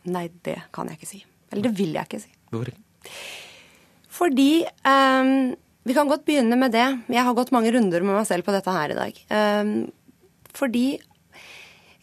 Nei, 0.09 0.27
det 0.47 0.57
kan 0.73 0.89
jeg 0.89 0.99
ikke 0.99 1.09
si. 1.09 1.23
Eller 1.51 1.69
det 1.69 1.75
vil 1.77 1.97
jeg 1.97 2.07
ikke 2.07 2.21
si. 2.23 2.31
Hvorfor 2.49 2.71
ikke? 2.71 3.13
Fordi 4.19 4.51
um, 4.83 5.53
Vi 5.87 5.95
kan 5.95 6.09
godt 6.09 6.25
begynne 6.27 6.57
med 6.59 6.73
det. 6.75 6.87
Jeg 7.07 7.25
har 7.25 7.35
gått 7.37 7.53
mange 7.55 7.71
runder 7.73 8.03
med 8.03 8.17
meg 8.17 8.27
selv 8.27 8.47
på 8.47 8.53
dette 8.55 8.73
her 8.73 8.93
i 8.93 8.97
dag. 8.97 9.21
Um, 9.31 9.71
fordi 10.55 10.87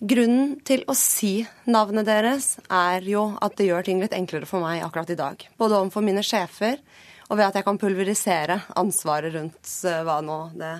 grunnen 0.00 0.56
til 0.66 0.84
å 0.88 0.94
si 0.96 1.40
navnet 1.68 2.08
deres 2.08 2.54
er 2.72 3.04
jo 3.08 3.28
at 3.42 3.56
det 3.58 3.68
gjør 3.68 3.86
ting 3.86 4.00
litt 4.02 4.16
enklere 4.16 4.48
for 4.48 4.64
meg 4.64 4.84
akkurat 4.84 5.12
i 5.12 5.18
dag. 5.18 5.48
Både 5.60 5.80
overfor 5.80 6.04
mine 6.04 6.24
sjefer 6.26 6.80
og 7.26 7.38
ved 7.38 7.48
at 7.48 7.58
jeg 7.58 7.66
kan 7.66 7.80
pulverisere 7.80 8.60
ansvaret 8.78 9.34
rundt 9.36 9.74
uh, 9.88 10.02
hva 10.06 10.20
nå 10.24 10.40
det 10.56 10.76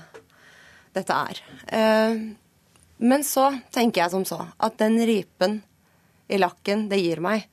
dette 0.96 1.12
er. 1.12 1.42
Eh, 1.68 2.16
men 2.96 3.24
så 3.24 3.50
tenker 3.74 4.02
jeg 4.02 4.14
som 4.14 4.24
så 4.28 4.40
at 4.56 4.78
den 4.80 4.98
ripen 5.09 5.61
i 6.28 6.40
lakken 6.40 6.87
det 6.90 7.00
gir 7.02 7.20
meg, 7.24 7.44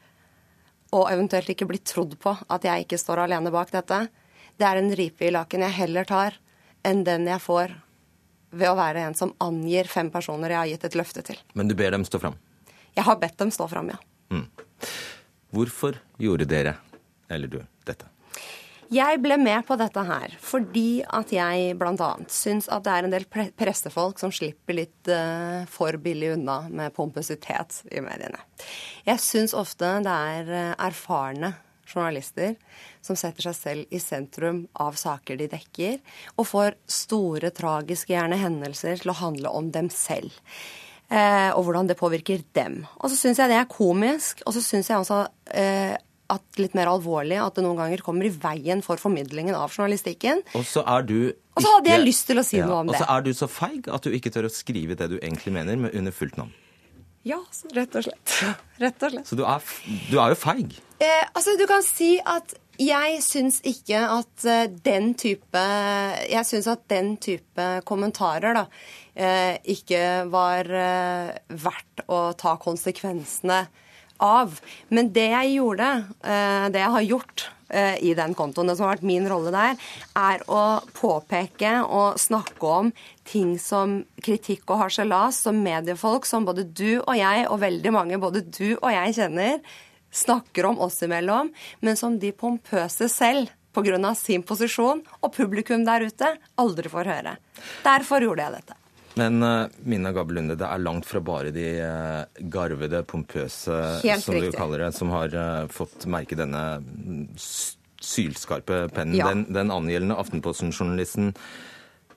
og 0.93 1.09
eventuelt 1.09 1.49
ikke 1.49 1.67
bli 1.69 1.81
trodd 1.83 2.15
på 2.21 2.31
at 2.31 2.65
jeg 2.67 2.85
ikke 2.85 3.01
står 3.01 3.25
alene 3.25 3.51
bak 3.53 3.73
dette, 3.73 4.05
det 4.59 4.67
er 4.67 4.79
en 4.79 4.93
ripe 4.95 5.27
i 5.27 5.33
laken 5.33 5.65
jeg 5.65 5.77
heller 5.79 6.07
tar 6.07 6.37
enn 6.85 7.03
den 7.07 7.27
jeg 7.29 7.41
får 7.41 7.73
ved 8.53 8.69
å 8.69 8.77
være 8.77 9.07
en 9.07 9.17
som 9.17 9.33
angir 9.41 9.89
fem 9.89 10.11
personer 10.13 10.53
jeg 10.53 10.59
har 10.59 10.71
gitt 10.73 10.87
et 10.89 10.97
løfte 10.99 11.23
til. 11.25 11.39
Men 11.57 11.69
du 11.69 11.75
ber 11.77 11.95
dem 11.95 12.05
stå 12.05 12.21
fram? 12.21 12.37
Jeg 12.93 13.07
har 13.07 13.17
bedt 13.21 13.39
dem 13.41 13.51
stå 13.53 13.67
fram, 13.71 13.89
ja. 13.89 13.99
Mm. 14.33 14.45
Hvorfor 15.53 15.97
gjorde 16.21 16.49
dere, 16.49 16.75
eller 17.29 17.49
du, 17.49 17.61
dette? 17.87 18.09
Jeg 18.93 19.21
ble 19.23 19.39
med 19.41 19.63
på 19.65 19.73
dette 19.79 20.01
her 20.05 20.35
fordi 20.43 21.01
at 21.17 21.31
jeg 21.33 21.73
bl.a. 21.79 22.09
syns 22.29 22.67
at 22.69 22.83
det 22.85 22.93
er 22.93 23.07
en 23.07 23.13
del 23.15 23.25
pressefolk 23.57 24.19
som 24.21 24.33
slipper 24.33 24.77
litt 24.77 25.09
uh, 25.09 25.63
for 25.71 25.97
billig 26.01 26.33
unna 26.35 26.59
med 26.69 26.93
pompøsitet 26.93 27.79
i 27.89 28.03
mediene. 28.05 28.41
Jeg 29.07 29.23
syns 29.23 29.55
ofte 29.57 29.95
det 30.05 30.17
er 30.35 30.51
uh, 30.51 30.75
erfarne 30.85 31.55
journalister 31.93 32.55
som 33.05 33.17
setter 33.19 33.49
seg 33.49 33.57
selv 33.57 33.93
i 33.93 34.01
sentrum 34.01 34.63
av 34.81 34.97
saker 34.99 35.39
de 35.39 35.49
dekker, 35.51 35.99
og 36.37 36.49
får 36.49 36.79
store, 36.89 37.53
tragiske 37.55 38.15
gjerne 38.15 38.39
hendelser 38.41 39.03
til 39.03 39.13
å 39.13 39.19
handle 39.21 39.53
om 39.53 39.69
dem 39.73 39.91
selv. 39.93 40.33
Eh, 41.13 41.51
og 41.53 41.67
hvordan 41.67 41.89
det 41.89 41.99
påvirker 41.99 42.41
dem. 42.57 42.81
Og 42.97 43.11
så 43.11 43.19
syns 43.19 43.41
jeg 43.41 43.51
det 43.51 43.59
er 43.59 43.69
komisk, 43.69 44.41
og 44.47 44.55
så 44.55 44.63
syns 44.63 44.89
jeg 44.89 45.03
også 45.03 45.19
eh, 45.53 45.93
at 46.33 46.61
litt 46.61 46.75
mer 46.77 46.89
alvorlig 46.89 47.37
at 47.41 47.57
det 47.57 47.65
noen 47.65 47.77
ganger 47.77 48.01
kommer 48.05 48.27
i 48.27 48.33
veien 48.33 48.81
for 48.85 49.01
formidlingen 49.01 49.57
av 49.57 49.73
journalistikken. 49.75 50.41
Og 50.57 50.65
så 50.67 50.85
er 50.95 51.05
du 51.05 51.17
Og 51.53 51.61
så 51.61 51.75
hadde 51.75 51.91
jeg 51.91 52.05
lyst 52.07 52.25
til 52.29 52.41
å 52.41 52.45
si 52.47 52.57
ja, 52.57 52.67
noe 52.69 52.81
om 52.81 52.89
det. 52.89 52.97
Og 52.97 53.03
så 53.03 53.09
er 53.13 53.25
du 53.25 53.31
så 53.37 53.49
feig 53.51 53.89
at 53.91 54.05
du 54.05 54.15
ikke 54.15 54.31
tør 54.33 54.49
å 54.49 54.53
skrive 54.53 54.97
det 54.97 55.11
du 55.11 55.17
egentlig 55.19 55.53
mener, 55.53 55.77
med 55.85 55.93
under 55.99 56.15
fullt 56.15 56.39
navn. 56.39 56.53
Ja, 57.23 57.39
rett 57.75 57.95
og 57.95 58.03
slett. 58.03 58.33
Rett 58.83 59.05
og 59.05 59.13
slett. 59.13 59.29
Så 59.29 59.37
du 59.39 59.45
er, 59.47 59.63
du 60.09 60.17
er 60.19 60.33
jo 60.33 60.39
feig. 60.39 60.75
Eh, 60.99 61.23
altså, 61.31 61.55
du 61.59 61.63
kan 61.69 61.83
si 61.85 62.17
at 62.19 62.55
jeg 62.81 63.19
syns 63.21 63.59
ikke 63.69 63.99
at 64.09 64.45
uh, 64.49 64.63
den 64.81 65.11
type 65.13 65.61
Jeg 66.25 66.41
syns 66.49 66.65
at 66.71 66.87
den 66.89 67.11
type 67.21 67.67
kommentarer 67.85 68.57
da 68.57 68.63
uh, 68.65 69.53
ikke 69.61 70.25
var 70.33 70.65
uh, 70.73 71.29
verdt 71.53 72.03
å 72.09 72.25
ta 72.39 72.57
konsekvensene 72.61 73.61
av. 73.61 73.79
Men 74.93 75.11
det 75.15 75.29
jeg 75.33 75.57
gjorde, 75.57 75.89
eh, 76.23 76.65
det 76.73 76.81
jeg 76.81 76.95
har 76.95 77.07
gjort 77.07 77.45
eh, 77.69 77.95
i 78.03 78.13
den 78.17 78.35
kontoen, 78.37 78.69
det 78.69 78.77
som 78.77 78.87
har 78.87 78.95
vært 78.95 79.07
min 79.07 79.27
rolle 79.29 79.53
der, 79.53 79.79
er 80.19 80.43
å 80.47 80.63
påpeke 80.95 81.75
og 81.83 82.19
snakke 82.21 82.69
om 82.81 82.91
ting 83.27 83.55
som 83.61 84.01
kritikk 84.23 84.69
og 84.69 84.85
harselas, 84.85 85.41
som 85.45 85.63
mediefolk 85.63 86.27
som 86.29 86.47
både 86.47 86.65
du 86.65 87.01
og 87.01 87.15
jeg, 87.19 87.47
og 87.49 87.63
veldig 87.63 87.95
mange 87.95 88.21
både 88.21 88.45
du 88.47 88.75
og 88.75 88.91
jeg 88.93 89.17
kjenner, 89.19 89.59
snakker 90.13 90.69
om 90.69 90.79
oss 90.85 91.01
imellom, 91.03 91.49
men 91.81 91.97
som 91.99 92.19
de 92.21 92.31
pompøse 92.37 93.09
selv 93.09 93.51
pga. 93.73 94.15
sin 94.15 94.43
posisjon, 94.43 95.01
og 95.21 95.33
publikum 95.33 95.85
der 95.85 96.05
ute 96.05 96.37
aldri 96.61 96.89
får 96.89 97.09
høre. 97.09 97.37
Derfor 97.83 98.21
gjorde 98.21 98.45
jeg 98.45 98.59
dette. 98.59 98.82
Men 99.19 99.43
uh, 99.43 99.67
Mina 99.85 100.11
Gabelunde, 100.15 100.55
det 100.57 100.65
er 100.65 100.81
langt 100.81 101.05
fra 101.05 101.21
bare 101.21 101.51
de 101.53 101.67
uh, 101.85 102.45
garvede, 102.49 103.03
pompøse, 103.05 103.75
Helt 104.01 104.23
som 104.23 104.33
riktig. 104.33 104.53
du 104.53 104.57
kaller 104.57 104.87
det, 104.87 104.93
som 104.97 105.11
har 105.13 105.35
uh, 105.37 105.67
fått 105.71 106.07
merke 106.09 106.37
denne 106.39 106.63
mm, 106.81 107.27
sylskarpe 108.03 108.87
pennen. 108.95 109.19
Ja. 109.19 109.29
Den, 109.29 109.45
den 109.53 109.71
angjeldende 109.73 110.17
Aftenposten-journalisten 110.21 111.33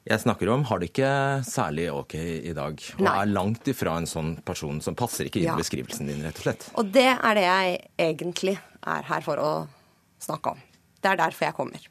jeg 0.07 0.23
snakker 0.23 0.47
om, 0.55 0.63
har 0.69 0.79
det 0.79 0.93
ikke 0.93 1.09
særlig 1.43 1.89
ok 1.91 2.15
i 2.15 2.53
dag. 2.55 2.79
Og 2.95 3.03
Nei. 3.03 3.15
er 3.25 3.31
langt 3.33 3.67
ifra 3.73 3.97
en 3.99 4.07
sånn 4.07 4.37
person 4.47 4.79
som 4.85 4.95
passer 4.95 5.27
ikke 5.27 5.41
inn 5.41 5.49
Ja. 5.49 5.57
i 5.59 5.63
beskrivelsen 5.65 6.07
din, 6.07 6.23
rett 6.23 6.39
og 6.39 6.47
slett. 6.47 6.69
Og 6.79 6.93
det 6.95 7.09
er 7.11 7.35
det 7.35 7.43
jeg 7.43 7.81
egentlig 8.05 8.55
er 8.87 9.09
her 9.09 9.27
for 9.27 9.43
å 9.43 9.51
snakke 10.23 10.55
om. 10.55 10.63
Det 11.03 11.11
er 11.11 11.19
derfor 11.19 11.49
jeg 11.49 11.57
kommer. 11.59 11.89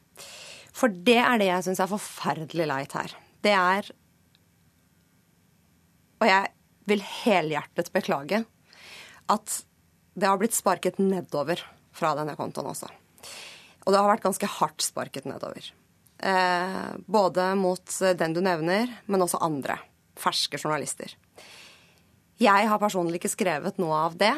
For 0.76 0.88
det 0.88 1.18
er 1.20 1.36
det 1.40 1.50
jeg 1.50 1.66
syns 1.68 1.84
er 1.84 1.92
forferdelig 1.92 2.66
leit 2.72 2.96
her. 2.96 3.12
Det 3.44 3.52
er 3.52 3.92
Og 6.20 6.28
jeg 6.28 6.52
vil 6.86 7.02
helhjertet 7.02 7.90
beklage 7.94 8.44
at 9.32 9.56
det 10.16 10.28
har 10.28 10.38
blitt 10.40 10.56
sparket 10.56 11.00
nedover 11.02 11.60
fra 11.96 12.14
denne 12.16 12.36
kontoen 12.38 12.70
også. 12.70 12.88
Og 13.84 13.92
det 13.92 13.98
har 14.00 14.08
vært 14.08 14.24
ganske 14.24 14.48
hardt 14.58 14.84
sparket 14.84 15.26
nedover. 15.28 15.66
Eh, 16.18 16.88
både 17.06 17.50
mot 17.58 17.98
den 18.18 18.36
du 18.36 18.40
nevner, 18.44 18.90
men 19.06 19.24
også 19.24 19.40
andre. 19.44 19.78
Ferske 20.16 20.58
journalister. 20.58 21.12
Jeg 22.40 22.68
har 22.68 22.80
personlig 22.80 23.20
ikke 23.20 23.32
skrevet 23.32 23.78
noe 23.80 23.98
av 24.08 24.16
det. 24.20 24.32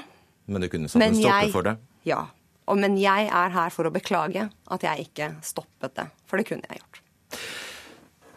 Men 0.46 0.64
du 0.64 0.68
kunne 0.72 0.90
satt 0.90 1.02
en 1.02 1.16
stopper 1.18 1.54
for 1.54 1.66
det. 1.66 1.76
Ja. 2.08 2.24
Og, 2.68 2.76
men 2.80 2.98
jeg 3.00 3.30
er 3.30 3.54
her 3.54 3.72
for 3.74 3.88
å 3.88 3.94
beklage 3.94 4.48
at 4.48 4.84
jeg 4.84 5.08
ikke 5.08 5.32
stoppet 5.46 5.96
det. 5.98 6.08
For 6.28 6.40
det 6.40 6.48
kunne 6.50 6.68
jeg 6.68 6.82
gjort. 6.82 7.02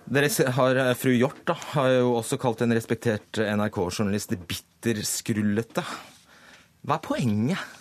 Dere 0.06 0.30
har, 0.52 0.76
eh, 0.76 0.94
Fru 0.98 1.12
Hjort 1.14 1.44
da, 1.46 1.56
har 1.76 1.92
jo 2.00 2.16
også 2.18 2.40
kalt 2.42 2.62
en 2.62 2.74
respektert 2.74 3.38
NRK-journalist 3.38 4.34
bitterskrullete. 4.48 5.84
Hva 6.82 6.98
er 6.98 7.06
poenget? 7.06 7.78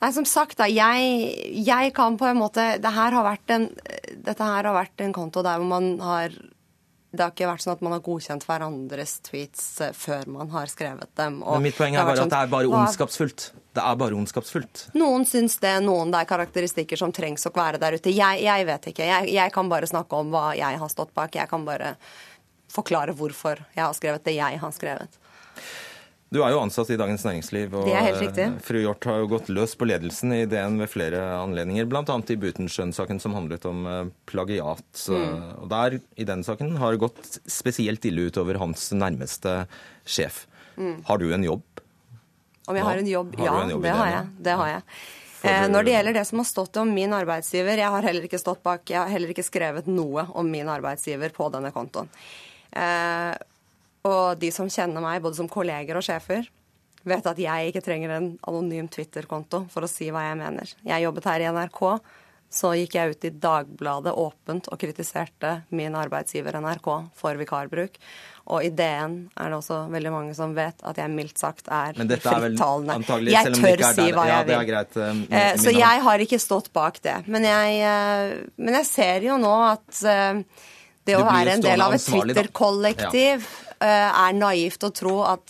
Nei, 0.00 0.12
som 0.16 0.24
sagt, 0.24 0.56
da, 0.56 0.68
jeg, 0.70 1.52
jeg 1.66 1.92
kan 1.96 2.16
på 2.16 2.30
en 2.30 2.38
måte 2.40 2.78
det 2.80 2.92
her 2.94 3.18
vært 3.20 3.52
en, 3.52 3.68
Dette 4.24 4.46
her 4.46 4.64
har 4.64 4.76
vært 4.76 5.02
en 5.04 5.12
konto 5.12 5.42
der 5.44 5.60
hvor 5.60 5.68
man 5.68 5.92
har 6.00 6.32
Det 7.10 7.24
har 7.24 7.32
ikke 7.32 7.48
vært 7.50 7.64
sånn 7.64 7.72
at 7.74 7.80
man 7.82 7.94
har 7.96 8.02
godkjent 8.06 8.44
hverandres 8.46 9.16
tweets 9.26 9.64
eh, 9.82 9.94
før 9.96 10.28
man 10.30 10.52
har 10.52 10.70
skrevet 10.70 11.10
dem. 11.18 11.40
og 11.42 11.58
Men 11.58 11.66
mitt 11.66 11.78
poeng 11.78 11.96
er 11.98 12.06
bare 12.06 12.20
sånn, 12.20 12.30
at 12.30 12.34
det 12.34 12.38
sånn, 12.38 12.46
er 12.46 12.52
bare 12.52 12.70
ondskapsfullt. 12.80 13.46
Det 13.74 13.82
er 13.82 13.98
bare 13.98 14.18
ondskapsfullt. 14.18 14.84
Noen 14.98 15.26
syns 15.26 15.58
det, 15.62 15.72
noen 15.82 16.14
det 16.14 16.22
er 16.22 16.30
karakteristikker 16.30 17.00
som 17.00 17.14
trengs 17.14 17.46
å 17.50 17.54
være 17.54 17.82
der 17.82 17.98
ute. 17.98 18.14
Jeg, 18.14 18.44
jeg 18.46 18.66
vet 18.70 18.90
ikke. 18.92 19.08
Jeg, 19.10 19.30
jeg 19.34 19.54
kan 19.54 19.70
bare 19.72 19.90
snakke 19.90 20.22
om 20.22 20.30
hva 20.34 20.50
jeg 20.58 20.82
har 20.82 20.92
stått 20.92 21.14
bak. 21.18 21.34
Jeg 21.34 21.50
kan 21.50 21.66
bare 21.66 21.96
forklare 22.70 23.14
hvorfor 23.18 23.58
jeg 23.74 23.82
har 23.82 23.94
skrevet 23.98 24.26
det 24.26 24.36
jeg 24.38 24.62
har 24.62 24.74
skrevet. 24.74 25.20
Du 26.30 26.38
er 26.44 26.52
jo 26.54 26.60
ansatt 26.62 26.92
i 26.94 26.96
Dagens 26.98 27.24
Næringsliv, 27.26 27.72
og 27.74 27.88
Det 27.88 27.94
er 27.98 28.04
helt 28.06 28.20
riktig. 28.22 28.44
eh, 28.46 28.58
fru 28.62 28.78
Hjort 28.78 29.04
har 29.04 29.18
jo 29.18 29.26
gått 29.32 29.48
løs 29.50 29.74
på 29.74 29.88
ledelsen 29.90 30.30
i 30.32 30.44
DN 30.46 30.78
ved 30.78 30.88
flere 30.92 31.18
anledninger, 31.42 31.88
bl.a. 31.90 32.04
i 32.06 32.36
Butenschøn-saken 32.38 33.18
som 33.18 33.34
handlet 33.34 33.66
om 33.66 33.86
eh, 33.86 34.04
plagiat. 34.30 35.08
Mm. 35.10 35.58
Og 35.58 35.66
der, 35.72 35.98
i 36.14 36.24
den 36.24 36.44
saken, 36.46 36.76
har 36.78 36.94
det 36.94 37.02
gått 37.02 37.40
spesielt 37.50 38.06
ille 38.06 38.28
utover 38.30 38.60
hans 38.62 38.92
nærmeste 38.94 39.66
sjef. 40.06 40.46
Mm. 40.76 41.02
Har 41.10 41.18
du 41.18 41.32
en 41.34 41.42
jobb? 41.42 41.66
Om 42.68 42.78
jeg 42.78 42.86
har 42.86 43.02
en 43.02 43.10
jobb? 43.10 43.34
Har 43.36 43.46
ja, 43.50 43.58
en 43.64 43.74
jobb 43.74 43.82
det 43.82 43.98
har 43.98 44.14
jeg. 44.14 44.32
Det 44.38 44.58
har 44.62 44.68
jeg. 44.76 44.82
Eh, 45.42 45.68
når 45.72 45.82
det 45.82 45.98
gjelder 45.98 46.20
det 46.20 46.26
som 46.30 46.38
har 46.44 46.50
stått 46.54 46.76
om 46.78 46.94
min 46.94 47.12
arbeidsgiver, 47.16 47.74
jeg 47.74 47.90
har 47.90 48.06
heller 48.06 48.30
ikke 48.30 48.38
stått 48.38 48.62
bak, 48.62 48.86
jeg 48.86 49.02
har 49.02 49.10
heller 49.10 49.34
ikke 49.34 49.42
skrevet 49.42 49.90
noe 49.90 50.28
om 50.30 50.46
min 50.46 50.70
arbeidsgiver 50.70 51.34
på 51.34 51.50
denne 51.50 51.74
kontoen. 51.74 52.06
Og 54.08 54.40
de 54.40 54.48
som 54.54 54.70
kjenner 54.70 55.04
meg, 55.04 55.20
både 55.24 55.36
som 55.40 55.50
kolleger 55.50 55.98
og 55.98 56.06
sjefer, 56.06 56.48
vet 57.08 57.26
at 57.26 57.38
jeg 57.40 57.70
ikke 57.70 57.84
trenger 57.84 58.16
en 58.16 58.32
anonym 58.48 58.88
Twitter-konto 58.92 59.66
for 59.72 59.84
å 59.84 59.90
si 59.90 60.10
hva 60.12 60.26
jeg 60.28 60.40
mener. 60.40 60.72
Jeg 60.86 61.06
jobbet 61.06 61.28
her 61.30 61.44
i 61.44 61.52
NRK, 61.52 61.84
så 62.50 62.72
gikk 62.74 62.96
jeg 62.96 63.14
ut 63.14 63.24
i 63.28 63.30
Dagbladet 63.44 64.12
åpent 64.18 64.66
og 64.72 64.80
kritiserte 64.80 65.60
min 65.76 65.94
arbeidsgiver 65.94 66.58
NRK 66.58 66.88
for 67.16 67.38
vikarbruk. 67.38 68.00
Og 68.50 68.66
i 68.66 68.72
DN 68.74 69.14
er 69.38 69.52
det 69.52 69.58
også 69.60 69.84
veldig 69.92 70.10
mange 70.10 70.34
som 70.34 70.56
vet 70.56 70.82
at 70.82 70.98
jeg 70.98 71.12
mildt 71.12 71.38
sagt 71.38 71.70
er 71.70 71.94
Men 72.00 72.10
dette 72.10 72.26
er 72.26 72.48
frittalende. 72.48 72.96
jeg 73.30 73.54
tør 73.54 73.76
ikke 73.76 73.92
si 73.94 74.08
hva 74.16 74.26
ja, 74.26 74.40
jeg 74.40 74.48
det 74.48 74.56
vil. 74.56 74.66
greit, 74.72 74.98
eh, 74.98 75.22
Eh, 75.30 75.52
så 75.62 75.70
jeg 75.76 76.02
har 76.08 76.26
ikke 76.26 76.40
stått 76.42 76.72
bak 76.74 76.98
det. 77.04 77.20
Men 77.30 77.46
jeg, 77.46 77.78
eh, 77.86 78.34
men 78.58 78.80
jeg 78.80 78.90
ser 78.90 79.28
jo 79.28 79.38
nå 79.38 79.54
at 79.68 80.02
eh, 80.02 80.42
det 81.06 81.16
å 81.20 81.24
være 81.28 81.54
en 81.54 81.64
del 81.68 81.86
av 81.86 81.94
et. 81.94 82.02
Twitter-kollektiv 82.02 83.46
eh, 83.46 83.69
er 83.80 84.34
naivt 84.36 84.84
å 84.84 84.90
tro 84.92 85.20
at 85.24 85.48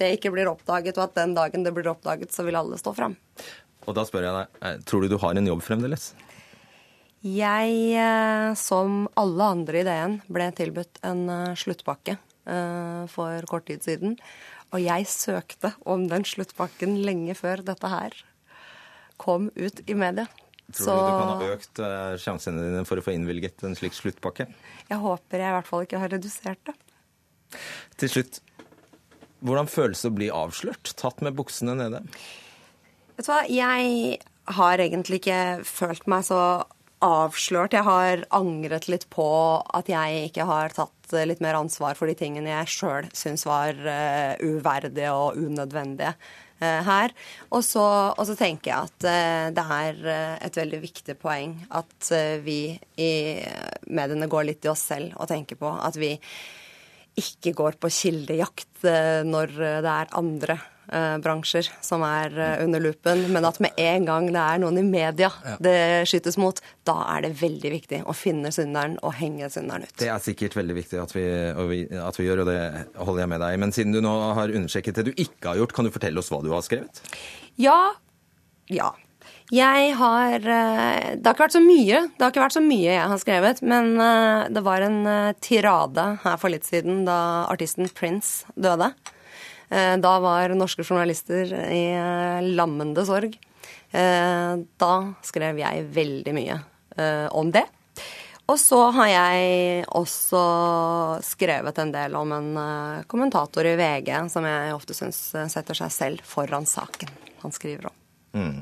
det 0.00 0.14
ikke 0.16 0.32
blir 0.34 0.50
oppdaget, 0.50 0.96
og 0.98 1.04
at 1.08 1.18
den 1.20 1.36
dagen 1.36 1.62
det 1.66 1.72
blir 1.76 1.90
oppdaget, 1.92 2.32
så 2.34 2.42
vil 2.46 2.58
alle 2.58 2.78
stå 2.80 2.94
fram. 2.96 3.14
Og 3.88 3.96
da 3.96 4.04
spør 4.06 4.26
jeg 4.26 4.36
deg, 4.36 4.58
eh, 4.66 4.76
tror 4.86 5.04
du 5.04 5.12
du 5.12 5.18
har 5.22 5.38
en 5.38 5.50
jobb 5.50 5.62
fremdeles? 5.64 6.12
Jeg, 7.20 7.72
eh, 8.00 8.54
som 8.56 9.08
alle 9.20 9.48
andre 9.56 9.82
i 9.82 9.84
DN, 9.84 10.20
ble 10.32 10.48
tilbudt 10.56 11.02
en 11.04 11.26
eh, 11.28 11.54
sluttpakke 11.58 12.16
eh, 12.16 13.06
for 13.12 13.48
kort 13.50 13.66
tid 13.68 13.84
siden. 13.84 14.16
Og 14.72 14.80
jeg 14.84 15.08
søkte 15.10 15.74
om 15.84 16.06
den 16.08 16.24
sluttpakken 16.24 17.00
lenge 17.04 17.34
før 17.36 17.64
dette 17.66 17.90
her 17.90 18.14
kom 19.20 19.50
ut 19.56 19.82
i 19.84 19.96
media. 19.98 20.28
Tror 20.70 20.86
Så 20.86 20.94
du 20.94 21.00
du 21.02 21.10
kan 21.10 21.32
ha 21.34 21.48
økt 21.56 21.80
eh, 21.82 22.16
sjansene 22.22 22.62
dine 22.62 22.84
for 22.88 23.00
å 23.00 23.04
få 23.04 23.12
innvilget 23.16 23.64
en 23.66 23.74
slik 23.76 23.96
sluttpakke? 23.96 24.46
jeg 24.90 24.98
håper 25.02 25.42
jeg 25.42 25.50
i 25.50 25.56
hvert 25.56 25.68
fall 25.68 25.84
ikke 25.84 25.98
har 25.98 26.14
redusert 26.14 26.62
det. 26.70 26.76
Til 28.00 28.12
slutt, 28.12 28.40
hvordan 29.40 29.70
føles 29.70 30.02
det 30.02 30.10
å 30.10 30.16
bli 30.16 30.28
avslørt? 30.34 30.92
Tatt 31.00 31.22
med 31.24 31.36
buksene 31.38 31.76
nede? 31.78 32.02
Vet 33.16 33.26
du 33.26 33.32
hva, 33.32 33.44
jeg 33.48 34.20
har 34.50 34.82
egentlig 34.82 35.20
ikke 35.20 35.40
følt 35.66 36.06
meg 36.10 36.26
så 36.28 36.42
avslørt. 37.04 37.74
Jeg 37.74 37.86
har 37.86 38.24
angret 38.36 38.88
litt 38.92 39.08
på 39.12 39.26
at 39.64 39.88
jeg 39.90 40.28
ikke 40.28 40.46
har 40.48 40.74
tatt 40.76 41.14
litt 41.26 41.40
mer 41.42 41.58
ansvar 41.58 41.96
for 41.98 42.10
de 42.10 42.14
tingene 42.18 42.52
jeg 42.52 42.70
sjøl 42.70 43.08
syns 43.16 43.42
var 43.48 43.74
eh, 43.74 44.36
uverdige 44.46 45.10
og 45.10 45.40
unødvendige 45.40 46.12
eh, 46.60 46.80
her. 46.86 47.14
Og 47.50 47.64
så, 47.66 47.86
og 48.12 48.22
så 48.28 48.36
tenker 48.38 48.70
jeg 48.70 48.90
at 48.90 49.08
eh, 49.10 49.48
det 49.56 49.66
er 49.80 50.00
et 50.46 50.60
veldig 50.60 50.82
viktig 50.84 51.16
poeng 51.18 51.56
at 51.80 52.12
vi 52.44 52.60
i 53.00 53.12
mediene 53.90 54.30
går 54.30 54.50
litt 54.52 54.68
i 54.68 54.72
oss 54.72 54.86
selv 54.92 55.16
og 55.16 55.30
tenker 55.32 55.58
på 55.58 55.72
at 55.80 55.98
vi 55.98 56.14
ikke 57.20 57.54
går 57.56 57.78
på 57.80 57.90
kildejakt 57.92 58.84
eh, 58.88 59.22
når 59.26 59.56
eh, 59.60 59.80
det 59.84 59.92
er 59.92 60.14
andre 60.18 60.56
eh, 60.90 61.16
bransjer 61.22 61.68
som 61.84 62.02
er 62.06 62.34
eh, 62.34 62.62
under 62.64 62.82
lupen, 62.82 63.26
men 63.34 63.46
at 63.48 63.60
med 63.62 63.78
en 63.80 64.08
gang 64.08 64.28
det 64.32 64.42
er 64.42 64.62
noen 64.62 64.80
i 64.80 64.84
media 64.86 65.30
det 65.62 65.76
skytes 66.10 66.38
mot, 66.40 66.60
da 66.88 66.96
er 67.14 67.26
det 67.26 67.32
veldig 67.40 67.72
viktig 67.76 68.02
å 68.08 68.16
finne 68.16 68.52
synderen 68.54 68.96
og 69.06 69.14
henge 69.20 69.50
synderen 69.52 69.86
ut. 69.86 69.96
Det 70.00 70.10
er 70.12 70.24
sikkert 70.24 70.56
veldig 70.58 70.78
viktig 70.80 71.02
at 71.02 71.14
vi, 71.16 71.26
vi, 71.72 71.82
at 72.00 72.18
vi 72.20 72.28
gjør, 72.28 72.44
og 72.44 72.50
det 72.50 72.60
holder 72.98 73.24
jeg 73.24 73.32
med 73.34 73.44
deg. 73.44 73.60
Men 73.64 73.76
siden 73.76 73.96
du 73.96 74.02
nå 74.04 74.16
har 74.38 74.56
understreket 74.56 75.00
det 75.00 75.10
du 75.10 75.12
ikke 75.16 75.52
har 75.52 75.62
gjort, 75.62 75.76
kan 75.76 75.86
du 75.88 75.94
fortelle 75.94 76.22
oss 76.22 76.32
hva 76.32 76.42
du 76.44 76.50
har 76.54 76.64
skrevet? 76.66 77.04
Ja. 77.60 77.78
Ja. 78.70 78.92
Jeg 79.50 79.94
har 79.98 80.34
eh, 80.38 81.16
Det 81.18 81.26
har 81.26 81.34
ikke 81.34 81.44
vært 81.44 81.56
så 81.56 81.62
mye. 81.64 82.02
Det 82.14 82.22
har 82.22 82.32
ikke 82.32 82.44
vært 82.44 82.56
så 82.56 82.62
mye 82.64 82.90
jeg 82.92 83.10
har 83.12 83.20
skrevet, 83.22 83.62
men 83.66 83.92
eh, 83.98 84.42
det 84.54 84.62
var 84.66 84.84
en 84.86 85.00
eh, 85.10 85.32
tirade 85.42 86.04
her 86.22 86.36
for 86.38 86.54
litt 86.54 86.68
siden 86.68 87.02
da 87.08 87.48
artisten 87.50 87.90
Prince 87.94 88.46
døde. 88.54 88.92
Da 89.70 90.12
var 90.18 90.50
norske 90.58 90.82
journalister 90.82 91.52
i 91.70 91.94
lammende 92.42 93.04
sorg. 93.06 93.36
Da 93.94 94.94
skrev 95.22 95.60
jeg 95.62 95.84
veldig 95.94 96.32
mye 96.34 96.56
om 97.38 97.52
det. 97.54 97.62
Og 98.50 98.58
så 98.58 98.80
har 98.96 99.12
jeg 99.12 99.84
også 99.94 100.42
skrevet 101.22 101.78
en 101.78 101.94
del 101.94 102.18
om 102.18 102.34
en 102.34 102.50
kommentator 103.06 103.70
i 103.70 103.76
VG 103.78 104.10
som 104.34 104.50
jeg 104.50 104.74
ofte 104.74 104.98
syns 104.98 105.22
setter 105.54 105.78
seg 105.84 105.94
selv 105.94 106.26
foran 106.26 106.66
saken 106.66 107.14
han 107.44 107.54
skriver 107.54 107.92
om. 107.92 107.98
Mm. 108.34 108.60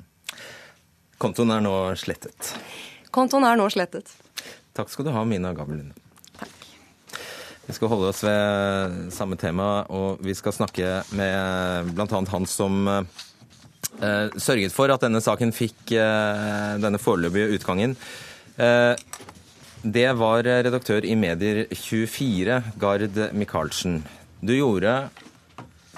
Kontoen 1.18 1.50
er 1.50 1.62
nå 1.64 1.74
slettet. 1.98 2.52
Kontoen 3.10 3.46
er 3.48 3.58
nå 3.58 3.66
slettet. 3.74 4.12
Takk 4.76 4.90
skal 4.92 5.08
du 5.08 5.10
ha, 5.10 5.24
Mina 5.26 5.50
Gabelund. 5.56 5.96
Vi 7.68 7.74
skal 7.76 7.90
holde 7.90 8.12
oss 8.12 8.22
ved 8.24 9.10
samme 9.12 9.36
tema, 9.36 9.82
og 9.92 10.22
vi 10.24 10.32
skal 10.38 10.54
snakke 10.56 11.02
med 11.18 11.90
bl.a. 11.92 12.20
han 12.32 12.46
som 12.48 12.86
eh, 12.88 14.36
sørget 14.40 14.72
for 14.72 14.94
at 14.94 15.02
denne 15.04 15.20
saken 15.20 15.52
fikk 15.52 15.92
eh, 15.98 16.78
denne 16.80 17.02
foreløpige 17.02 17.58
utgangen. 17.58 17.96
Eh, 18.56 18.94
det 19.82 20.06
var 20.16 20.46
redaktør 20.46 21.04
i 21.04 21.18
Medier24, 21.18 22.62
Gard 22.80 23.20
Michaelsen. 23.36 24.00
Du 24.40 24.54
gjorde 24.54 24.94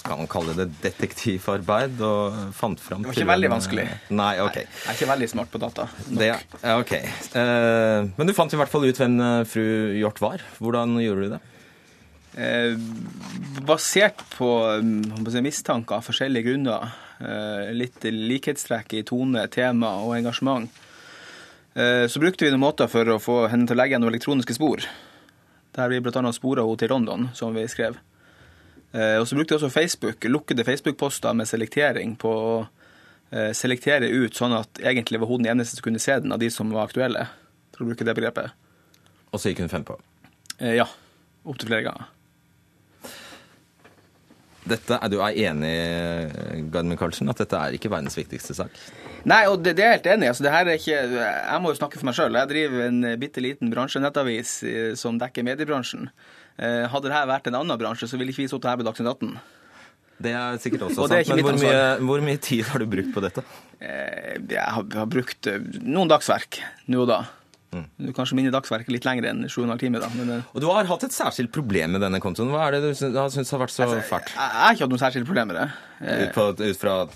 kan 0.04 0.18
man 0.18 0.26
kalle 0.32 0.54
det 0.56 0.68
detektivarbeid, 0.82 2.00
og 2.00 2.54
fant 2.56 2.80
fram 2.80 3.02
Det 3.02 3.10
var 3.10 3.14
til 3.18 3.22
ikke 3.26 3.32
veldig 3.32 3.48
en- 3.50 3.54
vanskelig. 3.56 3.86
Nei, 4.10 4.32
ok. 4.40 4.56
Jeg 4.56 4.88
er 4.88 4.96
ikke 4.96 5.08
veldig 5.12 5.28
smart 5.28 5.50
på 5.52 5.60
data. 5.60 5.88
Det, 6.08 6.30
ja, 6.64 6.78
ok. 6.80 6.92
Eh, 6.94 8.08
men 8.16 8.26
du 8.26 8.32
fant 8.36 8.52
i 8.52 8.56
hvert 8.60 8.72
fall 8.72 8.84
ut 8.88 8.96
hvem 9.02 9.20
eh, 9.20 9.44
fru 9.44 9.64
Hjort 10.00 10.20
var. 10.20 10.40
Hvordan 10.58 10.96
gjorde 11.04 11.26
du 11.26 11.34
det? 11.36 11.40
Eh, 12.40 12.76
basert 13.66 14.22
på 14.36 14.48
jeg 14.80 15.32
si, 15.34 15.40
mistanker 15.44 15.96
av 15.98 16.06
forskjellige 16.06 16.46
grunner, 16.46 16.92
eh, 17.20 17.72
litt 17.74 18.00
likhetstrekk 18.06 18.94
i 19.00 19.02
tone, 19.02 19.46
tema 19.50 19.96
og 20.04 20.14
engasjement, 20.16 20.70
eh, 21.74 22.06
så 22.06 22.22
brukte 22.22 22.46
vi 22.46 22.52
noen 22.54 22.62
måter 22.62 22.88
for 22.88 23.04
å 23.04 23.18
få 23.20 23.48
henne 23.50 23.66
til 23.66 23.76
å 23.76 23.82
legge 23.82 23.96
igjen 23.96 24.04
noen 24.06 24.14
elektroniske 24.14 24.54
spor. 24.56 24.86
Der 25.74 25.88
vi 25.92 26.00
bl.a. 26.02 26.32
spora 26.32 26.62
henne 26.64 26.78
til 26.78 26.88
London, 26.94 27.28
som 27.34 27.52
vi 27.54 27.66
skrev. 27.70 27.98
Eh, 28.92 29.16
og 29.20 29.28
så 29.28 29.36
brukte 29.38 29.54
jeg 29.54 29.60
også 29.60 29.70
Facebook, 29.70 30.24
lukkede 30.24 30.66
Facebook-poster 30.66 31.34
med 31.38 31.48
selektering 31.48 32.16
på 32.18 32.30
å 32.34 32.54
eh, 33.30 33.52
selektere 33.54 34.10
ut 34.10 34.34
sånn 34.34 34.56
at 34.56 34.82
egentlig 34.82 35.20
var 35.22 35.30
hun 35.30 35.44
den 35.44 35.52
eneste 35.54 35.78
som 35.78 35.86
kunne 35.86 36.02
se 36.02 36.18
den 36.22 36.34
av 36.34 36.42
de 36.42 36.50
som 36.50 36.72
var 36.74 36.90
aktuelle, 36.90 37.28
for 37.70 37.84
å 37.84 37.90
bruke 37.90 38.06
det 38.06 38.16
begrepet. 38.18 38.56
Og 39.30 39.38
så 39.38 39.52
gikk 39.52 39.62
hun 39.62 39.70
fem 39.70 39.86
på. 39.86 39.98
Eh, 40.58 40.74
ja. 40.80 40.88
Opptil 41.46 41.70
flere 41.70 41.86
ganger. 41.86 42.08
Dette, 44.70 44.98
er 44.98 45.08
du 45.08 45.16
er 45.24 45.38
enig, 45.48 45.70
Gard 46.70 46.86
Michaelsen, 46.90 47.30
at 47.32 47.38
dette 47.40 47.56
er 47.56 47.78
ikke 47.78 47.88
verdens 47.90 48.18
viktigste 48.18 48.54
sak? 48.58 48.74
Nei, 49.30 49.40
og 49.48 49.62
det, 49.64 49.72
det 49.78 49.86
er 49.86 49.94
jeg 49.94 50.00
helt 50.00 50.10
enig 50.12 50.26
i. 50.26 50.32
Altså, 50.34 50.50
ikke, 50.74 50.98
jeg 51.14 51.62
må 51.62 51.72
jo 51.72 51.78
snakke 51.78 51.98
for 51.98 52.10
meg 52.10 52.18
sjøl. 52.18 52.36
Jeg 52.36 52.50
driver 52.50 52.84
en 52.84 53.00
bitte 53.22 53.42
liten 53.42 53.72
bransjenettavis 53.72 54.52
som 55.00 55.18
dekker 55.22 55.46
mediebransjen. 55.48 56.10
Eh, 56.58 56.86
Hadde 56.92 57.08
dette 57.08 57.26
vært 57.30 57.46
en 57.50 57.54
annen 57.62 57.78
bransje, 57.80 58.08
så 58.10 58.18
ville 58.20 58.32
ikke 58.34 58.42
vi 58.44 58.48
sittet 58.50 58.70
her 58.70 58.76
på 58.80 58.86
Dagsnytt 58.86 59.08
18. 59.14 59.34
Det 60.20 60.32
er 60.36 60.58
sikkert 60.60 60.82
også 60.90 61.06
Og 61.06 61.08
sant, 61.08 61.28
men 61.32 61.44
hvor 61.46 61.56
mye, 61.56 61.84
hvor 62.04 62.20
mye 62.26 62.40
tid 62.44 62.66
har 62.68 62.82
du 62.82 62.86
brukt 62.92 63.12
på 63.14 63.22
dette? 63.24 63.44
Eh, 63.80 64.36
Jeg 64.50 64.60
har, 64.76 64.84
har 64.92 65.06
brukt 65.08 65.46
eh, 65.48 65.62
noen 65.80 66.10
dagsverk 66.12 66.58
nå 66.92 67.06
og 67.06 67.08
da. 67.08 67.20
Kanskje 67.70 68.34
mine 68.34 68.50
dagsverk 68.50 68.88
er 68.88 68.92
litt 68.96 69.04
lengre 69.06 69.30
enn 69.30 69.44
sju 69.48 69.60
og 69.62 69.68
en 69.68 69.74
halv 69.76 69.80
time. 69.84 70.00
da. 70.02 70.08
Men, 70.16 70.30
eh, 70.38 70.42
Og 70.54 70.60
du 70.60 70.66
har 70.70 70.84
hatt 70.90 71.04
et 71.04 71.12
særskilt 71.14 71.52
problem 71.54 71.92
med 71.92 72.00
denne 72.02 72.18
kontoen. 72.20 72.50
Hva 72.50 72.66
er 72.66 72.72
det 72.72 72.82
du 72.82 72.90
syns 72.94 73.50
har 73.50 73.60
vært 73.62 73.70
så 73.76 73.84
Altså, 73.86 74.02
fælt? 74.08 74.32
jeg, 74.34 74.50
har 74.58 74.74
ikke 74.74 74.86
hatt 74.88 74.90
noe 74.90 74.98
særskilt 75.04 75.26
problem 75.26 75.46
med 75.48 75.56
det. 75.56 75.68
Eh, 76.02 76.24
Ut, 76.26 76.34
på, 76.34 76.48
ut 76.70 76.76
fra 76.76 77.06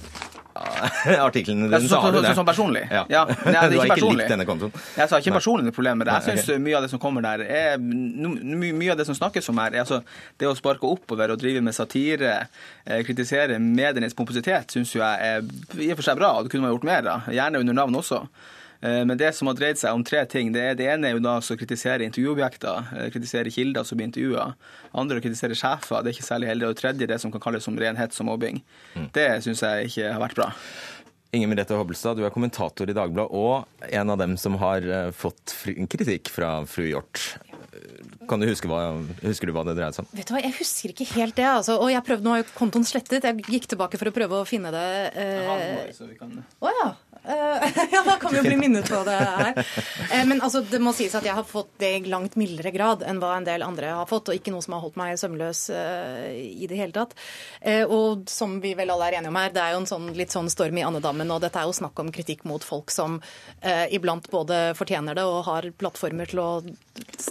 artiklene 1.26 1.66
dine, 1.68 1.80
så- 1.82 1.88
så 1.88 2.00
har 2.00 2.12
du 2.12 2.20
det. 2.22 2.30
Sånn 2.36 2.46
personlig? 2.46 2.84
Ja. 2.90 3.04
Ja, 3.10 3.24
nei, 3.28 3.34
det 3.34 3.56
er 3.56 3.70
du 3.70 3.78
har 3.80 3.86
ikke 3.88 3.96
ikke 3.98 4.16
likt 4.20 4.30
denne 4.30 4.46
kontoen. 4.46 4.72
Jeg 4.96 5.08
sa 5.10 5.18
ikke 5.18 5.32
personlig 5.34 5.74
problem 5.74 5.98
med 5.98 6.06
det. 6.06 6.14
Jeg 6.22 6.38
syns 6.38 6.48
okay. 6.48 6.58
mye 6.62 6.76
av 6.78 6.82
det 6.86 6.90
som 6.90 7.00
kommer 7.02 7.22
der, 7.26 7.42
er 7.42 7.78
my, 7.78 8.70
Mye 8.72 8.92
av 8.92 8.96
det 8.98 9.06
som 9.06 9.14
snakkes 9.18 9.48
om 9.50 9.58
her, 9.58 9.74
er 9.74 9.82
altså 9.82 10.02
det 10.38 10.46
å 10.46 10.54
sparke 10.54 10.86
oppover 10.86 11.30
og 11.34 11.38
drive 11.42 11.60
med 11.62 11.74
satire, 11.74 12.46
eh, 12.86 13.02
kritisere 13.02 13.58
medienes 13.58 14.14
pompositet, 14.14 14.70
syns 14.70 14.94
jeg 14.94 15.02
er 15.02 15.42
i 15.82 15.90
og 15.90 15.96
for 15.98 16.02
seg 16.06 16.16
bra, 16.16 16.36
og 16.38 16.44
det 16.46 16.52
kunne 16.54 16.62
man 16.68 16.76
gjort 16.76 16.84
mer 16.84 17.08
av. 17.10 17.26
Gjerne 17.34 17.58
under 17.58 17.72
navn 17.74 17.94
også. 17.98 18.22
Eh, 18.84 19.02
Men 19.08 19.16
det 19.20 19.30
som 19.34 19.48
har 19.48 19.56
dreid 19.56 19.78
seg 19.80 19.96
om 19.96 20.04
tre 20.04 20.20
ting, 20.28 20.52
det, 20.52 20.60
er, 20.70 20.74
det 20.78 20.88
ene 20.92 21.08
er 21.08 21.16
jo 21.16 21.22
da 21.24 21.38
å 21.40 21.56
kritisere 21.58 22.04
intervjuobjekter, 22.04 22.90
eh, 22.98 23.10
kritisere 23.14 23.52
kilder 23.54 23.86
som 23.88 23.96
blir 24.00 24.10
intervjua. 24.10 24.50
Andre 24.94 25.20
å 25.20 25.24
kritisere 25.24 25.56
sjefer, 25.56 26.02
det 26.04 26.12
er 26.12 26.18
ikke 26.18 26.28
særlig 26.28 26.50
heldig. 26.52 26.68
Og 26.68 26.76
tredje 26.82 27.08
det 27.08 27.20
som 27.22 27.32
kan 27.32 27.40
kalles 27.46 27.64
som 27.64 27.78
ren 27.80 27.96
hets 27.96 28.20
og 28.20 28.28
mobbing. 28.28 28.60
Mm. 28.94 29.08
Det 29.16 29.28
syns 29.46 29.64
jeg 29.64 29.88
ikke 29.92 30.12
har 30.12 30.20
vært 30.28 30.36
bra. 30.42 30.50
Inger 31.34 31.48
Merete 31.50 31.74
Hobbelstad, 31.74 32.14
du 32.20 32.22
er 32.22 32.30
kommentator 32.30 32.86
i 32.86 32.94
Dagbladet 32.94 33.32
og 33.34 33.88
en 33.90 34.12
av 34.12 34.20
dem 34.20 34.36
som 34.38 34.54
har 34.60 34.84
eh, 34.86 35.08
fått 35.10 35.56
kritikk 35.90 36.30
fra 36.30 36.60
fru 36.70 36.84
Hjort. 36.92 37.24
Kan 38.30 38.40
du 38.40 38.46
huske, 38.46 38.68
hva, 38.70 38.94
husker 39.24 39.50
du 39.50 39.52
hva 39.56 39.64
det 39.66 39.74
dreide 39.76 39.96
seg 39.96 40.04
om? 40.04 40.12
Vet 40.14 40.28
du 40.30 40.32
hva, 40.36 40.40
Jeg 40.44 40.54
husker 40.60 40.92
ikke 40.94 41.08
helt 41.16 41.34
det. 41.36 41.44
altså. 41.48 41.74
Og 41.82 41.90
jeg 41.90 42.04
prøvde, 42.06 42.24
Nå 42.24 42.30
har 42.36 42.44
jo 42.44 42.46
kontoen 42.56 42.86
slettet. 42.86 43.26
Jeg 43.26 43.42
gikk 43.50 43.66
tilbake 43.74 43.98
for 44.00 44.08
å 44.08 44.14
prøve 44.14 44.38
å 44.38 44.46
finne 44.48 44.70
det. 44.72 44.84
eh, 45.18 45.90
Så 45.96 46.06
vi 46.06 46.14
kan... 46.20 46.30
Å 46.62 46.70
ja. 46.78 46.86
Eh, 47.24 47.68
ja, 47.94 48.02
da 48.04 48.16
kan 48.20 48.32
vi 48.34 48.38
jo 48.40 48.44
bli 48.44 48.56
minnet 48.60 48.88
på 48.90 49.00
det 49.06 49.16
her. 49.16 49.60
Eh, 50.12 50.24
Men 50.28 50.40
altså, 50.44 50.60
det 50.68 50.80
må 50.82 50.92
sies 50.96 51.14
at 51.16 51.24
jeg 51.24 51.34
har 51.36 51.46
fått 51.48 51.70
det 51.80 51.92
i 51.96 52.02
langt 52.10 52.36
mildere 52.40 52.72
grad 52.74 53.02
enn 53.08 53.20
hva 53.22 53.34
en 53.38 53.46
del 53.48 53.64
andre 53.64 53.94
har 53.96 54.08
fått, 54.10 54.28
og 54.28 54.36
ikke 54.38 54.52
noe 54.52 54.64
som 54.64 54.76
har 54.76 54.84
holdt 54.84 54.98
meg 55.00 55.16
søvnløs 55.20 55.62
eh, 55.72 56.28
i 56.64 56.68
det 56.70 56.78
hele 56.80 56.92
tatt. 56.96 57.14
Og 57.88 58.26
som 58.28 58.58
vi 58.60 58.74
vel 58.76 58.90
alle 58.92 59.06
er 59.08 59.18
enige 59.18 59.32
om 59.32 59.38
her, 59.40 59.52
det 59.54 59.62
er 59.62 59.72
jo 59.74 59.80
en 59.82 59.88
sånn, 59.88 60.10
litt 60.16 60.34
sånn 60.34 60.50
storm 60.52 60.76
i 60.78 60.84
andedammen, 60.84 61.30
og 61.32 61.40
dette 61.44 61.60
er 61.62 61.68
jo 61.68 61.76
snakk 61.76 61.98
om 62.02 62.10
kritikk 62.14 62.44
mot 62.48 62.64
folk 62.64 62.92
som 62.92 63.16
eh, 63.62 63.86
iblant 63.96 64.28
både 64.32 64.74
fortjener 64.78 65.16
det 65.16 65.24
og 65.24 65.40
har 65.48 65.70
plattformer 65.80 66.28
til 66.30 66.42
å 66.42 66.48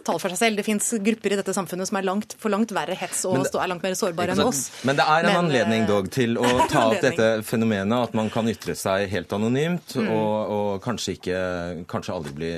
tale 0.04 0.20
for 0.20 0.30
seg 0.34 0.40
selv. 0.42 0.60
Det 0.60 0.66
fins 0.68 0.90
grupper 1.06 1.36
i 1.36 1.40
dette 1.40 1.54
samfunnet 1.56 1.88
som 1.90 2.00
er 2.00 2.08
langt, 2.08 2.36
for 2.42 2.52
langt 2.54 2.74
verre 2.76 2.98
hets 3.00 3.24
og 3.30 3.38
det- 3.44 3.54
er 3.54 3.70
langt 3.72 3.84
mer 3.86 3.94
sårbare 3.96 4.34
enn 4.34 4.42
oss. 4.48 4.66
Men 4.84 4.98
det 4.98 5.06
er 5.08 5.20
en 5.28 5.32
Men, 5.32 5.40
anledning 5.46 5.86
dog 5.88 6.10
til 6.12 6.38
å 6.42 6.50
ta 6.72 6.88
opp 6.90 7.02
dette 7.04 7.30
fenomenet, 7.48 8.10
at 8.10 8.14
man 8.18 8.30
kan 8.34 8.50
ytre 8.52 8.76
seg 8.76 9.08
helt 9.14 9.32
anonymt, 9.38 9.83
Mm. 9.94 10.08
og, 10.10 10.52
og 10.54 10.70
kanskje 10.84 11.18
ikke 11.18 11.40
Kanskje 11.92 12.14
aldri 12.16 12.34
bli 12.38 12.52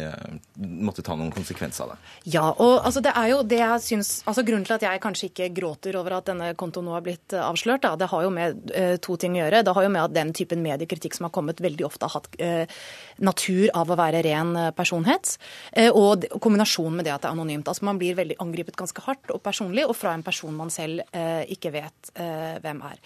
måtte 0.55 1.03
ta 1.03 1.15
noen 1.17 1.31
konsekvens 1.33 1.81
av 1.83 1.91
det. 1.91 1.97
Ja, 2.35 2.45
og 2.51 2.85
altså, 2.85 3.01
det 3.03 3.11
er 3.17 3.31
jo 3.31 3.39
det 3.47 3.59
jeg 3.59 3.83
syns 3.83 4.11
altså 4.29 4.45
Grunnen 4.45 4.67
til 4.67 4.77
at 4.77 4.85
jeg 4.85 5.01
kanskje 5.03 5.29
ikke 5.29 5.49
gråter 5.57 5.97
over 5.99 6.17
at 6.19 6.29
denne 6.29 6.51
kontoen 6.59 6.87
nå 6.87 6.95
har 6.95 7.03
blitt 7.05 7.35
eh, 7.35 7.43
avslørt, 7.43 7.83
da, 7.83 7.95
det 7.99 8.09
har 8.11 8.25
jo 8.25 8.31
med 8.33 8.71
uh, 8.71 8.95
to 9.03 9.17
ting 9.19 9.35
å 9.35 9.41
gjøre. 9.41 9.63
Det 9.65 9.73
har 9.75 9.87
jo 9.87 9.91
med 9.91 10.03
at 10.03 10.15
den 10.15 10.33
typen 10.37 10.63
mediekritikk 10.63 11.17
som 11.17 11.27
har 11.27 11.33
kommet, 11.35 11.63
veldig 11.63 11.87
ofte 11.87 12.07
har 12.07 12.19
hatt 12.19 12.39
eh, 12.41 12.79
natur 13.17 13.69
av 13.73 13.91
å 13.91 13.99
være 13.99 14.23
ren 14.25 14.53
personhet 14.75 14.95
personhets. 14.95 15.39
Eh, 15.73 15.91
og 15.91 16.25
kombinasjonen 16.41 16.99
med 16.99 17.05
det 17.05 17.13
at 17.13 17.23
det 17.23 17.29
er 17.29 17.35
anonymt. 17.35 17.67
Altså 17.67 17.85
Man 17.85 17.99
blir 17.99 18.15
veldig 18.15 18.37
angrepet 18.39 18.75
ganske 18.75 19.01
hardt 19.05 19.31
og 19.33 19.41
personlig, 19.43 19.85
og 19.85 19.95
fra 19.95 20.13
en 20.13 20.23
person 20.23 20.53
man 20.55 20.69
selv 20.69 21.01
eh, 21.11 21.45
ikke 21.51 21.71
vet 21.73 22.11
eh, 22.15 22.57
hvem 22.63 22.81
er. 22.85 22.99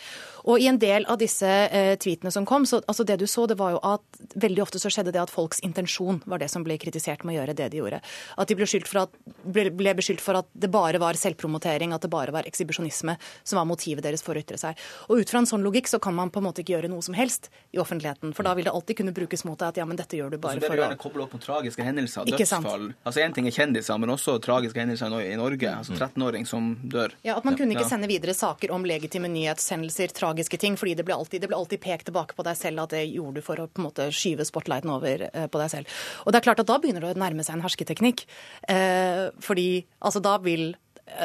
Og 0.50 0.60
i 0.60 0.68
en 0.70 0.80
del 0.80 1.06
av 1.10 1.20
disse 1.20 1.48
eh, 1.48 1.96
tweetene 2.00 2.32
som 2.32 2.46
kom, 2.46 2.66
så 2.66 2.82
altså 2.88 3.06
det 3.08 3.20
du 3.20 3.28
så, 3.28 3.46
det 3.48 3.58
var 3.60 3.76
jo 3.76 3.82
at 3.84 4.22
veldig 4.40 4.64
ofte 4.64 4.80
så 4.80 4.92
skjedde 4.92 5.14
det 5.16 5.22
at 5.22 5.34
folks 5.34 5.62
intensjon 5.66 6.22
var 6.26 6.42
det 6.42 6.50
som 6.52 6.64
ble 6.66 6.78
kritisert 6.82 7.24
med 7.24 7.36
å 7.36 7.40
gjøre 7.40 7.58
det 7.58 7.70
de 7.74 7.82
gjorde. 7.82 8.02
At 8.40 8.50
de 8.50 8.58
ble, 8.58 8.68
for 8.88 9.04
at, 9.06 9.16
ble 9.46 9.96
beskyldt 9.98 10.24
for 10.24 10.40
at 10.42 10.50
det 10.54 10.72
bare 10.72 11.02
var 11.02 11.20
selvpromotering, 11.20 11.94
at 11.94 12.06
det 12.06 12.12
bare 12.14 12.34
var 12.36 12.48
ekshibisjonisme 12.50 13.18
som 13.44 13.60
var 13.60 13.68
motivet 13.70 14.06
deres 14.06 14.24
for 14.26 14.38
å 14.38 14.44
ytre 14.44 14.60
seg. 14.62 14.80
Og 15.10 15.24
ut 15.24 15.32
fra 15.32 15.44
en 15.44 15.50
sånn 15.50 15.66
logikk 15.66 15.90
så 15.92 16.02
kan 16.02 16.16
man 16.16 16.32
på 16.34 16.42
en 16.42 16.50
måte 16.50 16.64
ikke 16.64 16.78
gjøre 16.78 16.92
noe 16.92 17.04
som 17.06 17.18
helst 17.18 17.50
i 17.76 17.82
offentligheten, 17.82 18.34
for 18.38 18.48
da 18.48 18.56
vil 18.58 18.68
det 18.68 18.74
alltid 18.74 19.02
kunne 19.02 19.16
brukes 19.16 19.46
mot 19.48 19.60
deg 19.60 19.74
at 19.74 19.82
ja, 19.82 19.88
men 19.90 19.99
dette 20.00 20.18
gjør 20.20 20.32
du 20.34 20.38
bare 20.40 20.56
altså, 20.56 20.60
det 20.60 20.66
vil 20.66 20.72
for 20.72 20.80
å 20.80 20.86
gjerne 20.86 21.00
koble 21.04 21.24
opp 21.26 21.34
mot 21.36 21.44
tragiske 21.44 21.86
hendelser, 21.86 22.30
dødsfall. 22.32 22.86
Altså 23.04 23.22
Én 23.26 23.36
ting 23.36 23.48
er 23.50 23.56
kjendiser, 23.56 24.00
men 24.02 24.14
også 24.16 24.38
tragiske 24.44 24.80
hendelser 24.82 25.16
i 25.26 25.36
Norge. 25.40 25.74
Altså 25.76 25.98
13-åring 25.98 26.48
som 26.50 26.72
dør. 26.90 27.14
Ja, 27.28 27.36
At 27.38 27.46
man 27.48 27.58
kunne 27.60 27.76
ikke 27.76 27.84
Ja. 27.86 27.92
sende 27.92 28.08
videre 28.10 28.34
saker 28.38 28.72
om 28.76 28.86
legitime 28.88 29.28
nyhetshendelser, 29.32 30.14
tragiske 30.16 30.58
ting, 30.60 30.76
fordi 30.80 30.96
det 30.96 31.06
ble, 31.06 31.14
alltid, 31.20 31.42
det 31.44 31.50
ble 31.52 31.58
alltid 31.60 31.82
pekt 31.84 32.08
tilbake 32.10 32.36
på 32.38 32.44
deg 32.48 32.58
selv 32.58 32.84
at 32.88 32.96
det 32.96 33.04
gjorde 33.12 33.36
du 33.40 33.42
for 33.46 33.56
å 33.60 33.68
på 33.68 33.82
en 33.84 33.88
måte 33.90 34.10
skyve 34.16 34.46
spotlighten 34.48 34.90
over 34.94 35.28
eh, 35.34 35.48
på 35.52 35.60
deg 35.62 35.70
selv. 35.76 35.88
Og 36.26 36.32
det 36.34 36.40
er 36.42 36.48
klart 36.50 36.60
at 36.64 36.70
da 36.72 36.80
begynner 36.80 37.04
det 37.06 37.16
å 37.16 37.20
nærme 37.20 37.44
seg 37.46 37.58
en 37.60 37.66
hersketeknikk. 37.68 38.26
Eh, 38.70 39.30
fordi 39.44 39.86
altså 40.02 40.22
da 40.24 40.38
vil 40.44 40.76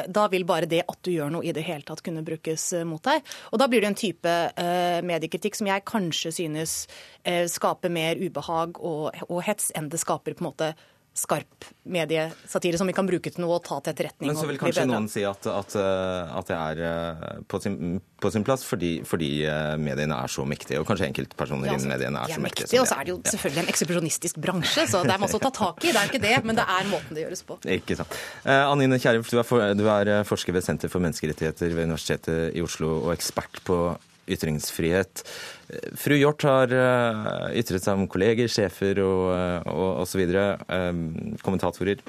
da 0.07 0.25
vil 0.31 0.45
bare 0.47 0.69
det 0.69 0.83
at 0.87 0.99
du 1.05 1.11
gjør 1.13 1.31
noe 1.33 1.45
i 1.45 1.53
det 1.55 1.65
hele 1.67 1.85
tatt 1.85 2.03
kunne 2.05 2.25
brukes 2.25 2.67
eh, 2.73 2.85
mot 2.87 3.03
deg. 3.05 3.23
Og 3.51 3.61
da 3.61 3.69
blir 3.71 3.83
det 3.83 3.91
en 3.91 3.99
type 3.99 4.33
eh, 4.33 4.99
mediekritikk 5.05 5.57
som 5.59 5.69
jeg 5.69 5.85
kanskje 5.87 6.33
synes 6.39 6.75
eh, 7.23 7.45
skaper 7.51 7.93
mer 7.93 8.19
ubehag 8.19 8.79
og, 8.79 9.15
og 9.29 9.39
hets 9.45 9.71
enn 9.75 9.91
det 9.91 10.01
skaper 10.01 10.35
på 10.35 10.45
en 10.45 10.49
måte 10.49 10.73
skarp 11.15 11.65
mediesatire 11.87 12.77
som 12.77 12.89
vi 12.89 12.93
kan 12.95 13.07
bruke 13.07 13.31
til 13.31 13.43
noe 13.43 13.55
og 13.55 13.63
ta 13.63 13.77
til 13.79 13.93
etterretning. 13.93 14.31
Men 14.31 14.37
så 14.39 14.47
vil 14.49 14.57
kanskje 14.59 14.83
noen 14.89 15.07
si 15.11 15.23
at, 15.23 15.47
at, 15.47 15.75
eh, 15.79 16.33
at 16.39 16.49
det 16.49 16.57
er 16.57 16.81
eh, 16.89 17.21
på 17.47 17.59
sin, 17.63 17.77
på 18.19 18.31
sin 18.33 18.43
plass 18.47 18.65
fordi, 18.67 18.97
fordi 19.07 19.29
eh, 19.47 19.75
mediene 19.79 20.17
er 20.19 20.31
så 20.31 20.43
mektige, 20.49 20.81
og 20.81 20.89
kanskje 20.89 21.07
enkeltpersoner 21.07 21.69
Ja, 21.69 21.77
innen 21.77 21.87
altså, 21.87 21.91
mediene 21.93 22.23
er 22.25 22.33
er 22.33 22.35
så 22.35 22.43
mektige. 22.43 22.67
mektige, 22.67 22.81
Og 22.83 22.89
så 22.91 22.97
er 22.99 23.07
det 23.07 23.13
jo 23.13 23.19
selvfølgelig 23.31 23.63
en 23.63 23.71
eksepsjonistisk 23.75 24.41
bransje, 24.43 24.87
så 24.91 25.03
det 25.05 25.15
er 25.15 25.23
masse 25.23 25.39
å 25.39 25.43
ta 25.45 25.53
tak 25.55 25.85
i. 25.85 25.93
Det 25.93 26.01
er 26.01 26.11
ikke 26.11 26.23
det, 26.25 26.35
men 26.43 26.59
det 26.59 26.65
er 26.75 26.89
måten 26.91 27.15
det 27.15 27.23
gjøres 27.23 27.45
på. 27.47 27.59
Ikke 27.77 27.99
sant. 28.01 28.19
Eh, 28.43 28.65
Anine 28.65 28.99
Kjerulf, 28.99 29.31
du, 29.31 29.39
du 29.79 29.85
er 29.91 30.11
forsker 30.27 30.57
ved 30.57 30.67
Senter 30.67 30.91
for 30.91 31.03
menneskerettigheter 31.05 31.71
ved 31.77 31.87
Universitetet 31.87 32.59
i 32.59 32.65
Oslo 32.65 32.91
og 33.05 33.13
ekspert 33.15 33.63
på 33.63 33.79
ytringsfrihet. 34.27 35.23
Fru 35.97 36.17
Hjort 36.17 36.45
har 36.47 36.73
eh, 36.73 37.59
ytret 37.61 37.85
seg 37.85 37.99
om 37.99 38.07
kolleger, 38.11 38.49
sjefer 38.51 39.01
og, 39.05 39.27
eh, 39.35 39.69
osv. 40.03 40.23
Uh, 40.25 41.37
kommentatorer. 41.45 42.01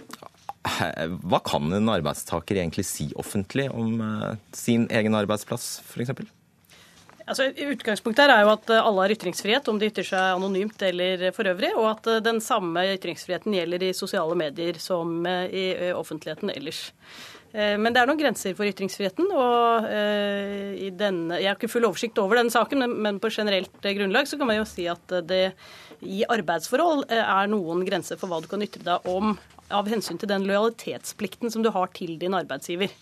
Hva 0.67 1.39
kan 1.47 1.71
en 1.77 1.93
arbeidstaker 1.93 2.59
egentlig 2.59 2.87
si 2.89 3.13
offentlig 3.19 3.69
om 3.71 4.01
eh, 4.03 4.33
sin 4.57 4.89
egen 4.91 5.15
arbeidsplass, 5.19 5.77
f.eks.? 5.87 6.17
Altså, 7.27 7.49
Utgangspunktet 7.51 8.23
her 8.23 8.33
er 8.37 8.45
jo 8.47 8.53
at 8.53 8.69
alle 8.77 9.03
har 9.03 9.13
ytringsfrihet, 9.17 9.69
om 9.71 9.81
de 9.81 9.89
ytrer 9.91 10.07
seg 10.07 10.37
anonymt 10.37 10.83
eller 10.87 11.25
for 11.35 11.49
øvrig, 11.51 11.73
og 11.75 11.89
at 11.91 12.11
den 12.23 12.39
samme 12.45 12.85
ytringsfriheten 12.93 13.57
gjelder 13.57 13.83
i 13.83 13.95
sosiale 13.99 14.37
medier 14.39 14.79
som 14.79 15.27
i 15.27 15.65
offentligheten 15.91 16.55
ellers. 16.55 16.85
Eh, 17.57 17.77
Men 17.81 17.95
det 17.95 18.03
er 18.03 18.11
noen 18.11 18.21
grenser 18.21 18.55
for 18.57 18.69
ytringsfriheten. 18.69 19.31
og 19.33 19.89
eh, 19.89 20.93
denne, 20.93 21.41
Jeg 21.41 21.51
har 21.51 21.59
ikke 21.59 21.73
full 21.73 21.89
oversikt 21.89 22.21
over 22.21 22.41
denne 22.41 22.53
saken, 22.53 22.85
men, 22.93 23.21
på 23.23 23.33
generelt 23.33 23.85
eh, 23.85 23.97
grunnlag 23.97 24.29
så 24.29 24.39
kan 24.39 24.51
man 24.51 24.61
jo 24.61 24.69
si 24.69 24.87
at 24.91 25.21
det 25.27 25.55
i 26.05 26.25
arbeidsforhold 26.29 27.07
er 27.09 27.47
noen 27.49 27.81
grenser 27.87 28.19
for 28.21 28.29
hva 28.29 28.43
du 28.45 28.51
kan 28.51 28.61
ytre 28.61 28.85
deg 28.85 29.07
om 29.09 29.39
av 29.73 29.89
hensyn 29.89 30.19
til 30.21 30.29
den 30.29 30.45
lojalitetsplikten 30.45 31.51
som 31.51 31.65
du 31.65 31.71
har 31.73 31.89
til 31.97 32.19
din 32.21 32.37
arbeidsgiver. 32.37 32.93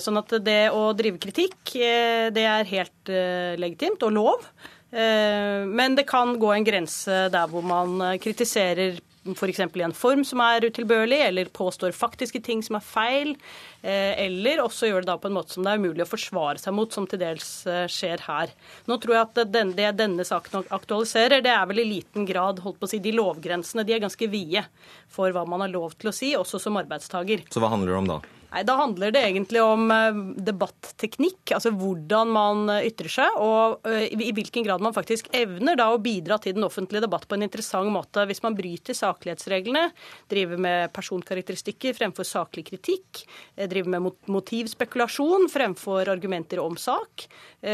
Sånn 0.00 0.16
at 0.16 0.30
det 0.46 0.70
å 0.70 0.94
drive 0.96 1.18
kritikk, 1.20 1.74
det 1.74 2.44
er 2.46 2.70
helt 2.70 3.10
legitimt 3.58 4.06
og 4.06 4.14
lov. 4.14 4.46
Men 4.94 5.98
det 5.98 6.06
kan 6.08 6.38
gå 6.40 6.54
en 6.54 6.64
grense 6.64 7.18
der 7.34 7.50
hvor 7.50 7.66
man 7.66 7.98
kritiserer 8.22 9.02
f.eks. 9.36 9.60
i 9.60 9.82
en 9.84 9.94
form 9.96 10.24
som 10.24 10.40
er 10.44 10.66
utilbørlig, 10.68 11.18
eller 11.26 11.50
påstår 11.52 11.96
faktiske 11.96 12.40
ting 12.44 12.62
som 12.64 12.78
er 12.78 12.84
feil. 12.84 13.34
eh, 13.82 14.14
Eller 14.26 14.62
også 14.62 14.88
gjør 14.88 15.04
det 15.04 15.10
da 15.10 15.18
på 15.18 15.28
en 15.28 15.36
måte 15.36 15.56
som 15.56 15.66
det 15.66 15.74
er 15.74 15.82
umulig 15.82 16.06
å 16.06 16.08
forsvare 16.08 16.62
seg 16.62 16.76
mot, 16.76 16.92
som 16.92 17.06
til 17.06 17.20
dels 17.20 17.66
eh, 17.66 17.86
skjer 17.90 18.24
her. 18.28 18.54
Nå 18.88 19.00
tror 19.02 19.18
jeg 19.18 19.26
at 19.26 19.52
det 19.52 19.92
denne 19.98 20.24
saken 20.24 20.64
aktualiserer, 20.70 21.42
det 21.44 21.52
er 21.52 21.68
vel 21.68 21.82
i 21.84 21.90
liten 21.96 22.26
grad 22.28 22.62
holdt 22.64 22.80
på 22.80 22.88
å 22.88 22.92
si, 22.94 23.02
De 23.02 23.12
lovgrensene 23.16 23.84
de 23.84 23.96
er 23.96 24.04
ganske 24.04 24.30
vide 24.30 24.64
for 25.08 25.32
hva 25.34 25.44
man 25.48 25.64
har 25.64 25.72
lov 25.72 25.96
til 25.98 26.10
å 26.12 26.16
si, 26.16 26.34
også 26.36 26.60
som 26.62 26.76
arbeidstaker. 26.80 27.46
Så 27.52 27.62
hva 27.62 27.72
handler 27.72 27.94
det 27.94 28.02
om 28.02 28.12
da? 28.16 28.20
Nei, 28.48 28.62
Da 28.64 28.78
handler 28.78 29.12
det 29.12 29.20
egentlig 29.26 29.60
om 29.60 29.90
eh, 29.92 30.20
debatteknikk, 30.48 31.52
altså 31.52 31.72
hvordan 31.76 32.30
man 32.32 32.62
eh, 32.72 32.86
ytrer 32.88 33.12
seg, 33.12 33.36
og 33.44 33.84
eh, 33.88 34.06
i 34.08 34.30
hvilken 34.32 34.64
grad 34.64 34.84
man 34.84 34.94
faktisk 34.96 35.28
evner 35.36 35.76
da 35.76 35.90
å 35.92 36.00
bidra 36.00 36.38
til 36.40 36.56
den 36.56 36.64
offentlige 36.64 37.04
debatt 37.04 37.26
på 37.28 37.36
en 37.36 37.44
interessant 37.44 37.92
måte. 37.92 38.24
Hvis 38.28 38.40
man 38.44 38.56
bryter 38.56 38.96
saklighetsreglene, 38.96 39.90
driver 40.32 40.62
med 40.64 40.94
personkarakteristikker 40.96 41.96
fremfor 41.98 42.26
saklig 42.28 42.64
kritikk, 42.70 43.22
driver 43.68 43.92
med 43.96 44.08
motivspekulasjon 44.32 45.48
fremfor 45.52 46.08
argumenter 46.08 46.60
om 46.62 46.76
sak, 46.80 47.26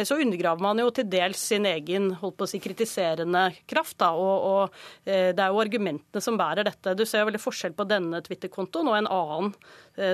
så 0.07 0.19
undergraver 0.21 0.63
man 0.65 0.81
jo 0.81 0.91
til 0.95 1.07
dels 1.11 1.41
sin 1.53 1.67
egen 1.69 2.11
holdt 2.21 2.39
på 2.39 2.47
å 2.47 2.51
si, 2.51 2.61
kritiserende 2.63 3.47
kraft. 3.71 3.97
Da, 4.01 4.11
og, 4.17 4.45
og 4.49 5.07
Det 5.07 5.39
er 5.39 5.53
jo 5.53 5.63
argumentene 5.63 6.23
som 6.25 6.39
bærer 6.41 6.67
dette. 6.67 6.97
Du 6.97 7.05
ser 7.07 7.23
jo 7.23 7.31
veldig 7.31 7.43
forskjell 7.43 7.77
på 7.77 7.87
denne 7.89 8.23
Twitter-kontoen 8.25 8.91
og 8.91 8.99
en 8.99 9.11
annen 9.13 9.53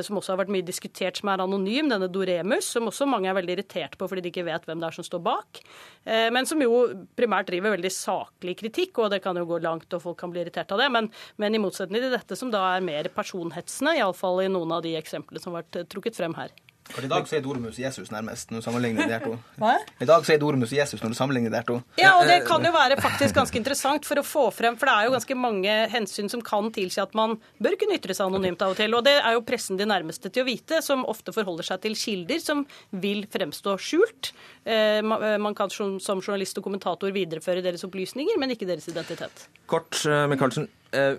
som 0.04 0.18
også 0.20 0.34
har 0.34 0.40
vært 0.42 0.52
mye 0.52 0.66
diskutert, 0.66 1.20
som 1.20 1.30
er 1.32 1.42
anonym, 1.44 1.88
denne 1.88 2.08
Doremus, 2.12 2.68
som 2.74 2.88
også 2.90 3.08
mange 3.08 3.30
er 3.30 3.36
veldig 3.38 3.56
irritert 3.56 3.96
på 3.98 4.08
fordi 4.10 4.24
de 4.24 4.32
ikke 4.32 4.46
vet 4.48 4.66
hvem 4.68 4.82
det 4.82 4.88
er 4.90 4.96
som 4.98 5.06
står 5.06 5.22
bak. 5.24 5.62
Eh, 6.04 6.28
Men 6.30 6.48
som 6.48 6.60
jo 6.60 7.06
primært 7.16 7.48
driver 7.50 7.76
veldig 7.76 7.92
saklig 7.94 8.56
kritikk, 8.60 8.98
og 8.98 9.10
det 9.14 9.22
kan 9.24 9.36
jo 9.36 9.46
gå 9.48 9.60
langt, 9.64 9.92
og 9.92 10.02
folk 10.02 10.18
kan 10.20 10.32
bli 10.32 10.44
irritert 10.44 10.72
av 10.72 10.82
det. 10.82 10.90
Men, 10.92 11.10
men 11.40 11.54
i 11.54 11.62
motsetning 11.62 12.02
til 12.02 12.12
dette, 12.12 12.36
som 12.36 12.52
da 12.52 12.64
er 12.74 12.84
mer 12.84 13.08
personhetsende, 13.14 13.96
iallfall 13.98 14.44
i 14.44 14.50
noen 14.52 14.76
av 14.76 14.84
de 14.86 14.96
eksemplene 15.00 15.42
som 15.42 15.54
har 15.54 15.64
vært 15.64 15.82
eh, 15.82 15.88
trukket 15.90 16.18
frem 16.20 16.36
her. 16.38 16.52
For 16.94 17.06
I 17.06 17.10
dag 17.10 17.28
sier 17.30 17.40
Dormus 17.40 17.60
Doremus 17.60 17.78
Jesus 17.78 18.10
nærmest, 18.10 18.50
når 18.50 18.60
du 18.60 18.64
sammenligner 18.64 19.06
de 19.06 19.14
her 19.14 19.24
to. 19.24 19.36
Hva? 19.60 19.76
I 20.00 20.08
dag 20.08 20.24
sier 20.26 20.38
Dormus 20.38 20.50
Doremus 20.50 20.72
Jesus 20.74 21.02
når 21.02 21.12
du 21.12 21.16
sammenligner 21.18 21.52
de 21.52 21.58
her 21.60 21.66
to. 21.68 21.76
Ja, 22.00 22.14
og 22.18 22.26
det 22.28 22.40
kan 22.48 22.64
jo 22.64 22.72
være 22.74 22.98
faktisk 23.00 23.36
ganske 23.36 23.58
interessant 23.58 24.06
for 24.08 24.20
å 24.20 24.24
få 24.26 24.46
frem, 24.54 24.76
for 24.78 24.88
det 24.90 24.94
er 24.94 25.08
jo 25.08 25.14
ganske 25.14 25.36
mange 25.38 25.76
hensyn 25.92 26.30
som 26.32 26.42
kan 26.44 26.70
tilsi 26.74 27.00
at 27.02 27.14
man 27.14 27.36
bør 27.62 27.76
kunne 27.80 27.98
ytre 27.98 28.16
seg 28.16 28.30
anonymt 28.30 28.62
av 28.64 28.74
og 28.74 28.80
til. 28.80 28.94
Og 28.96 29.04
det 29.06 29.16
er 29.20 29.36
jo 29.36 29.44
pressen 29.46 29.78
de 29.80 29.86
nærmeste 29.88 30.32
til 30.32 30.44
å 30.44 30.48
vite, 30.48 30.82
som 30.84 31.06
ofte 31.08 31.34
forholder 31.36 31.70
seg 31.70 31.84
til 31.84 31.96
kilder 31.98 32.42
som 32.42 32.64
vil 32.90 33.24
fremstå 33.30 33.76
skjult. 33.80 34.32
Eh, 34.64 35.00
eh, 35.00 35.38
Man 35.40 35.54
kan 35.54 35.70
som 35.70 35.98
som 36.00 36.20
journalist 36.20 36.58
og 36.58 36.66
kommentator 36.66 37.12
videreføre 37.14 37.62
deres 37.64 37.84
opplysninger, 37.86 38.36
men 38.38 38.54
ikke 38.54 38.68
deres 38.68 38.88
identitet. 38.90 39.48
Kort, 39.70 40.04
eh, 40.06 40.26
Michaelsen. 40.30 40.68
Eh, 40.92 41.14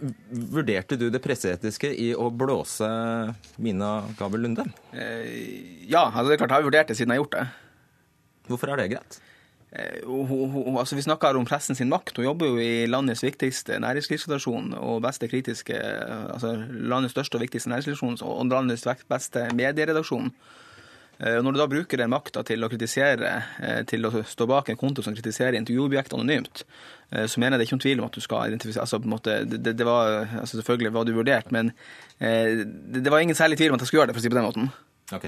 vurderte 0.51 0.97
du 0.99 1.09
det 1.09 1.22
presseetiske 1.24 1.93
i 1.95 2.09
å 2.11 2.28
blåse 2.36 2.88
Mina 3.63 4.03
Gabel 4.19 4.41
Lunde? 4.43 4.65
Eh, 4.91 5.86
ja, 5.88 6.09
altså 6.11 6.28
det 6.28 6.36
er 6.36 6.41
klart, 6.41 6.51
jeg 6.51 6.59
har 6.59 6.67
vurdert 6.67 6.88
det 6.91 6.97
siden 6.99 7.13
jeg 7.13 7.22
har 7.22 7.24
gjort 7.24 7.38
det. 7.38 7.45
Hvorfor 8.49 8.74
er 8.74 8.82
det 8.82 8.89
greit? 8.91 9.19
Eh, 9.72 10.01
hun- 10.05 10.28
hun- 10.51 10.78
altså 10.78 10.95
Vi 10.95 11.01
snakker 11.01 11.38
om 11.38 11.45
pressen 11.45 11.76
sin 11.76 11.88
makt. 11.89 12.17
Hun 12.17 12.26
jobber 12.26 12.47
jo 12.47 12.57
i 12.57 12.86
landets 12.86 13.24
viktigste 13.24 13.80
næringslivssituasjon 13.80 14.74
og 14.78 15.01
beste 15.01 15.30
kritiske 15.30 15.72
altså 16.34 16.67
Landets 16.69 17.13
største 17.13 17.36
og 17.36 17.41
viktigste 17.47 17.69
næringslivssituasjon 17.69 18.22
og 18.28 18.49
landets 18.51 18.84
beste 19.07 19.47
medieredaksjon. 19.53 20.34
Eh, 21.22 21.39
Når 21.41 21.53
du 21.53 21.57
da 21.59 21.67
bruker 21.67 21.97
den 21.97 22.09
makta 22.09 22.43
til 22.43 22.59
å 22.59 22.67
kritisere, 22.69 23.43
eh, 23.61 23.84
til 23.84 24.01
å 24.01 24.11
stå 24.26 24.47
bak 24.47 24.69
en 24.69 24.76
konto 24.76 25.03
som 25.03 25.13
kritiserer 25.15 25.53
intervjuobjekt 25.53 26.13
anonymt, 26.13 26.63
eh, 26.63 27.00
så 27.28 27.39
mener 27.41 27.57
jeg 27.57 27.59
det 27.59 27.66
er 27.66 27.68
ikke 27.70 27.76
noen 27.78 27.86
tvil 27.88 27.99
om 28.03 28.05
at 28.07 28.16
du 28.16 28.22
skal 28.24 28.51
identifisere 28.53 28.86
altså 28.86 28.99
måte, 29.03 29.34
det, 29.45 29.59
det- 29.78 29.86
var, 29.88 30.28
altså 30.39 30.57
Selvfølgelig 30.62 30.93
var 30.95 31.03
du 31.03 31.12
vurdert, 31.18 31.51
men 31.51 31.72
eh, 32.20 32.64
det, 32.64 33.03
det 33.03 33.12
var 33.12 33.20
ingen 33.20 33.36
særlig 33.36 33.57
tvil 33.59 33.70
om 33.74 33.76
at 33.76 33.82
jeg 33.84 33.88
skulle 33.91 34.01
gjøre 34.05 34.12
det, 34.14 34.16
for 34.16 34.24
å 34.24 34.26
si 34.28 34.32
på 34.32 34.39
den 34.39 34.47
måten. 34.47 34.70
Ok. 35.12 35.28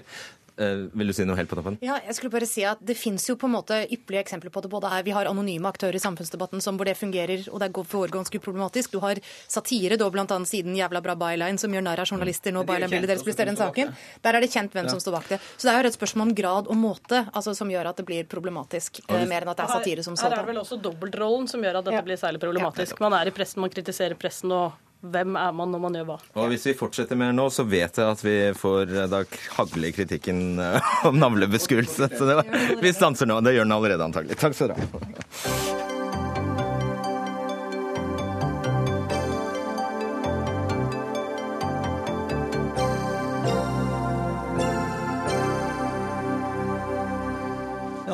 Eh, 0.57 0.85
vil 0.93 1.07
du 1.07 1.13
si 1.13 1.23
noe 1.25 1.35
helt 1.35 1.49
på 1.49 1.55
toppen? 1.57 1.79
Ja, 1.81 1.95
jeg 2.05 2.13
skulle 2.13 2.29
bare 2.31 2.45
si 2.45 2.61
at 2.63 2.77
Det 2.85 2.95
finnes 2.95 3.25
jo 3.27 3.35
på 3.35 3.47
en 3.49 3.55
måte 3.55 3.87
ypperlige 3.89 4.21
eksempler 4.25 4.51
på 4.53 4.61
det. 4.61 4.69
både 4.69 4.89
her. 4.89 5.01
Vi 5.03 5.11
har 5.11 5.25
anonyme 5.25 5.65
aktører 5.65 5.95
i 5.95 5.99
samfunnsdebatten 6.03 6.61
som 6.61 6.77
hvor 6.77 6.85
det 6.85 6.95
fungerer, 6.97 7.47
og 7.51 7.59
det 7.59 7.71
går- 7.73 7.85
foregår 7.87 8.11
ganske 8.21 8.37
uproblematisk. 8.39 8.91
Du 8.91 8.99
har 8.99 9.15
satire, 9.47 9.97
da 9.97 10.09
bl.a. 10.09 10.25
siden 10.45 10.75
Jævla 10.77 11.01
bra 11.01 11.15
byline, 11.15 11.57
som 11.57 11.71
gjør 11.71 11.81
narr 11.83 11.99
av 11.99 12.05
journalister 12.05 12.51
når 12.53 12.65
kjent 12.65 13.07
deres 13.07 13.23
blir 13.23 13.33
større 13.33 13.49
enn 13.49 13.57
saken. 13.57 13.95
Der 14.21 14.33
er 14.35 14.39
det 14.41 14.51
kjent 14.51 14.71
hvem 14.71 14.83
Ja. 14.85 14.89
som 14.89 14.99
står 14.99 15.11
bak 15.13 15.27
det. 15.29 15.39
Så 15.57 15.63
det 15.63 15.73
er 15.73 15.81
jo 15.83 15.87
et 15.89 15.97
spørsmål 15.99 16.21
om 16.21 16.33
grad 16.35 16.67
og 16.67 16.75
måte 16.77 17.31
altså, 17.33 17.55
som 17.55 17.67
gjør 17.69 17.89
at 17.89 17.97
det 17.97 18.05
blir 18.05 18.23
problematisk, 18.25 19.01
eh, 19.09 19.25
mer 19.25 19.41
enn 19.41 19.49
at 19.49 19.57
det 19.57 19.65
er 19.65 19.73
satire 19.81 20.03
som 20.03 20.15
Her 20.15 20.31
er 20.33 20.35
det 20.37 20.45
vel 20.53 20.57
også 20.63 20.79
dobbeltrollen 20.81 21.49
som 21.49 21.61
gjør 21.61 21.77
at 21.79 21.85
dette 21.85 22.05
blir 22.05 22.17
særlig 22.17 22.39
problematisk. 22.39 22.99
Man 22.99 23.13
er 23.13 23.25
i 23.27 23.31
pressen, 23.31 23.57
man 23.59 23.69
kritiserer 23.71 24.13
pressen, 24.15 24.51
og 24.51 24.73
hvem 25.03 25.35
er 25.35 25.51
man 25.55 25.73
når 25.73 25.81
man 25.83 25.97
gjør 25.97 26.07
hva? 26.13 26.17
Og 26.39 26.49
hvis 26.53 26.67
vi 26.69 26.75
fortsetter 26.79 27.19
mer 27.19 27.33
nå, 27.35 27.49
så 27.51 27.65
vet 27.67 27.99
jeg 27.99 28.15
at 28.15 28.23
vi 28.23 28.37
får 28.55 28.93
eh, 28.93 29.09
da 29.11 29.23
hagle 29.57 29.91
kritikken 29.95 30.59
eh, 30.63 30.93
om 31.09 31.19
navlebeskuelse. 31.19 32.11
Så 32.15 32.29
det 32.29 32.39
var, 32.39 32.57
vi 32.79 32.95
stanser 32.95 33.29
nå. 33.29 33.41
Det 33.43 33.57
gjør 33.57 33.67
den 33.67 33.77
allerede, 33.77 34.11
antagelig. 34.11 34.39
Takk 34.39 34.55
skal 34.57 34.73
dere 34.73 34.87
ha. 34.93 35.72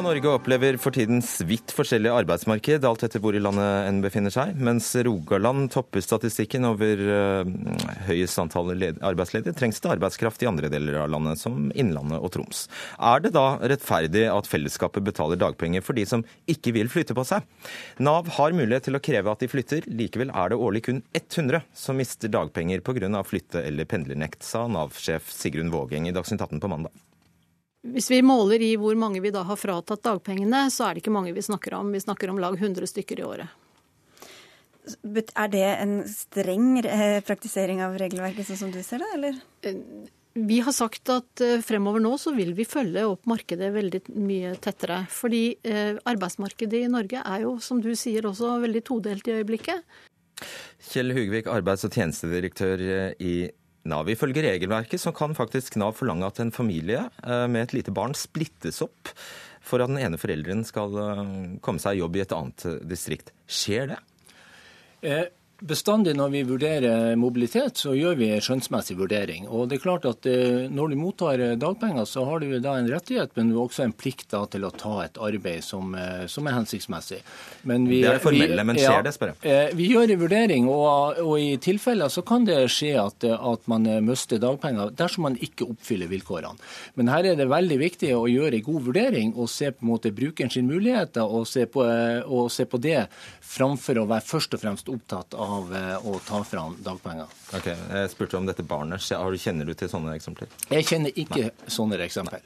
Norge 0.10 0.30
opplever 0.32 0.78
for 0.82 0.96
tiden 0.96 1.20
vidt 1.46 1.70
forskjellig 1.76 2.10
arbeidsmarked, 2.10 2.86
alt 2.88 3.04
etter 3.06 3.22
hvor 3.22 3.36
i 3.38 3.42
landet 3.42 3.86
en 3.86 4.00
befinner 4.02 4.34
seg. 4.34 4.56
Mens 4.58 4.88
Rogaland 5.06 5.68
topper 5.70 6.02
statistikken 6.02 6.66
over 6.66 7.04
uh, 7.06 7.52
høyest 8.08 8.40
antall 8.42 8.72
led- 8.74 8.98
arbeidsledige, 9.06 9.54
trengs 9.60 9.78
det 9.84 9.92
arbeidskraft 9.94 10.42
i 10.42 10.50
andre 10.50 10.72
deler 10.74 10.98
av 11.04 11.12
landet, 11.14 11.38
som 11.38 11.68
Innlandet 11.78 12.18
og 12.18 12.32
Troms. 12.34 12.64
Er 12.98 13.22
det 13.22 13.36
da 13.36 13.60
rettferdig 13.62 14.24
at 14.34 14.50
fellesskapet 14.50 15.06
betaler 15.06 15.38
dagpenger 15.38 15.86
for 15.86 16.00
de 16.00 16.08
som 16.10 16.26
ikke 16.50 16.74
vil 16.80 16.90
flytte 16.90 17.14
på 17.18 17.28
seg? 17.30 17.46
Nav 18.02 18.32
har 18.40 18.58
mulighet 18.58 18.90
til 18.90 18.98
å 18.98 19.04
kreve 19.06 19.30
at 19.30 19.46
de 19.46 19.52
flytter, 19.52 19.86
likevel 19.94 20.34
er 20.34 20.50
det 20.50 20.58
årlig 20.58 20.88
kun 20.88 21.04
100 21.14 21.62
som 21.78 22.02
mister 22.02 22.34
dagpenger 22.34 22.82
pga. 22.82 23.22
flytte- 23.30 23.62
eller 23.62 23.86
pendlernekt, 23.86 24.42
sa 24.42 24.66
Nav-sjef 24.66 25.30
Sigrun 25.30 25.70
Vågeng 25.70 26.10
i 26.10 26.16
Dagsnytt 26.18 26.42
18 26.42 26.66
på 26.66 26.74
mandag. 26.74 26.98
Hvis 27.88 28.10
vi 28.12 28.20
måler 28.26 28.60
i 28.60 28.74
hvor 28.80 28.98
mange 29.00 29.22
vi 29.24 29.32
da 29.32 29.46
har 29.48 29.60
fratatt 29.60 30.04
dagpengene, 30.04 30.66
så 30.74 30.88
er 30.90 30.96
det 30.96 31.04
ikke 31.04 31.16
mange 31.16 31.32
vi 31.36 31.44
snakker 31.46 31.78
om. 31.78 31.94
Vi 31.96 32.04
snakker 32.04 32.32
om 32.32 32.42
lag 32.42 32.58
100 32.60 32.90
stykker 32.92 33.22
i 33.22 33.28
året. 33.28 33.56
Er 35.06 35.52
det 35.54 35.66
en 35.78 36.00
streng 36.10 36.80
eh, 36.82 37.20
praktisering 37.24 37.84
av 37.86 37.96
regelverket, 38.02 38.48
sånn 38.48 38.64
som 38.66 38.74
du 38.74 38.82
ser 38.84 39.04
det, 39.04 39.10
eller? 39.16 39.40
Vi 40.40 40.60
har 40.66 40.76
sagt 40.76 41.10
at 41.14 41.44
eh, 41.46 41.62
fremover 41.66 42.04
nå 42.04 42.14
så 42.22 42.34
vil 42.36 42.52
vi 42.58 42.68
følge 42.68 43.06
opp 43.08 43.30
markedet 43.30 43.72
veldig 43.76 44.02
mye 44.18 44.54
tettere. 44.62 45.02
Fordi 45.14 45.44
eh, 45.64 45.96
arbeidsmarkedet 46.10 46.84
i 46.84 46.92
Norge 46.92 47.24
er 47.24 47.46
jo, 47.46 47.56
som 47.64 47.80
du 47.84 47.94
sier, 47.96 48.28
også 48.28 48.58
veldig 48.66 48.84
todelt 48.92 49.30
i 49.30 49.40
øyeblikket. 49.40 49.88
Kjell 50.90 51.12
Hugvik, 51.16 51.50
arbeids- 51.52 51.84
og 51.88 51.96
tjenestedirektør 51.96 52.84
eh, 52.86 53.50
Nav. 53.90 54.10
Ifølge 54.12 54.44
regelverket 54.46 55.02
så 55.02 55.14
kan 55.16 55.36
faktisk 55.38 55.80
Nav 55.82 55.98
forlange 56.00 56.28
at 56.30 56.42
en 56.44 56.54
familie 56.56 57.06
eh, 57.24 57.46
med 57.52 57.68
et 57.68 57.78
lite 57.80 57.94
barn 57.96 58.16
splittes 58.18 58.82
opp 58.86 59.14
for 59.66 59.84
at 59.84 59.92
den 59.92 60.02
ene 60.02 60.20
forelderen 60.20 60.64
skal 60.68 60.96
eh, 61.04 61.26
komme 61.66 61.82
seg 61.82 61.98
i 61.98 62.04
jobb 62.04 62.18
i 62.18 62.24
et 62.24 62.36
annet 62.36 62.66
eh, 62.70 62.80
distrikt. 62.90 63.34
Skjer 63.50 63.94
det? 63.94 64.00
Eh, 65.06 65.26
Bestandig 65.60 66.14
når 66.16 66.30
vi 66.32 66.42
vurderer 66.48 67.18
mobilitet, 67.20 67.82
så 67.82 67.92
gjør 67.92 68.14
vi 68.16 68.30
en 68.32 68.44
skjønnsmessig 68.44 68.96
vurdering. 68.96 69.44
Og 69.52 69.66
det 69.68 69.76
er 69.76 69.82
klart 69.84 70.06
at 70.08 70.28
eh, 70.30 70.70
Når 70.72 70.94
du 70.94 70.96
mottar 70.96 71.42
eh, 71.44 71.58
dagpenger, 71.60 72.06
så 72.08 72.24
har 72.30 72.40
du 72.40 72.54
da 72.64 72.78
en 72.80 72.88
rettighet, 72.88 73.34
men 73.36 73.50
du 73.52 73.58
har 73.58 73.68
også 73.68 73.84
en 73.84 73.92
plikt 73.92 74.30
da, 74.32 74.46
til 74.48 74.64
å 74.64 74.72
ta 74.72 74.94
et 75.04 75.20
arbeid 75.20 75.66
som, 75.66 75.92
eh, 76.00 76.24
som 76.32 76.48
er 76.48 76.56
hensiktsmessig. 76.56 77.20
Men 77.68 77.90
Det 77.90 78.00
er 78.08 78.22
formelle, 78.24 78.64
men 78.64 78.80
skjer 78.80 79.04
det, 79.04 79.14
spør 79.18 79.34
jeg. 79.36 79.74
Vi 79.76 79.90
gjør 79.92 80.14
en 80.14 80.22
vurdering, 80.22 80.70
og, 80.72 81.20
og 81.26 81.36
i 81.44 81.52
tilfeller 81.60 82.14
så 82.14 82.24
kan 82.24 82.48
det 82.48 82.62
skje 82.72 82.94
at, 83.02 83.28
at 83.28 83.68
man 83.68 83.90
mister 84.06 84.40
dagpenger 84.40 84.96
dersom 84.96 85.28
man 85.28 85.36
ikke 85.44 85.68
oppfyller 85.68 86.08
vilkårene. 86.08 86.56
Men 86.96 87.12
her 87.12 87.34
er 87.34 87.36
det 87.36 87.50
veldig 87.52 87.82
viktig 87.84 88.14
å 88.16 88.24
gjøre 88.32 88.62
en 88.62 88.68
god 88.70 88.88
vurdering 88.88 89.36
og 89.36 89.52
se 89.52 89.74
på 89.76 89.84
en 89.84 89.92
måte 89.92 90.16
brukeren 90.16 90.56
sin 90.56 90.72
muligheter 90.72 91.28
og 91.28 91.44
se 91.52 91.68
på, 91.68 91.84
og 91.84 92.48
se 92.54 92.64
på 92.70 92.80
det 92.80 93.02
framfor 93.44 94.00
å 94.00 94.08
være 94.08 94.28
først 94.30 94.56
og 94.56 94.64
fremst 94.64 94.92
opptatt 94.94 95.36
av 95.36 95.49
eh, 95.76 96.08
å 96.10 96.16
ta 96.26 96.40
fram 96.48 96.78
dagpenger. 96.86 97.28
Ok, 97.58 97.68
Jeg 97.72 98.12
spurte 98.14 98.38
om 98.40 98.46
dette 98.50 98.64
barnet. 98.64 99.02
Kjenner 99.02 99.66
du 99.66 99.74
til 99.78 99.90
sånne 99.92 100.16
eksempler? 100.18 100.48
Jeg 100.70 100.86
kjenner 100.90 101.12
ikke 101.16 101.52
sånne 101.68 102.00
eksempler. 102.06 102.42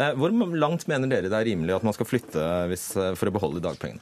Nei. 0.00 0.12
Hvor 0.18 0.34
langt 0.56 0.86
mener 0.90 1.10
dere 1.12 1.28
det 1.32 1.40
er 1.40 1.50
rimelig 1.52 1.76
at 1.76 1.86
man 1.86 1.96
skal 1.96 2.06
flytte 2.08 2.46
hvis, 2.72 2.90
eh, 2.96 3.14
for 3.18 3.28
å 3.30 3.36
beholde 3.38 3.64
dagpengene? 3.64 4.00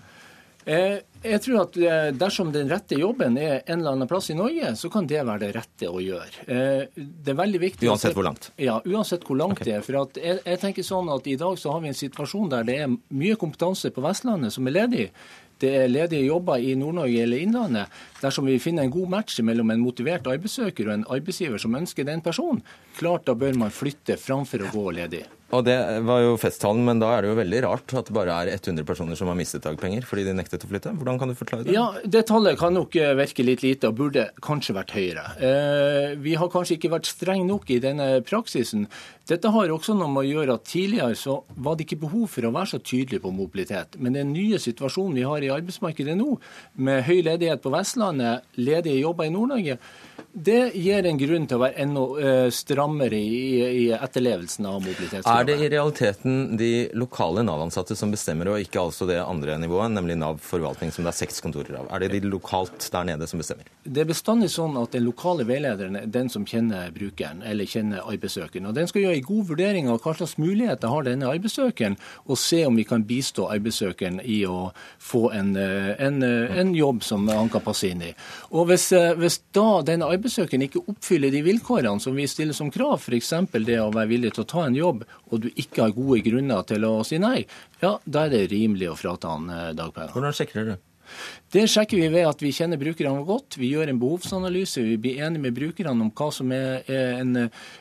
Eh, 0.66 1.00
Jeg 1.24 1.40
tror 1.44 1.58
at 1.62 1.76
eh, 1.76 2.10
Dersom 2.16 2.50
den 2.52 2.68
rette 2.72 2.96
jobben 2.96 3.36
er 3.36 3.62
en 3.66 3.80
eller 3.82 3.92
annen 3.98 4.08
plass 4.08 4.30
i 4.32 4.36
Norge, 4.36 4.70
så 4.80 4.88
kan 4.92 5.06
det 5.08 5.20
være 5.24 5.42
det 5.42 5.50
rette 5.58 5.88
å 5.92 6.00
gjøre. 6.00 6.44
Eh, 6.48 6.86
Det 6.96 7.32
er 7.34 7.36
veldig 7.36 7.60
viktig 7.60 7.88
Uansett 7.88 8.16
hvor 8.16 8.24
langt? 8.24 8.50
Ja, 8.60 8.78
uansett 8.84 9.24
hvor 9.28 9.36
langt 9.36 9.60
det 9.64 9.74
er. 9.76 9.82
For 9.84 10.00
at 10.02 10.16
jeg, 10.16 10.40
jeg 10.44 10.60
tenker 10.62 10.82
sånn 10.86 11.08
at 11.12 11.26
I 11.28 11.36
dag 11.40 11.58
så 11.60 11.72
har 11.72 11.80
vi 11.84 11.88
en 11.92 11.98
situasjon 12.00 12.48
der 12.52 12.64
det 12.64 12.78
er 12.80 12.88
mye 13.12 13.36
kompetanse 13.40 13.92
på 13.92 14.04
Vestlandet 14.04 14.52
som 14.56 14.66
er 14.68 14.76
ledig. 14.78 15.06
Det 15.60 15.70
er 15.78 15.90
ledige 15.90 16.26
jobber 16.26 16.58
i 16.58 16.74
Nord-Norge 16.78 17.22
eller 17.22 17.40
Innlandet. 17.40 17.92
Dersom 18.20 18.46
vi 18.48 18.58
finner 18.62 18.84
en 18.84 18.94
god 18.94 19.12
match 19.12 19.40
mellom 19.40 19.70
en 19.70 19.82
motivert 19.84 20.26
arbeidssøker 20.26 20.88
og 20.88 20.94
en 20.94 21.06
arbeidsgiver 21.16 21.62
som 21.62 21.76
ønsker 21.78 22.06
den 22.08 22.24
personen, 22.24 22.62
klart 22.96 23.26
da 23.28 23.36
bør 23.38 23.56
man 23.64 23.74
flytte 23.74 24.18
framfor 24.20 24.66
å 24.66 24.74
gå 24.74 24.90
ledig. 24.98 25.24
Og 25.54 25.62
det 25.66 25.76
var 26.06 26.22
jo 26.24 26.36
festtalen, 26.40 26.82
men 26.86 27.00
da 27.02 27.12
er 27.14 27.22
det 27.22 27.30
jo 27.30 27.36
veldig 27.38 27.60
rart 27.66 27.92
at 27.94 28.08
det 28.08 28.14
bare 28.16 28.34
er 28.42 28.50
100 28.56 28.86
personer 28.88 29.18
som 29.18 29.28
har 29.30 29.36
mistet 29.38 29.62
dagpenger 29.62 30.06
fordi 30.08 30.24
de 30.26 30.34
nektet 30.34 30.64
å 30.66 30.70
flytte. 30.70 30.94
Hvordan 30.98 31.20
kan 31.20 31.30
du 31.30 31.36
forklare 31.38 31.66
det? 31.66 31.74
Ja, 31.76 31.86
Det 32.02 32.24
tallet 32.30 32.58
kan 32.58 32.74
nok 32.74 32.96
eh, 32.98 33.12
virke 33.18 33.46
litt 33.46 33.62
lite 33.62 33.90
og 33.92 33.98
burde 34.00 34.26
kanskje 34.42 34.74
vært 34.78 34.94
høyere. 34.96 35.26
Eh, 35.38 36.14
vi 36.24 36.34
har 36.40 36.50
kanskje 36.50 36.78
ikke 36.78 36.94
vært 36.96 37.10
streng 37.10 37.44
nok 37.46 37.70
i 37.70 37.78
denne 37.82 38.08
praksisen. 38.26 38.88
Dette 39.30 39.52
har 39.54 39.70
også 39.72 39.94
noe 39.96 40.10
med 40.12 40.24
å 40.24 40.32
gjøre 40.32 40.56
at 40.58 40.66
tidligere 40.68 41.18
så 41.18 41.38
var 41.54 41.76
det 41.76 41.86
ikke 41.86 42.02
behov 42.02 42.26
for 42.34 42.48
å 42.48 42.54
være 42.54 42.74
så 42.74 42.80
tydelig 42.82 43.22
på 43.24 43.32
mobilitet. 43.36 43.94
Men 44.02 44.18
den 44.18 44.34
nye 44.34 44.58
situasjonen 44.60 45.14
vi 45.20 45.28
har 45.28 45.44
i 45.44 45.52
arbeidsmarkedet 45.54 46.16
nå, 46.18 46.34
med 46.82 47.04
høy 47.06 47.22
ledighet 47.24 47.62
på 47.62 47.72
Vestlandet, 47.72 48.48
ledige 48.58 49.04
jobber 49.04 49.28
i 49.28 49.32
Nord-Norge, 49.32 49.78
det 50.34 50.74
gir 50.74 51.06
en 51.06 51.18
grunn 51.18 51.44
til 51.46 51.60
å 51.60 51.62
være 51.62 51.84
enda 51.84 52.04
eh, 52.18 52.48
strammere 52.84 53.16
i, 53.16 53.84
i 53.84 53.92
etterlevelsen 53.92 54.66
av 54.66 54.82
mobilitetsloven. 54.82 55.40
Er 55.40 55.44
det 55.44 55.56
i 55.64 55.68
realiteten 55.72 56.56
de 56.56 56.90
lokale 56.94 57.42
Nav-ansatte 57.42 57.96
som 57.96 58.12
bestemmer, 58.12 58.50
og 58.52 58.60
ikke 58.60 58.80
altså 58.80 59.06
det 59.08 59.20
andre 59.22 59.56
nivået, 59.58 59.92
nemlig 59.94 60.16
Nav 60.20 60.38
forvaltning, 60.44 60.92
som 60.92 61.04
det 61.04 61.14
er 61.14 61.18
seks 61.22 61.40
kontorer 61.40 61.78
av? 61.80 61.88
Er 61.94 62.04
det 62.04 62.12
de 62.14 62.28
lokalt 62.28 62.88
der 62.92 63.06
nede 63.08 63.28
som 63.30 63.40
bestemmer? 63.40 63.68
Det 63.84 64.04
er 64.04 64.10
bestandig 64.10 64.50
sånn 64.52 64.76
at 64.80 64.92
den 64.92 65.06
lokale 65.06 65.46
veilederen 65.48 65.96
er 66.00 66.06
den 66.06 66.28
som 66.32 66.44
kjenner 66.48 66.92
brukeren, 66.94 67.42
eller 67.44 67.68
kjenner 67.68 68.04
arbeidssøkeren. 68.04 68.68
Og 68.68 68.74
Den 68.74 68.90
skal 68.90 69.06
gjøre 69.06 69.18
en 69.20 69.28
god 69.30 69.48
vurdering 69.52 69.88
av 69.88 70.00
hva 70.04 70.14
slags 70.18 70.36
muligheter 70.38 70.92
har 70.92 71.08
denne 71.08 71.30
arbeidssøkeren, 71.30 71.96
og 72.28 72.40
se 72.40 72.64
om 72.66 72.76
vi 72.76 72.86
kan 72.88 73.06
bistå 73.08 73.48
arbeidssøkeren 73.52 74.20
i 74.24 74.42
å 74.48 74.72
få 75.00 75.30
en, 75.32 75.56
eh, 75.56 75.94
en, 75.98 76.22
eh, 76.22 76.58
en 76.60 76.74
jobb 76.74 77.02
som 77.02 77.26
han 77.28 77.48
kan 77.48 77.64
passe 77.64 77.88
inn 77.88 78.02
i. 78.02 78.14
Og 78.52 78.64
Hvis, 78.64 78.92
eh, 78.92 79.14
hvis 79.14 79.40
da 79.52 79.82
denne 79.82 80.08
arbeidssøkeren 80.08 80.62
ikke 80.64 80.80
oppfyller 80.88 81.30
de 81.30 81.42
vilkårene 81.42 82.00
som 82.00 82.14
vi 82.16 82.26
stiller 82.26 82.54
som 82.56 82.70
krav, 82.74 82.96
f.eks. 83.00 83.32
det 83.66 83.78
å 83.80 83.92
være 83.94 84.10
villig 84.10 84.34
til 84.34 84.44
å 84.44 84.50
ta 84.50 84.64
en 84.68 84.78
jobb, 84.78 85.04
og 85.30 85.44
du 85.44 85.50
ikke 85.54 85.86
har 85.86 85.94
gode 85.96 86.22
grunner 86.26 86.66
til 86.68 86.86
å 86.88 86.96
si 87.06 87.20
nei, 87.22 87.44
ja, 87.82 87.96
da 88.04 88.26
er 88.26 88.34
det 88.34 88.48
rimelig 88.52 88.90
å 88.92 88.98
frata 88.98 89.36
han 89.36 89.48
eh, 89.52 89.70
dagpenger. 89.78 90.12
Hvordan 90.14 90.34
du 90.34 90.58
dere 90.58 90.80
det? 91.54 91.66
Sjekker 91.70 91.96
vi 92.00 92.08
ved 92.10 92.26
at 92.26 92.40
vi 92.42 92.50
kjenner 92.52 92.80
brukerne 92.80 93.24
godt. 93.26 93.56
Vi 93.60 93.68
gjør 93.72 93.88
en 93.92 93.98
behovsanalyse. 94.02 94.82
Vi 94.82 94.96
blir 94.98 95.20
enige 95.22 95.42
med 95.44 95.54
brukerne 95.54 95.92
om 95.94 96.10
hva 96.10 96.30
som 96.34 96.50
er 96.52 96.82
en, 96.90 97.36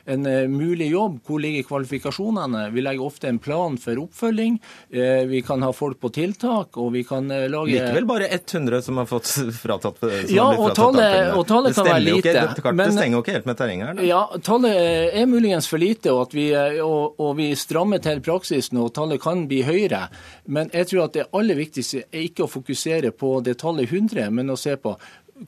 en 0.06 0.26
eh, 0.30 0.48
mulig 0.52 0.92
jobb. 0.92 1.20
Hvor 1.26 1.42
ligger 1.42 1.66
kvalifikasjonene? 1.72 2.68
Vi 2.76 2.84
legger 2.86 3.06
ofte 3.08 3.28
en 3.32 3.40
plan 3.42 3.78
for 3.82 3.98
oppfølging. 4.04 4.60
Eh, 4.94 5.24
Vi 5.30 5.42
kan 5.42 5.62
ha 5.66 5.72
folk 5.74 6.00
på 6.04 6.12
tiltak, 6.14 6.78
og 6.78 6.92
vi 6.94 7.04
kan 7.08 7.30
eh, 7.32 7.48
lage 7.50 7.72
Likevel 7.74 8.06
bare 8.10 8.28
100 8.30 8.82
som 8.86 8.98
har 9.02 9.08
fått 9.10 9.32
fratatt 9.64 10.02
Ja, 10.30 10.50
og 10.54 10.76
tallet- 10.78 11.34
og 11.38 11.48
tallet 11.50 11.74
kan 11.76 11.86
være 11.88 12.02
ikke. 12.20 12.34
lite, 12.34 12.34
Det, 12.60 12.74
men- 12.74 12.84
det 12.88 12.94
stenger 12.98 13.18
jo 13.18 13.24
ikke 13.24 13.36
helt 13.40 13.46
med 13.50 13.58
terrenget 13.58 13.88
her. 13.88 13.94
da. 14.00 14.08
Ja, 14.10 14.22
tallet 14.44 14.78
er 15.16 15.26
muligens 15.32 15.68
for 15.72 15.82
lite, 15.82 16.12
og, 16.14 16.28
at 16.28 16.34
vi, 16.38 16.48
og, 16.84 17.16
og 17.20 17.36
vi 17.40 17.50
strammer 17.58 18.02
til 18.04 18.22
praksisen, 18.26 18.78
og 18.84 18.94
tallet 18.94 19.22
kan 19.24 19.48
bli 19.50 19.62
høyere. 19.64 20.08
Men 20.48 20.70
jeg 20.74 20.90
tror 20.92 21.06
at 21.08 21.14
det 21.18 21.28
aller 21.34 21.56
viktigste 21.58 22.04
er 22.12 22.26
ikke 22.28 22.44
å 22.46 22.52
fokusere 22.52 23.13
på 23.18 23.36
det 23.46 23.58
tallet 23.62 23.92
100, 23.92 24.30
men 24.34 24.54
å 24.54 24.58
se 24.60 24.76
på 24.78 24.96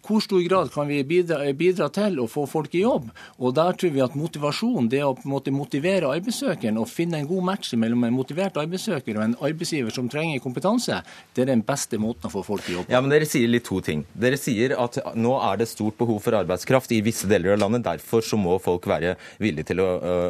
hvor 0.02 0.22
stor 0.22 0.42
grad 0.42 0.72
kan 0.74 0.88
vi 0.88 1.04
bidra, 1.06 1.38
bidra 1.54 1.88
til 1.94 2.18
å 2.20 2.26
få 2.30 2.46
folk 2.50 2.74
i 2.76 2.82
jobb? 2.82 3.12
Og 3.38 3.54
Der 3.56 3.78
tror 3.78 3.94
vi 3.94 4.02
at 4.04 4.16
motivasjon, 4.18 4.90
det 4.90 5.04
å 5.06 5.14
på 5.16 5.28
en 5.28 5.34
måte 5.36 5.54
motivere 5.54 6.10
arbeidssøkeren 6.10 6.80
og 6.82 6.90
finne 6.90 7.22
en 7.22 7.30
god 7.30 7.46
match 7.46 7.74
mellom 7.78 8.04
en 8.08 8.16
motivert 8.16 8.58
arbeidssøker 8.58 9.16
og 9.16 9.24
en 9.24 9.36
arbeidsgiver 9.46 9.94
som 9.94 10.10
trenger 10.12 10.42
kompetanse, 10.44 10.98
det 11.36 11.46
er 11.46 11.52
den 11.54 11.64
beste 11.66 12.00
måten 12.02 12.28
å 12.28 12.34
få 12.34 12.44
folk 12.46 12.70
i 12.70 12.76
jobb. 12.80 12.90
Ja, 12.92 13.02
men 13.02 13.14
Dere 13.14 13.30
sier 13.30 13.52
litt 13.52 13.68
to 13.70 13.80
ting. 13.86 14.04
Dere 14.14 14.40
sier 14.42 14.76
at 14.82 15.00
nå 15.16 15.36
er 15.38 15.62
det 15.62 15.70
stort 15.70 15.98
behov 16.02 16.20
for 16.26 16.38
arbeidskraft 16.42 16.92
i 16.96 17.02
visse 17.06 17.30
deler 17.30 17.54
av 17.54 17.62
landet. 17.64 17.86
Derfor 17.86 18.26
så 18.26 18.40
må 18.42 18.58
folk 18.64 18.90
være 18.90 19.16
villige 19.42 19.72
til 19.72 19.84
å, 19.86 19.90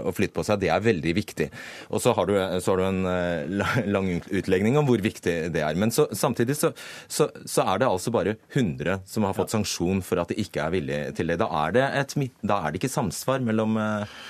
å 0.09 0.15
flytte 0.15 0.35
på 0.35 0.45
seg. 0.45 0.61
Det 0.61 0.71
er 0.73 0.83
veldig 0.83 1.15
viktig. 1.15 1.49
Og 1.89 2.03
så 2.03 2.13
har 2.17 2.29
du, 2.29 2.35
så 2.59 2.75
har 2.75 2.83
du 2.83 2.85
en 2.91 3.63
lang 3.95 4.11
utlegning 4.19 4.77
om 4.77 4.87
hvor 4.89 5.01
viktig 5.01 5.37
det 5.55 5.63
er. 5.63 5.79
Men 5.79 5.95
så, 5.95 6.09
samtidig 6.11 6.59
så, 6.59 6.73
så, 7.07 7.31
så 7.47 7.65
er 7.65 7.81
det 7.81 7.89
altså 7.89 8.13
bare 8.13 8.37
100 8.53 9.01
som 9.09 9.25
har 9.25 9.35
fått 9.37 9.54
sanksjon 9.55 10.03
for 10.05 10.21
at 10.21 10.31
de 10.31 10.39
ikke 10.43 10.63
er 10.63 10.73
villige 10.75 11.15
til 11.17 11.31
det. 11.31 11.39
Da 11.41 11.49
er 11.65 11.75
det, 11.75 11.85
et, 12.01 12.15
da 12.45 12.59
er 12.61 12.73
det 12.73 12.81
ikke 12.81 12.91
samsvar 12.93 13.43
mellom, 13.45 13.77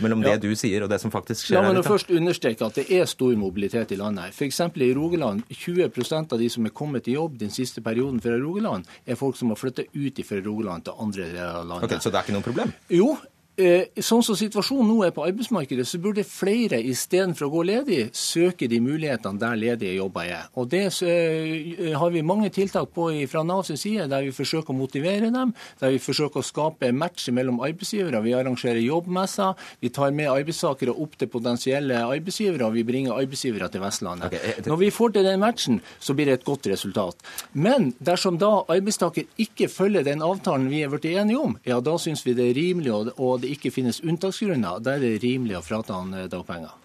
mellom 0.03 0.25
ja. 0.25 0.35
det 0.35 0.45
du 0.45 0.55
sier 0.57 0.85
og 0.85 0.91
det 0.91 1.01
som 1.03 1.13
faktisk 1.13 1.49
skjer 1.49 1.59
La 1.59 1.73
meg 1.73 1.85
først 1.85 2.11
understreke 2.13 2.65
at 2.67 2.79
det 2.79 2.87
er 2.93 3.05
stor 3.09 3.35
mobilitet 3.39 3.93
i 3.95 3.99
landet. 3.99 4.33
F.eks. 4.35 4.61
i 4.75 4.91
Rogaland, 4.95 5.45
20% 5.51 6.35
av 6.35 6.41
de 6.41 6.49
som 6.51 6.67
er 6.67 6.73
kommet 6.75 7.09
i 7.11 7.15
jobb 7.17 7.39
den 7.41 7.53
siste 7.53 7.83
perioden 7.85 8.21
fra 8.23 8.37
Rogaland, 8.39 8.89
er 9.05 9.19
folk 9.19 9.37
som 9.39 9.53
har 9.53 9.59
flyttet 9.59 9.93
ut 9.93 10.21
fra 10.25 10.41
Rogaland 10.45 10.87
til 10.87 10.99
andre 11.05 11.29
deler 11.29 11.61
av 11.61 11.69
landet. 11.69 11.95
Ok, 11.95 12.03
Så 12.03 12.11
det 12.11 12.19
er 12.19 12.27
ikke 12.27 12.37
noe 12.37 12.45
problem? 12.45 12.73
Jo, 12.93 13.13
eh, 13.15 13.34
sånn 13.55 14.23
som 14.25 14.35
situasjonen 14.35 14.89
nå 14.89 14.97
er 15.05 15.13
på 15.15 15.23
arbeidsmarkedet, 15.23 15.85
så 15.87 15.99
burde 16.03 16.25
flere 16.27 16.79
istedenfor 16.83 17.47
å 17.47 17.51
gå 17.53 17.61
ledig, 17.69 17.99
søke 18.15 18.67
de 18.67 18.81
mulighetene 18.83 19.39
der 19.39 19.59
ledige 19.59 19.95
jobber 19.95 20.27
er. 20.27 20.49
Og 20.59 20.67
Det 20.71 20.83
eh, 21.07 21.93
har 21.95 22.11
vi 22.11 22.23
mange 22.25 22.49
tiltak 22.51 22.91
på 22.95 23.07
fra 23.31 23.43
Nav 23.47 23.63
side, 23.65 24.09
der 24.11 24.25
vi 24.25 24.33
forsøker 24.35 24.73
å 24.73 24.77
motivere 24.77 25.31
dem, 25.31 25.53
der 25.79 25.93
vi 25.93 26.01
forsøker 26.03 26.41
å 26.41 26.45
skape 26.45 26.91
match 26.91 27.29
mellom 27.31 27.61
arbeidsgivere. 27.63 28.21
Vi 28.25 28.33
arrangerer 28.35 28.81
jobbmesser, 28.83 29.55
vi 29.79 29.91
tar 29.93 30.11
med 30.11 30.31
arbeidstakere 30.33 30.91
opp 30.91 31.15
til 31.19 31.31
potensielle 31.31 32.01
arbeidsgivere, 32.03 32.67
og 32.67 32.75
vi 32.75 32.83
bringer 32.87 33.15
arbeidsgivere 33.15 33.69
til 33.71 33.85
Vestlandet. 33.85 34.35
Når 34.67 34.81
vi 34.81 34.91
får 34.91 35.15
til 35.15 35.29
den 35.29 35.39
matchen, 35.43 35.79
så 35.99 36.15
blir 36.17 36.27
det 36.27 36.41
et 36.41 36.47
godt 36.47 36.67
resultat. 36.71 37.23
Men 37.53 37.93
dersom 38.03 38.39
da 38.41 38.51
arbeidstaker 38.67 39.29
ikke 39.41 39.69
følger 39.71 40.03
den 40.03 40.25
avtalen 40.25 40.67
vi 40.71 40.83
er 40.83 40.91
blitt 40.91 41.07
enige 41.13 41.39
om, 41.39 41.55
ja, 41.63 41.79
da 41.79 41.95
syns 42.01 42.25
vi 42.25 42.35
det 42.35 42.49
er 42.51 42.57
rimelig, 42.59 42.91
å 43.15 43.35
og 43.35 43.44
det 43.45 43.55
ikke 43.55 43.71
finnes 43.73 44.01
unntaksgrunner, 44.03 44.83
da 44.83 44.97
er 44.97 45.05
det 45.05 45.15
rimelig 45.23 45.59
å 45.59 45.63
frata 45.65 45.99
han 46.01 46.13
eh, 46.17 46.29
dagpenger. 46.31 46.75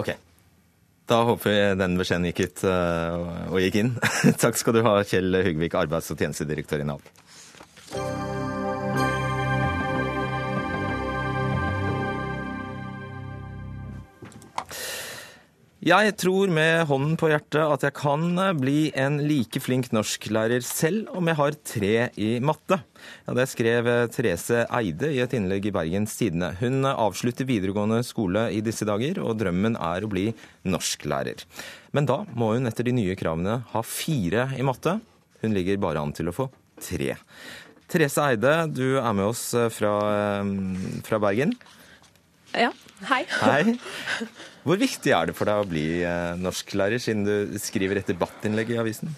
Ok. 0.00 0.14
Da 1.04 1.20
håper 1.28 1.52
vi 1.52 1.64
den 1.76 1.98
beskjeden 2.00 2.28
gikk 2.30 2.46
ut 2.46 2.62
øh, 2.68 3.24
og 3.52 3.58
gikk 3.60 3.80
inn. 3.82 3.92
Takk 4.42 4.56
skal 4.60 4.78
du 4.78 4.84
ha, 4.86 4.96
Kjell 5.04 5.36
Hugvik, 5.44 5.76
arbeids- 5.76 6.08
og 6.14 6.20
tjenestedirektør 6.20 6.84
i 6.84 6.88
Nav. 6.88 7.02
Jeg 15.84 16.14
tror 16.16 16.48
med 16.48 16.86
hånden 16.88 17.18
på 17.20 17.28
hjertet 17.28 17.60
at 17.60 17.82
jeg 17.84 17.92
kan 17.98 18.22
bli 18.56 18.86
en 18.96 19.18
like 19.28 19.60
flink 19.60 19.90
norsklærer 19.92 20.62
selv 20.64 21.10
om 21.12 21.26
jeg 21.28 21.36
har 21.36 21.56
tre 21.60 21.90
i 22.16 22.28
matte. 22.40 22.78
Ja, 23.26 23.34
det 23.36 23.44
skrev 23.52 23.90
Therese 24.14 24.62
Eide 24.64 25.10
i 25.12 25.18
et 25.20 25.34
innlegg 25.36 25.68
i 25.68 25.72
Bergens 25.76 26.14
Tidende. 26.16 26.54
Hun 26.56 26.88
avslutter 26.88 27.44
videregående 27.44 27.98
skole 28.00 28.46
i 28.56 28.62
disse 28.64 28.88
dager, 28.88 29.20
og 29.20 29.36
drømmen 29.42 29.76
er 29.76 30.06
å 30.06 30.08
bli 30.08 30.30
norsklærer. 30.64 31.44
Men 31.92 32.08
da 32.08 32.22
må 32.32 32.54
hun 32.54 32.70
etter 32.72 32.88
de 32.88 32.96
nye 32.96 33.18
kravene 33.20 33.58
ha 33.74 33.84
fire 33.84 34.54
i 34.56 34.64
matte. 34.64 34.96
Hun 35.44 35.52
ligger 35.52 35.84
bare 35.84 36.00
an 36.00 36.16
til 36.16 36.32
å 36.32 36.36
få 36.38 36.48
tre. 36.80 37.12
Therese 37.92 38.24
Eide, 38.24 38.56
du 38.72 38.96
er 39.02 39.12
med 39.12 39.34
oss 39.34 39.50
fra, 39.76 39.92
fra 41.04 41.22
Bergen. 41.28 41.52
Ja, 42.56 42.72
hei. 43.12 43.22
Hei. 43.44 43.76
Hvor 44.64 44.80
viktig 44.80 45.12
er 45.12 45.28
det 45.28 45.34
for 45.36 45.48
deg 45.50 45.60
å 45.60 45.68
bli 45.68 45.84
eh, 46.00 46.38
norsklærer, 46.40 47.00
siden 47.02 47.26
du 47.26 47.58
skriver 47.60 48.00
et 48.00 48.08
debattinnlegg 48.08 48.72
i 48.72 48.78
avisen? 48.80 49.12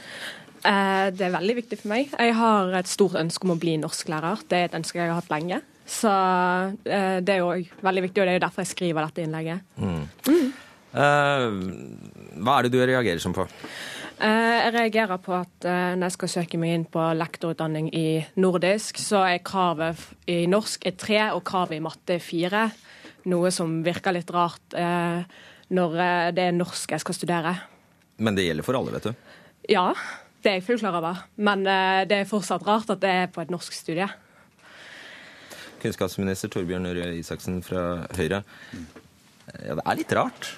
Eh, 0.66 1.08
Det 1.14 1.26
er 1.28 1.34
veldig 1.36 1.56
viktig 1.60 1.78
for 1.82 1.92
meg. 1.92 2.10
Jeg 2.10 2.34
har 2.34 2.74
et 2.80 2.90
stort 2.90 3.18
ønske 3.20 3.46
om 3.46 3.54
å 3.54 3.60
bli 3.62 3.76
norsklærer. 3.78 4.42
Det 4.50 4.58
er 4.58 4.70
et 4.70 4.78
ønske 4.80 4.98
jeg 4.98 5.10
har 5.12 5.20
hatt 5.20 5.30
lenge. 5.30 5.60
Så 5.86 6.10
eh, 6.10 7.18
det 7.22 7.36
er 7.36 7.44
jo 7.44 7.52
veldig 7.86 8.02
viktig, 8.08 8.18
og 8.18 8.26
det 8.26 8.32
er 8.32 8.40
jo 8.40 8.46
derfor 8.48 8.64
jeg 8.64 8.72
skriver 8.72 9.06
dette 9.06 9.22
innlegget. 9.22 9.62
Mm. 9.78 10.48
Eh, 10.96 11.46
hva 12.42 12.56
er 12.56 12.66
det 12.66 12.72
du 12.74 12.80
reagerer 12.82 13.22
som 13.22 13.36
på? 13.36 13.46
Jeg 14.16 14.72
reagerer 14.72 15.20
på 15.20 15.34
at 15.36 15.66
når 15.68 16.06
jeg 16.06 16.14
skal 16.14 16.30
søke 16.32 16.58
meg 16.58 16.70
inn 16.72 16.84
på 16.88 17.02
lektorutdanning 17.20 17.90
i 17.92 18.06
nordisk, 18.40 18.96
så 18.96 19.20
er 19.28 19.42
kravet 19.44 20.00
i 20.32 20.46
norsk 20.48 20.86
er 20.88 20.94
tre, 20.96 21.18
og 21.36 21.42
kravet 21.44 21.76
i 21.76 21.82
matte 21.84 22.16
er 22.16 22.24
fire. 22.24 22.62
Noe 23.26 23.50
som 23.54 23.80
virker 23.86 24.14
litt 24.14 24.30
rart 24.34 24.76
eh, 24.78 25.22
når 25.74 25.96
eh, 26.02 26.28
det 26.36 26.44
er 26.48 26.54
norsk 26.54 26.94
jeg 26.94 27.02
skal 27.02 27.16
studere. 27.16 27.54
Men 28.22 28.38
det 28.38 28.46
gjelder 28.46 28.66
for 28.66 28.78
alle, 28.78 28.94
vet 28.94 29.08
du. 29.08 29.32
Ja, 29.72 29.88
det 30.42 30.52
er 30.52 30.60
jeg 30.60 30.66
fullt 30.68 30.84
klar 30.84 30.98
over. 31.00 31.24
Men 31.36 31.66
eh, 31.66 32.04
det 32.08 32.20
er 32.22 32.30
fortsatt 32.30 32.66
rart 32.66 32.92
at 32.94 33.02
det 33.02 33.14
er 33.24 33.32
på 33.32 33.42
et 33.42 33.50
norsk 33.52 33.74
studie. 33.74 34.06
Kunnskapsminister 35.82 36.50
Torbjørn 36.52 36.86
Røe 36.86 37.16
Isaksen 37.18 37.58
fra 37.66 38.06
Høyre. 38.16 38.44
Ja, 39.62 39.74
det 39.74 39.82
er 39.82 39.98
litt 39.98 40.14
rart. 40.16 40.54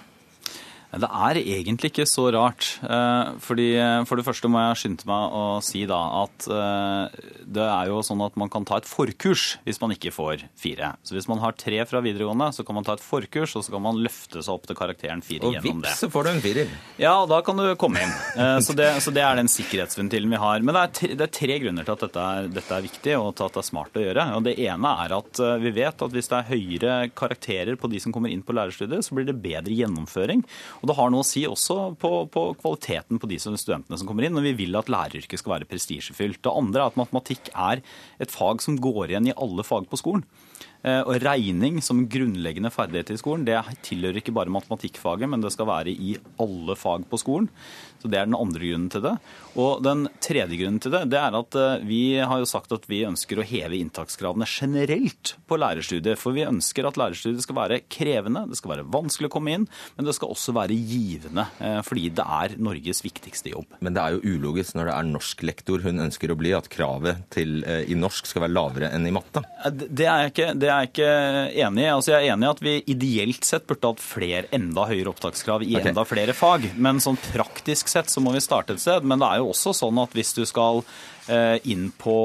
Det 0.89 1.05
er 1.05 1.37
egentlig 1.43 1.91
ikke 1.93 2.07
så 2.09 2.31
rart. 2.33 2.79
Eh, 2.83 3.33
Fordi, 3.45 3.67
for 4.09 4.17
det 4.17 4.25
første 4.25 4.49
må 4.49 4.63
jeg 4.63 4.79
skynde 4.81 5.05
meg 5.11 5.35
å 5.37 5.43
si 5.65 5.83
da 5.89 5.99
at 6.23 6.47
eh, 6.49 7.19
det 7.45 7.65
er 7.65 7.91
jo 7.91 7.99
sånn 8.05 8.23
at 8.25 8.39
man 8.41 8.49
kan 8.53 8.65
ta 8.65 8.79
et 8.81 8.89
forkurs 8.89 9.59
hvis 9.67 9.81
man 9.83 9.93
ikke 9.93 10.13
får 10.15 10.47
fire. 10.57 10.95
Så 11.05 11.13
hvis 11.17 11.29
man 11.29 11.43
har 11.43 11.53
tre 11.61 11.83
fra 11.89 12.01
videregående, 12.05 12.49
så 12.57 12.65
kan 12.65 12.79
man 12.79 12.87
ta 12.89 12.97
et 12.97 13.05
forkurs, 13.05 13.53
og 13.59 13.67
så 13.67 13.75
kan 13.75 13.85
man 13.85 14.01
løfte 14.01 14.41
seg 14.45 14.55
opp 14.55 14.65
til 14.71 14.79
karakteren 14.79 15.21
fire 15.25 15.45
Og 15.45 15.59
gjennom 15.59 15.83
det. 15.85 15.91
Og 15.91 15.93
vips, 15.93 16.01
så 16.07 16.11
får 16.15 16.25
du 16.25 16.31
en 16.33 16.41
firer. 16.45 16.73
Ja, 17.01 17.13
og 17.23 17.29
da 17.35 17.43
kan 17.45 17.61
du 17.61 17.67
komme 17.81 18.03
inn. 18.07 18.15
Eh, 18.41 18.57
Så 18.65 18.73
det, 18.79 18.89
så 19.05 19.13
det 19.13 19.23
er 19.29 19.37
den 19.43 19.53
sikkerhetsventilen 19.53 20.33
vi 20.33 20.41
har. 20.41 20.65
Men 20.65 20.73
det 20.77 20.83
er, 20.87 20.95
tre, 21.03 21.13
det 21.21 21.29
er 21.29 21.35
tre 21.41 21.61
grunner 21.67 21.85
til 21.89 21.97
at 21.99 22.07
dette 22.07 22.25
er, 22.33 22.49
dette 22.59 22.79
er 22.81 22.89
viktig, 22.89 23.15
og 23.21 23.35
til 23.37 23.49
at 23.51 23.59
det 23.61 23.63
er 23.65 23.69
smart 23.69 24.01
å 24.01 24.07
gjøre. 24.07 24.27
Og 24.41 24.49
Det 24.49 24.57
ene 24.65 24.95
er 25.05 25.17
at 25.21 25.45
eh, 25.45 25.55
vi 25.69 25.75
vet 25.83 26.07
at 26.09 26.17
hvis 26.17 26.33
det 26.33 26.41
er 26.41 26.51
høyere 26.55 26.97
karakterer 27.13 27.77
på 27.77 27.93
de 27.93 28.01
som 28.01 28.17
kommer 28.17 28.33
inn 28.33 28.43
på 28.45 28.57
lærerstudiet, 28.57 29.05
så 29.05 29.17
blir 29.21 29.29
det 29.29 29.37
bedre 29.45 29.77
gjennomføring. 29.77 30.45
Og 30.79 30.91
det 30.91 30.97
har 30.99 31.11
noe 31.11 31.25
å 31.25 31.27
si 31.27 31.43
også 31.49 31.77
på, 32.01 32.13
på 32.33 32.45
kvaliteten 32.61 33.19
på 33.21 33.31
de 33.31 33.39
studentene 33.43 33.99
som 33.99 34.09
kommer 34.09 34.27
inn, 34.27 34.37
når 34.37 34.51
vi 34.51 34.57
vil 34.63 34.79
at 34.79 34.91
læreryrket 34.93 35.43
skal 35.43 35.57
være 35.57 35.69
prestisjefylt. 35.71 36.41
Det 36.45 36.55
andre 36.55 36.85
er 36.85 36.93
at 36.93 37.01
matematikk 37.01 37.51
er 37.55 37.83
et 38.23 38.35
fag 38.35 38.63
som 38.65 38.79
går 38.83 39.11
igjen 39.13 39.31
i 39.31 39.37
alle 39.37 39.67
fag 39.67 39.89
på 39.91 40.01
skolen. 40.01 40.27
Eh, 40.89 41.03
Og 41.09 41.21
regning 41.25 41.81
som 41.85 42.05
grunnleggende 42.11 42.71
ferdighet 42.73 43.13
i 43.15 43.19
skolen, 43.21 43.45
det 43.49 43.59
tilhører 43.87 44.21
ikke 44.23 44.35
bare 44.37 44.53
matematikkfaget, 44.55 45.29
men 45.31 45.45
det 45.45 45.53
skal 45.55 45.69
være 45.69 45.93
i 45.93 46.17
alle 46.41 46.77
fag 46.79 47.05
på 47.11 47.21
skolen. 47.21 47.51
Så 47.99 48.07
Det 48.09 48.15
er 48.21 48.27
den 48.29 48.37
andre 48.39 48.61
grunnen 48.63 48.91
til 48.95 49.03
det. 49.03 49.15
Og 49.59 49.83
den 49.83 50.05
tredje 50.23 50.55
grunnen 50.57 50.79
til 50.81 50.93
det, 50.95 51.01
det 51.11 51.19
er 51.19 51.35
at 51.35 51.57
eh, 51.59 51.85
vi 51.85 52.01
har 52.23 52.39
jo 52.39 52.47
sagt 52.49 52.71
at 52.73 52.87
vi 52.89 53.01
ønsker 53.09 53.41
å 53.43 53.47
heve 53.47 53.75
inntakskravene 53.79 54.47
generelt 54.47 55.35
på 55.51 55.59
lærerstudiet. 55.59 56.17
For 56.21 56.33
vi 56.37 56.47
ønsker 56.47 56.87
at 56.87 56.97
lærerstudiet 57.01 57.43
skal 57.43 57.59
være 57.59 57.81
krevende, 57.91 58.45
det 58.49 58.57
skal 58.61 58.77
være 58.77 58.87
vanskelig 58.87 59.29
å 59.31 59.35
komme 59.35 59.57
inn, 59.57 59.67
men 59.97 60.07
det 60.07 60.15
skal 60.15 60.31
også 60.31 60.55
være 60.55 60.79
givende. 60.79 61.49
eh, 61.61 61.81
Fordi 61.83 62.07
det 62.15 62.25
er 62.25 62.55
Norges 62.59 63.03
viktigste 63.03 63.51
jobb. 63.51 63.67
Men 63.83 63.95
det 63.99 64.03
er 64.05 64.15
jo 64.17 64.37
ulogisk 64.39 64.79
når 64.79 64.93
det 64.93 64.95
er 64.95 65.11
norsklektor 65.11 65.83
hun 65.83 65.99
ønsker 66.07 66.31
å 66.31 66.39
bli, 66.39 66.55
at 66.55 66.71
kravet 66.71 67.25
til, 67.35 67.65
i 67.67 67.95
norsk 67.99 68.27
skal 68.31 68.45
være 68.47 68.55
lavere 68.55 68.93
enn 68.95 69.07
i 69.09 69.13
matte. 69.15 69.43
Det 69.75 70.07
er 70.07 70.31
ikke, 70.31 70.53
det 70.59 70.71
er 70.71 70.78
jeg 70.83 70.91
ikke 70.93 71.11
enig 71.65 71.85
i. 71.85 71.91
Altså, 71.93 72.13
jeg 72.15 72.29
er 72.29 72.35
enig 72.35 72.47
i 72.47 72.51
at 72.51 72.63
vi 72.65 72.75
ideelt 72.95 73.49
sett 73.49 73.67
burde 73.69 73.93
hatt 73.93 74.03
flere, 74.03 74.47
enda 74.55 74.87
høyere 74.89 75.13
opptakskrav 75.13 75.65
i 75.67 75.75
okay. 75.75 75.91
enda 75.91 76.05
flere 76.09 76.35
fag. 76.37 76.69
Men 76.77 77.03
sånn 77.05 77.19
praktisk 77.31 77.91
sett 77.93 78.13
så 78.13 78.23
må 78.25 78.35
vi 78.37 78.45
starte 78.45 78.77
et 78.77 78.83
sted. 78.85 79.07
Men 79.09 79.23
det 79.23 79.29
er 79.29 79.43
jo 79.43 79.53
også 79.53 79.75
sånn 79.77 80.01
at 80.03 80.17
hvis 80.17 80.35
du 80.39 80.45
skal 80.49 80.83
eh, 81.29 81.59
inn 81.71 81.91
på 81.99 82.17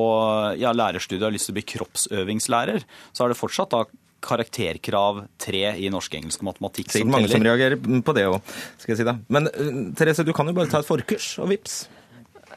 ja, 0.62 0.74
lærerstudiet 0.76 1.22
og 1.22 1.30
har 1.32 1.36
lyst 1.36 1.50
til 1.50 1.56
å 1.56 1.60
bli 1.60 1.68
kroppsøvingslærer, 1.74 2.88
så 3.12 3.26
er 3.26 3.34
det 3.34 3.40
fortsatt 3.40 3.74
da 3.76 3.86
karakterkrav 4.24 5.26
tre 5.42 5.66
i 5.84 5.90
norsk, 5.92 6.14
engelsk 6.20 6.44
og 6.44 6.54
matematikk 6.54 6.94
Sikkert 6.94 7.12
mange 7.12 7.32
som 7.32 7.44
reagerer 7.44 7.76
på 7.76 8.16
det 8.16 8.24
òg, 8.30 8.54
skal 8.80 8.94
jeg 8.94 9.02
si 9.02 9.08
da. 9.08 9.18
Men 9.34 9.50
eh, 9.52 9.74
Therese, 10.00 10.26
du 10.28 10.32
kan 10.36 10.48
jo 10.50 10.56
bare 10.58 10.72
ta 10.72 10.84
et 10.84 10.88
forkurs, 10.88 11.34
og 11.44 11.52
vips. 11.52 11.84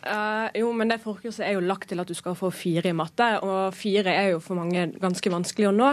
Eh, 0.06 0.60
jo, 0.60 0.70
men 0.76 0.90
det 0.90 1.00
forkurset 1.02 1.44
er 1.46 1.56
jo 1.56 1.64
lagt 1.66 1.88
til 1.90 2.00
at 2.00 2.08
du 2.08 2.14
skal 2.16 2.36
få 2.38 2.52
fire 2.54 2.90
i 2.90 2.96
matte, 2.96 3.26
og 3.42 3.74
fire 3.74 4.12
er 4.12 4.32
jo 4.34 4.42
for 4.44 4.58
mange 4.58 4.88
ganske 5.02 5.32
vanskelig 5.32 5.70
å 5.70 5.76
nå. 5.76 5.92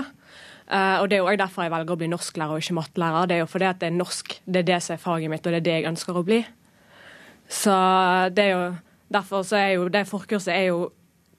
Uh, 0.64 1.04
og 1.04 1.10
Det 1.10 1.18
er 1.18 1.20
jo 1.20 1.28
også 1.28 1.42
derfor 1.42 1.66
jeg 1.66 1.72
velger 1.74 1.94
å 1.94 2.00
bli 2.00 2.08
norsklærer 2.08 2.56
og 2.56 2.62
ikke 2.64 2.78
mattelærer. 2.78 3.28
Det 3.28 3.36
er 3.36 3.42
jo 3.42 3.50
fordi 3.52 3.66
at 3.68 3.80
det 3.82 3.90
er 3.90 3.98
norsk, 3.98 4.36
det 4.48 4.62
er 4.62 4.68
det 4.70 4.78
som 4.82 4.94
er 4.96 5.02
faget 5.04 5.32
mitt, 5.34 5.44
og 5.46 5.52
det 5.52 5.60
er 5.60 5.66
det 5.66 5.74
jeg 5.76 5.90
ønsker 5.92 6.18
å 6.18 6.24
bli. 6.26 6.40
Så 7.52 7.76
det 8.34 8.46
er 8.46 8.54
jo 8.54 8.62
derfor 9.14 9.44
så 9.46 9.60
er 9.60 9.74
jo 9.76 9.90
det 9.92 10.06
forkurset 10.10 10.54
er 10.56 10.70
jo 10.70 10.86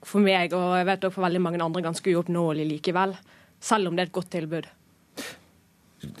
for 0.05 0.21
meg, 0.21 0.53
og 0.53 0.77
jeg 0.77 0.87
vet 0.91 1.07
også 1.07 1.17
for 1.17 1.25
veldig 1.25 1.41
mange 1.41 1.63
andre, 1.65 1.83
ganske 1.87 2.13
uoppnåelig 2.13 2.67
likevel. 2.69 3.15
Selv 3.59 3.89
om 3.89 3.97
det 3.97 4.05
er 4.05 4.11
et 4.11 4.17
godt 4.19 4.29
tilbud. 4.37 4.69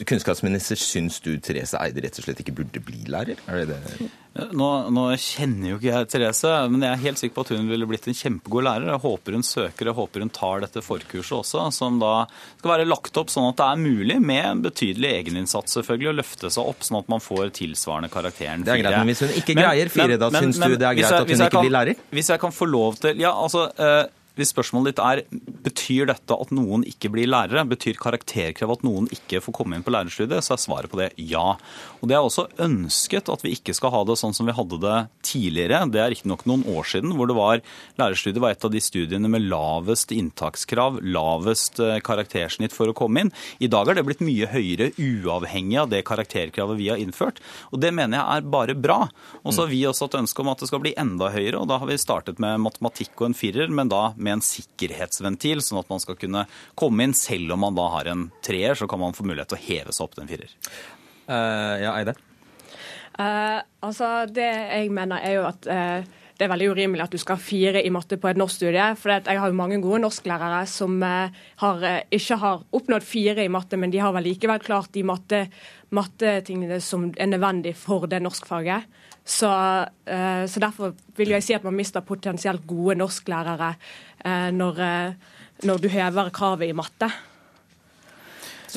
Kunnskapsminister, 0.05 0.75
syns 0.79 1.19
du 1.21 1.37
Therese 1.39 1.77
Eide 1.79 2.01
rett 2.03 2.19
og 2.19 2.25
slett 2.27 2.39
ikke 2.43 2.53
burde 2.55 2.81
bli 2.83 3.03
lærer? 3.11 3.37
Er 3.47 3.65
det 3.65 3.75
det? 3.75 4.09
Nå, 4.51 4.67
nå 4.91 5.03
kjenner 5.15 5.69
jo 5.69 5.75
ikke 5.79 5.91
jeg 5.93 6.07
Therese, 6.11 6.49
men 6.69 6.81
jeg 6.83 6.91
er 6.91 7.03
helt 7.05 7.19
sikker 7.21 7.35
på 7.37 7.43
at 7.45 7.51
hun 7.55 7.69
ville 7.71 7.87
blitt 7.87 8.07
en 8.11 8.17
kjempegod 8.17 8.65
lærer. 8.67 8.89
Jeg 8.91 8.99
håper 9.05 9.37
hun 9.37 9.45
søker, 9.47 9.85
jeg 9.87 9.95
håper 9.95 10.25
hun 10.25 10.31
tar 10.35 10.59
dette 10.65 10.83
forkurset 10.83 11.37
også, 11.37 11.63
som 11.71 12.01
da 12.01 12.25
skal 12.57 12.73
være 12.73 12.87
lagt 12.89 13.15
opp 13.21 13.31
sånn 13.31 13.47
at 13.53 13.61
det 13.61 13.69
er 13.69 13.79
mulig, 13.85 14.19
med 14.21 14.43
en 14.49 14.65
betydelig 14.65 15.13
egeninnsats 15.21 15.77
selvfølgelig, 15.79 16.11
å 16.11 16.17
løfte 16.19 16.51
seg 16.51 16.67
opp 16.73 16.83
sånn 16.83 16.99
at 16.99 17.07
man 17.15 17.23
får 17.23 17.53
tilsvarende 17.61 18.11
karakteren 18.11 18.65
Det 18.67 18.75
er 18.75 18.83
greit, 18.83 18.97
men 18.99 19.13
hvis 19.13 19.23
hun 19.23 19.33
ikke 19.39 19.55
greier 19.61 19.89
fire, 19.95 20.17
da 20.19 20.29
syns 20.35 20.59
du 20.59 20.75
det 20.75 20.81
er 20.83 20.99
greit 20.99 21.05
jeg- 21.05 21.13
at 21.13 21.27
hun 21.29 21.37
jeg 21.37 21.39
ikke 21.39 21.51
kan- 21.55 21.65
blir 21.69 21.75
lærer? 21.79 21.95
Hvis 22.11 22.27
jeg 22.35 22.39
kan 22.43 22.51
få 22.51 22.67
lov 22.67 22.99
til 22.99 23.15
Ja, 23.17 23.31
altså 23.31 23.69
eh, 23.79 24.05
hvis 24.35 24.51
spørsmålet 24.51 24.93
ditt 24.93 25.01
er 25.03 25.21
betyr 25.65 26.09
dette 26.09 26.35
at 26.35 26.51
noen 26.55 26.83
ikke 26.87 27.09
blir 27.13 27.29
lærere, 27.29 27.65
betyr 27.67 27.97
karakterkrav 28.01 28.75
at 28.75 28.83
noen 28.85 29.07
ikke 29.13 29.41
får 29.43 29.55
komme 29.55 29.77
inn 29.77 29.85
på 29.85 29.93
lærerstudiet, 29.95 30.43
så 30.45 30.55
er 30.55 30.61
svaret 30.61 30.91
på 30.91 30.99
det 30.99 31.11
ja. 31.17 31.55
Og 32.01 32.09
Det 32.09 32.17
er 32.17 32.25
også 32.25 32.47
ønsket 32.61 33.31
at 33.31 33.45
vi 33.45 33.55
ikke 33.55 33.73
skal 33.77 33.93
ha 33.95 34.03
det 34.07 34.17
sånn 34.19 34.35
som 34.35 34.49
vi 34.49 34.55
hadde 34.55 34.79
det 34.83 34.97
tidligere. 35.25 35.83
Det 35.91 36.01
er 36.01 36.11
riktignok 36.13 36.45
noen 36.49 36.65
år 36.75 36.89
siden 36.91 37.15
hvor 37.15 37.29
det 37.29 37.37
var 37.37 37.63
lærerstudiet 37.99 38.43
var 38.43 38.55
et 38.55 38.67
av 38.67 38.73
de 38.73 38.81
studiene 38.83 39.31
med 39.31 39.47
lavest 39.49 40.11
inntakskrav, 40.15 40.99
lavest 41.01 41.81
eh, 41.83 41.97
karaktersnitt 42.05 42.75
for 42.75 42.91
å 42.91 42.97
komme 42.97 43.25
inn. 43.25 43.33
I 43.63 43.71
dag 43.71 43.89
er 43.89 43.99
det 43.99 44.05
blitt 44.07 44.23
mye 44.25 44.49
høyere 44.51 44.91
uavhengig 44.99 45.79
av 45.81 45.91
det 45.93 46.03
karakterkravet 46.07 46.79
vi 46.79 46.91
har 46.91 47.01
innført. 47.01 47.41
Og 47.71 47.81
det 47.81 47.93
mener 47.95 48.19
jeg 48.19 48.43
er 48.43 48.51
bare 48.55 48.77
bra. 48.77 48.99
Og 49.43 49.55
så 49.55 49.65
har 49.65 49.71
vi 49.71 49.83
også 49.87 50.09
hatt 50.09 50.19
ønske 50.21 50.43
om 50.43 50.51
at 50.51 50.61
det 50.61 50.69
skal 50.69 50.83
bli 50.83 50.95
enda 50.99 51.31
høyere, 51.33 51.61
og 51.61 51.69
da 51.71 51.79
har 51.81 51.89
vi 51.89 51.97
startet 52.01 52.41
med 52.43 52.61
matematikk 52.65 53.15
og 53.21 53.29
en 53.29 53.37
firer, 53.37 53.71
men 53.71 53.91
da 53.91 54.11
med 54.15 54.24
en 54.33 54.43
sikkerhetsventil, 54.43 55.61
sånn 55.61 55.81
at 55.83 55.91
man 55.91 56.01
skal 56.01 56.17
kunne 56.19 56.45
komme 56.73 57.05
inn 57.05 57.13
selv 57.17 57.53
om 57.53 57.61
man 57.67 57.77
da 57.77 57.85
har 57.99 58.09
en 58.11 58.29
treer, 58.45 58.73
så 58.75 58.89
kan 58.89 59.01
man 59.01 59.13
få 59.13 59.27
mulighet 59.27 59.53
til 59.53 59.59
å 59.59 59.65
heve 59.67 59.95
seg 59.95 60.07
opp 60.07 60.15
til 60.15 60.25
en 60.25 60.31
firer. 60.33 60.55
ja, 61.29 61.93
Eide? 61.95 62.17
Uh, 63.15 63.61
altså, 63.85 64.25
Det 64.27 64.45
jeg 64.45 64.91
mener 64.91 65.23
er 65.23 65.37
jo 65.39 65.49
at 65.49 65.71
uh 65.71 66.21
det 66.35 66.43
er 66.43 66.51
veldig 66.51 66.67
urimelig 66.75 67.05
at 67.05 67.13
du 67.15 67.19
skal 67.19 67.37
ha 67.37 67.43
fire 67.43 67.79
i 67.79 67.91
matte 67.93 68.17
på 68.19 68.27
et 68.27 68.39
norskstudie. 68.39 68.89
For 68.99 69.13
jeg 69.13 69.39
har 69.39 69.51
jo 69.51 69.55
mange 69.55 69.79
gode 69.83 70.01
norsklærere 70.03 70.65
som 70.67 70.97
har, 70.99 71.85
ikke 72.11 72.37
har 72.41 72.65
oppnådd 72.75 73.05
fire 73.07 73.45
i 73.45 73.51
matte, 73.51 73.79
men 73.79 73.93
de 73.93 74.01
har 74.03 74.11
vel 74.15 74.27
likevel 74.27 74.59
klart 74.63 74.91
de 74.95 75.05
matte, 75.07 75.45
mattetingene 75.95 76.81
som 76.83 77.07
er 77.15 77.31
nødvendig 77.31 77.75
for 77.79 78.09
det 78.11 78.19
norskfaget. 78.25 78.89
Så, 79.25 79.49
eh, 80.05 80.45
så 80.45 80.61
derfor 80.61 80.93
vil 81.17 81.33
jeg 81.33 81.43
si 81.43 81.55
at 81.57 81.63
man 81.65 81.73
mister 81.73 82.05
potensielt 82.05 82.67
gode 82.69 82.99
norsklærere 82.99 83.71
eh, 84.21 84.51
når, 84.53 84.81
eh, 84.85 85.39
når 85.65 85.81
du 85.81 85.87
hever 85.89 86.29
kravet 86.29 86.69
i 86.69 86.77
matte. 86.77 87.09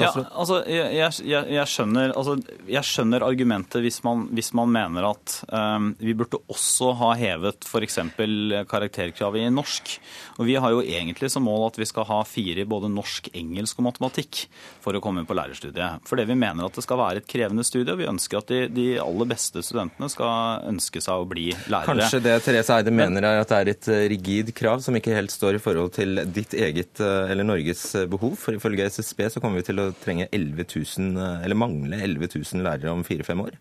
Ja, 0.02 0.10
altså, 0.32 0.60
jeg, 0.68 1.12
jeg, 1.26 1.44
jeg, 1.54 1.70
skjønner, 1.70 2.12
altså, 2.16 2.36
jeg 2.68 2.86
skjønner 2.86 3.26
argumentet 3.26 3.82
hvis 3.84 4.00
man, 4.06 4.26
hvis 4.36 4.52
man 4.56 4.72
mener 4.74 5.10
at 5.10 5.38
um, 5.50 5.92
vi 6.00 6.14
burde 6.18 6.40
også 6.50 6.92
ha 7.00 7.12
hevet 7.18 7.66
f.eks. 7.68 8.00
karakterkravet 8.70 9.46
i 9.46 9.52
norsk. 9.52 9.94
Og 10.38 10.46
Vi 10.48 10.56
har 10.60 10.74
jo 10.74 10.82
egentlig 10.84 11.30
som 11.32 11.46
mål 11.46 11.68
at 11.68 11.80
vi 11.80 11.88
skal 11.88 12.06
ha 12.08 12.20
fire 12.28 12.62
i 12.62 12.68
både 12.68 12.90
norsk, 12.92 13.30
engelsk 13.36 13.80
og 13.80 13.88
matematikk 13.90 14.44
for 14.84 14.96
å 14.96 15.02
komme 15.04 15.22
inn 15.22 15.28
på 15.28 15.36
lærerstudiet. 15.38 16.04
Fordi 16.08 16.26
vi 16.28 16.38
mener 16.38 16.66
at 16.66 16.78
det 16.78 16.84
skal 16.86 17.00
være 17.00 17.22
et 17.22 17.28
krevende 17.30 17.66
studie, 17.66 17.92
og 17.92 18.00
vi 18.00 18.08
ønsker 18.10 18.40
at 18.40 18.52
de, 18.52 18.60
de 18.72 18.88
aller 19.02 19.30
beste 19.30 19.62
studentene 19.64 20.10
skal 20.12 20.68
ønske 20.68 21.02
seg 21.04 21.24
å 21.24 21.28
bli 21.28 21.50
lærere. 21.68 21.98
Kanskje 21.98 22.22
det 22.24 22.36
Therese 22.46 22.78
Eide 22.78 22.94
mener 22.94 23.26
er 23.26 23.42
at 23.42 23.52
det 23.52 23.58
er 23.58 23.72
et 23.72 23.90
eh, 23.92 24.06
rigid 24.14 24.52
krav 24.56 24.82
som 24.84 24.96
ikke 24.98 25.16
helt 25.16 25.34
står 25.34 25.58
i 25.58 25.62
forhold 25.62 25.94
til 25.98 26.22
ditt 26.34 26.54
eget 26.56 27.02
eh, 27.04 27.32
eller 27.32 27.46
Norges 27.46 27.84
eh, 27.98 28.08
behov. 28.10 28.36
For 28.40 28.56
ifølge 28.56 28.88
SSB 28.88 29.24
så 29.34 29.42
kommer 29.42 29.60
vi 29.60 29.68
til 29.68 29.82
å 29.82 29.87
trenge 30.02 30.28
11 30.32 30.68
000, 30.98 31.16
eh, 31.16 31.46
eller 31.46 31.58
mangle 31.58 32.02
11 32.04 32.30
000 32.36 32.66
lærere 32.66 32.94
om 32.94 33.06
fire-fem 33.06 33.42
år. 33.46 33.58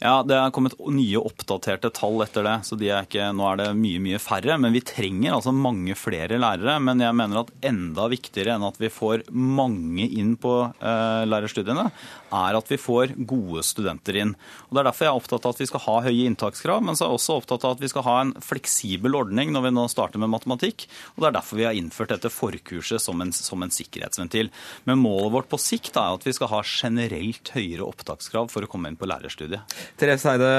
Ja, 0.00 0.20
det 0.26 0.36
er 0.36 0.52
kommet 0.54 0.76
nye 0.92 1.20
oppdaterte 1.20 1.90
tall 1.96 2.20
etter 2.24 2.44
det, 2.46 2.56
så 2.68 2.76
de 2.78 2.90
er 2.92 3.06
ikke, 3.06 3.30
nå 3.36 3.46
er 3.48 3.60
det 3.60 3.68
mye 3.78 4.00
mye 4.02 4.20
færre. 4.22 4.56
Men 4.60 4.74
vi 4.76 4.82
trenger 4.84 5.36
altså 5.36 5.54
mange 5.56 5.96
flere 5.98 6.40
lærere. 6.40 6.78
Men 6.84 7.02
jeg 7.04 7.16
mener 7.16 7.42
at 7.42 7.52
enda 7.66 8.08
viktigere 8.12 8.56
enn 8.56 8.66
at 8.68 8.80
vi 8.80 8.92
får 8.92 9.26
mange 9.32 10.08
inn 10.08 10.34
på 10.40 10.54
eh, 10.68 11.22
lærerstudiene, 11.28 11.88
er 12.30 12.58
at 12.58 12.70
vi 12.70 12.78
får 12.80 13.14
gode 13.28 13.64
studenter 13.66 14.18
inn. 14.22 14.34
Og 14.68 14.74
Det 14.74 14.82
er 14.82 14.88
derfor 14.90 15.06
jeg 15.06 15.12
er 15.12 15.20
opptatt 15.20 15.46
av 15.46 15.54
at 15.54 15.62
vi 15.62 15.68
skal 15.70 15.84
ha 15.86 15.96
høye 16.06 16.26
inntakskrav, 16.28 16.82
men 16.84 16.98
så 16.98 17.04
er 17.04 17.10
jeg 17.10 17.20
også 17.20 17.38
opptatt 17.40 17.66
av 17.66 17.76
at 17.76 17.84
vi 17.84 17.90
skal 17.92 18.06
ha 18.06 18.16
en 18.22 18.34
fleksibel 18.44 19.18
ordning 19.18 19.52
når 19.54 19.66
vi 19.66 19.74
nå 19.76 19.86
starter 19.92 20.22
med 20.22 20.32
matematikk. 20.32 20.86
Og 21.14 21.22
det 21.22 21.30
er 21.30 21.38
derfor 21.38 21.60
vi 21.60 21.68
har 21.68 21.78
innført 21.78 22.14
dette 22.14 22.32
forkurset 22.32 23.02
som 23.02 23.20
en, 23.24 23.32
som 23.34 23.62
en 23.62 23.74
sikkerhetsventil. 23.74 24.52
Men 24.88 25.02
målet 25.02 25.34
vårt 25.36 25.50
på 25.52 25.60
sikt 25.60 25.98
er 26.00 26.16
at 26.16 26.26
vi 26.26 26.34
skal 26.36 26.52
ha 26.54 26.62
generelt 26.66 27.52
høyere 27.54 27.86
opptakskrav 27.88 28.50
for 28.52 28.66
å 28.66 28.70
komme 28.70 28.90
inn 28.90 29.00
på 29.00 29.08
lærerstudiet. 29.10 29.78
Therese 30.00 30.34
Eide, 30.34 30.52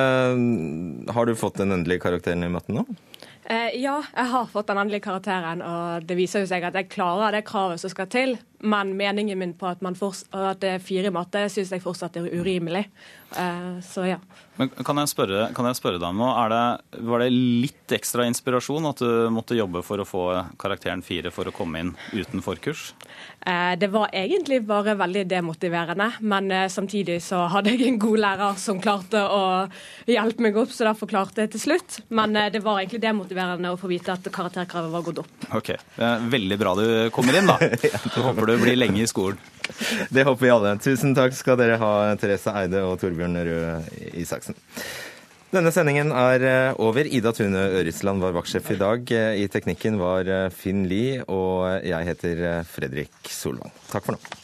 har 1.15 1.27
du 1.27 1.37
fått 1.39 1.61
den 1.61 1.73
endelige 1.75 2.03
karakteren 2.03 2.45
i 2.45 2.51
matten 2.51 2.81
nå? 2.81 2.85
Eh, 3.51 3.81
ja, 3.81 3.97
jeg 4.15 4.31
har 4.31 4.47
fått 4.51 4.69
den 4.69 4.79
endelige 4.79 5.03
karakteren, 5.07 5.63
og 5.65 6.05
det 6.07 6.15
viser 6.19 6.43
jo 6.43 6.49
seg 6.49 6.63
at 6.67 6.77
jeg 6.77 6.91
klarer 6.93 7.35
det 7.35 7.45
kravet 7.47 7.81
som 7.81 7.91
skal 7.91 8.07
til. 8.11 8.37
Men 8.63 8.95
meningen 8.97 9.39
min 9.39 9.53
på 9.57 9.67
at, 9.71 9.81
at 9.81 10.59
det 10.61 10.75
er 10.75 10.83
fire 10.83 11.09
i 11.09 11.15
matte, 11.15 11.47
syns 11.49 11.71
jeg 11.73 11.81
fortsatt 11.83 12.17
er 12.21 12.29
urimelig. 12.37 12.85
Eh, 13.37 13.79
Så 13.81 14.05
ja. 14.09 14.17
Men 14.59 14.69
kan 14.85 14.99
jeg 14.99 15.09
spørre, 15.09 15.45
kan 15.55 15.65
jeg 15.65 15.77
spørre 15.79 15.97
deg 15.97 16.09
om 16.11 16.19
noe? 16.19 16.33
Er 16.43 16.51
det, 16.51 17.01
var 17.07 17.23
det 17.23 17.29
litt 17.33 17.93
ekstra 17.95 18.25
inspirasjon 18.29 18.85
at 18.89 18.99
du 19.01 19.29
måtte 19.33 19.55
jobbe 19.57 19.81
for 19.81 20.03
å 20.03 20.05
få 20.05 20.23
karakteren 20.61 21.01
fire 21.01 21.31
for 21.33 21.47
å 21.49 21.53
komme 21.55 21.79
inn 21.81 21.93
uten 22.13 22.43
forkurs? 22.45 22.91
Eh, 23.41 23.73
Det 23.79 23.87
var 23.89 24.11
egentlig 24.13 24.59
bare 24.67 24.93
veldig 24.99 25.23
demotiverende, 25.31 26.11
men 26.21 26.51
eh, 26.51 26.67
samtidig 26.69 27.21
så 27.25 27.47
hadde 27.49 27.73
jeg 27.73 27.87
en 27.87 27.97
god 28.03 28.19
lærer 28.21 28.59
som 28.61 28.81
klarte 28.83 29.23
å 29.23 29.41
hjelpe 30.11 30.43
meg 30.45 30.59
opp, 30.61 30.69
så 30.75 30.85
derfor 30.91 31.09
klarte 31.09 31.41
jeg 31.47 31.55
til 31.55 31.63
slutt. 31.65 32.01
Men 32.09 32.35
eh, 32.37 32.51
det 32.53 32.61
var 32.61 32.83
egentlig 32.83 33.01
demotiverende 33.07 33.71
å 33.73 33.79
få 33.81 33.89
vite 33.89 34.13
at 34.13 34.29
karakterkravet 34.35 34.93
var 34.93 35.07
gått 35.07 35.23
opp. 35.23 35.31
Ok, 35.57 35.73
Veldig 36.31 36.57
bra 36.61 36.75
du 36.77 36.85
kommer 37.15 37.39
inn, 37.39 37.49
da. 37.49 37.57
Så 38.13 38.21
håper 38.27 38.50
du 38.50 38.50
blir 38.59 38.79
lenge 38.79 39.03
i 39.03 39.09
skolen. 39.09 39.39
Det 40.15 40.25
håper 40.27 40.45
vi 40.45 40.51
alle. 40.51 40.75
Tusen 40.83 41.15
takk 41.15 41.35
skal 41.37 41.59
dere 41.59 41.79
ha, 41.79 41.93
Therese 42.19 42.51
Eide 42.63 42.83
og 42.83 42.97
Torbjørn 43.01 43.39
Røe 43.47 43.77
Isaksen. 44.19 44.57
Denne 45.51 45.71
sendingen 45.75 46.13
er 46.15 46.45
eh, 46.47 46.77
over. 46.79 47.07
Ida 47.07 47.33
Tune 47.35 47.65
Ørisland 47.79 48.23
var 48.23 48.35
vaktsjef 48.37 48.71
i 48.71 48.79
dag. 48.79 49.03
Eh, 49.11 49.41
I 49.43 49.49
teknikken 49.51 49.99
var 49.99 50.27
eh, 50.27 50.47
Finn 50.55 50.85
Lie, 50.87 51.25
og 51.27 51.83
jeg 51.83 52.07
heter 52.07 52.63
Fredrik 52.71 53.27
Solvang. 53.27 53.73
Takk 53.91 54.07
for 54.07 54.15
nå. 54.15 54.40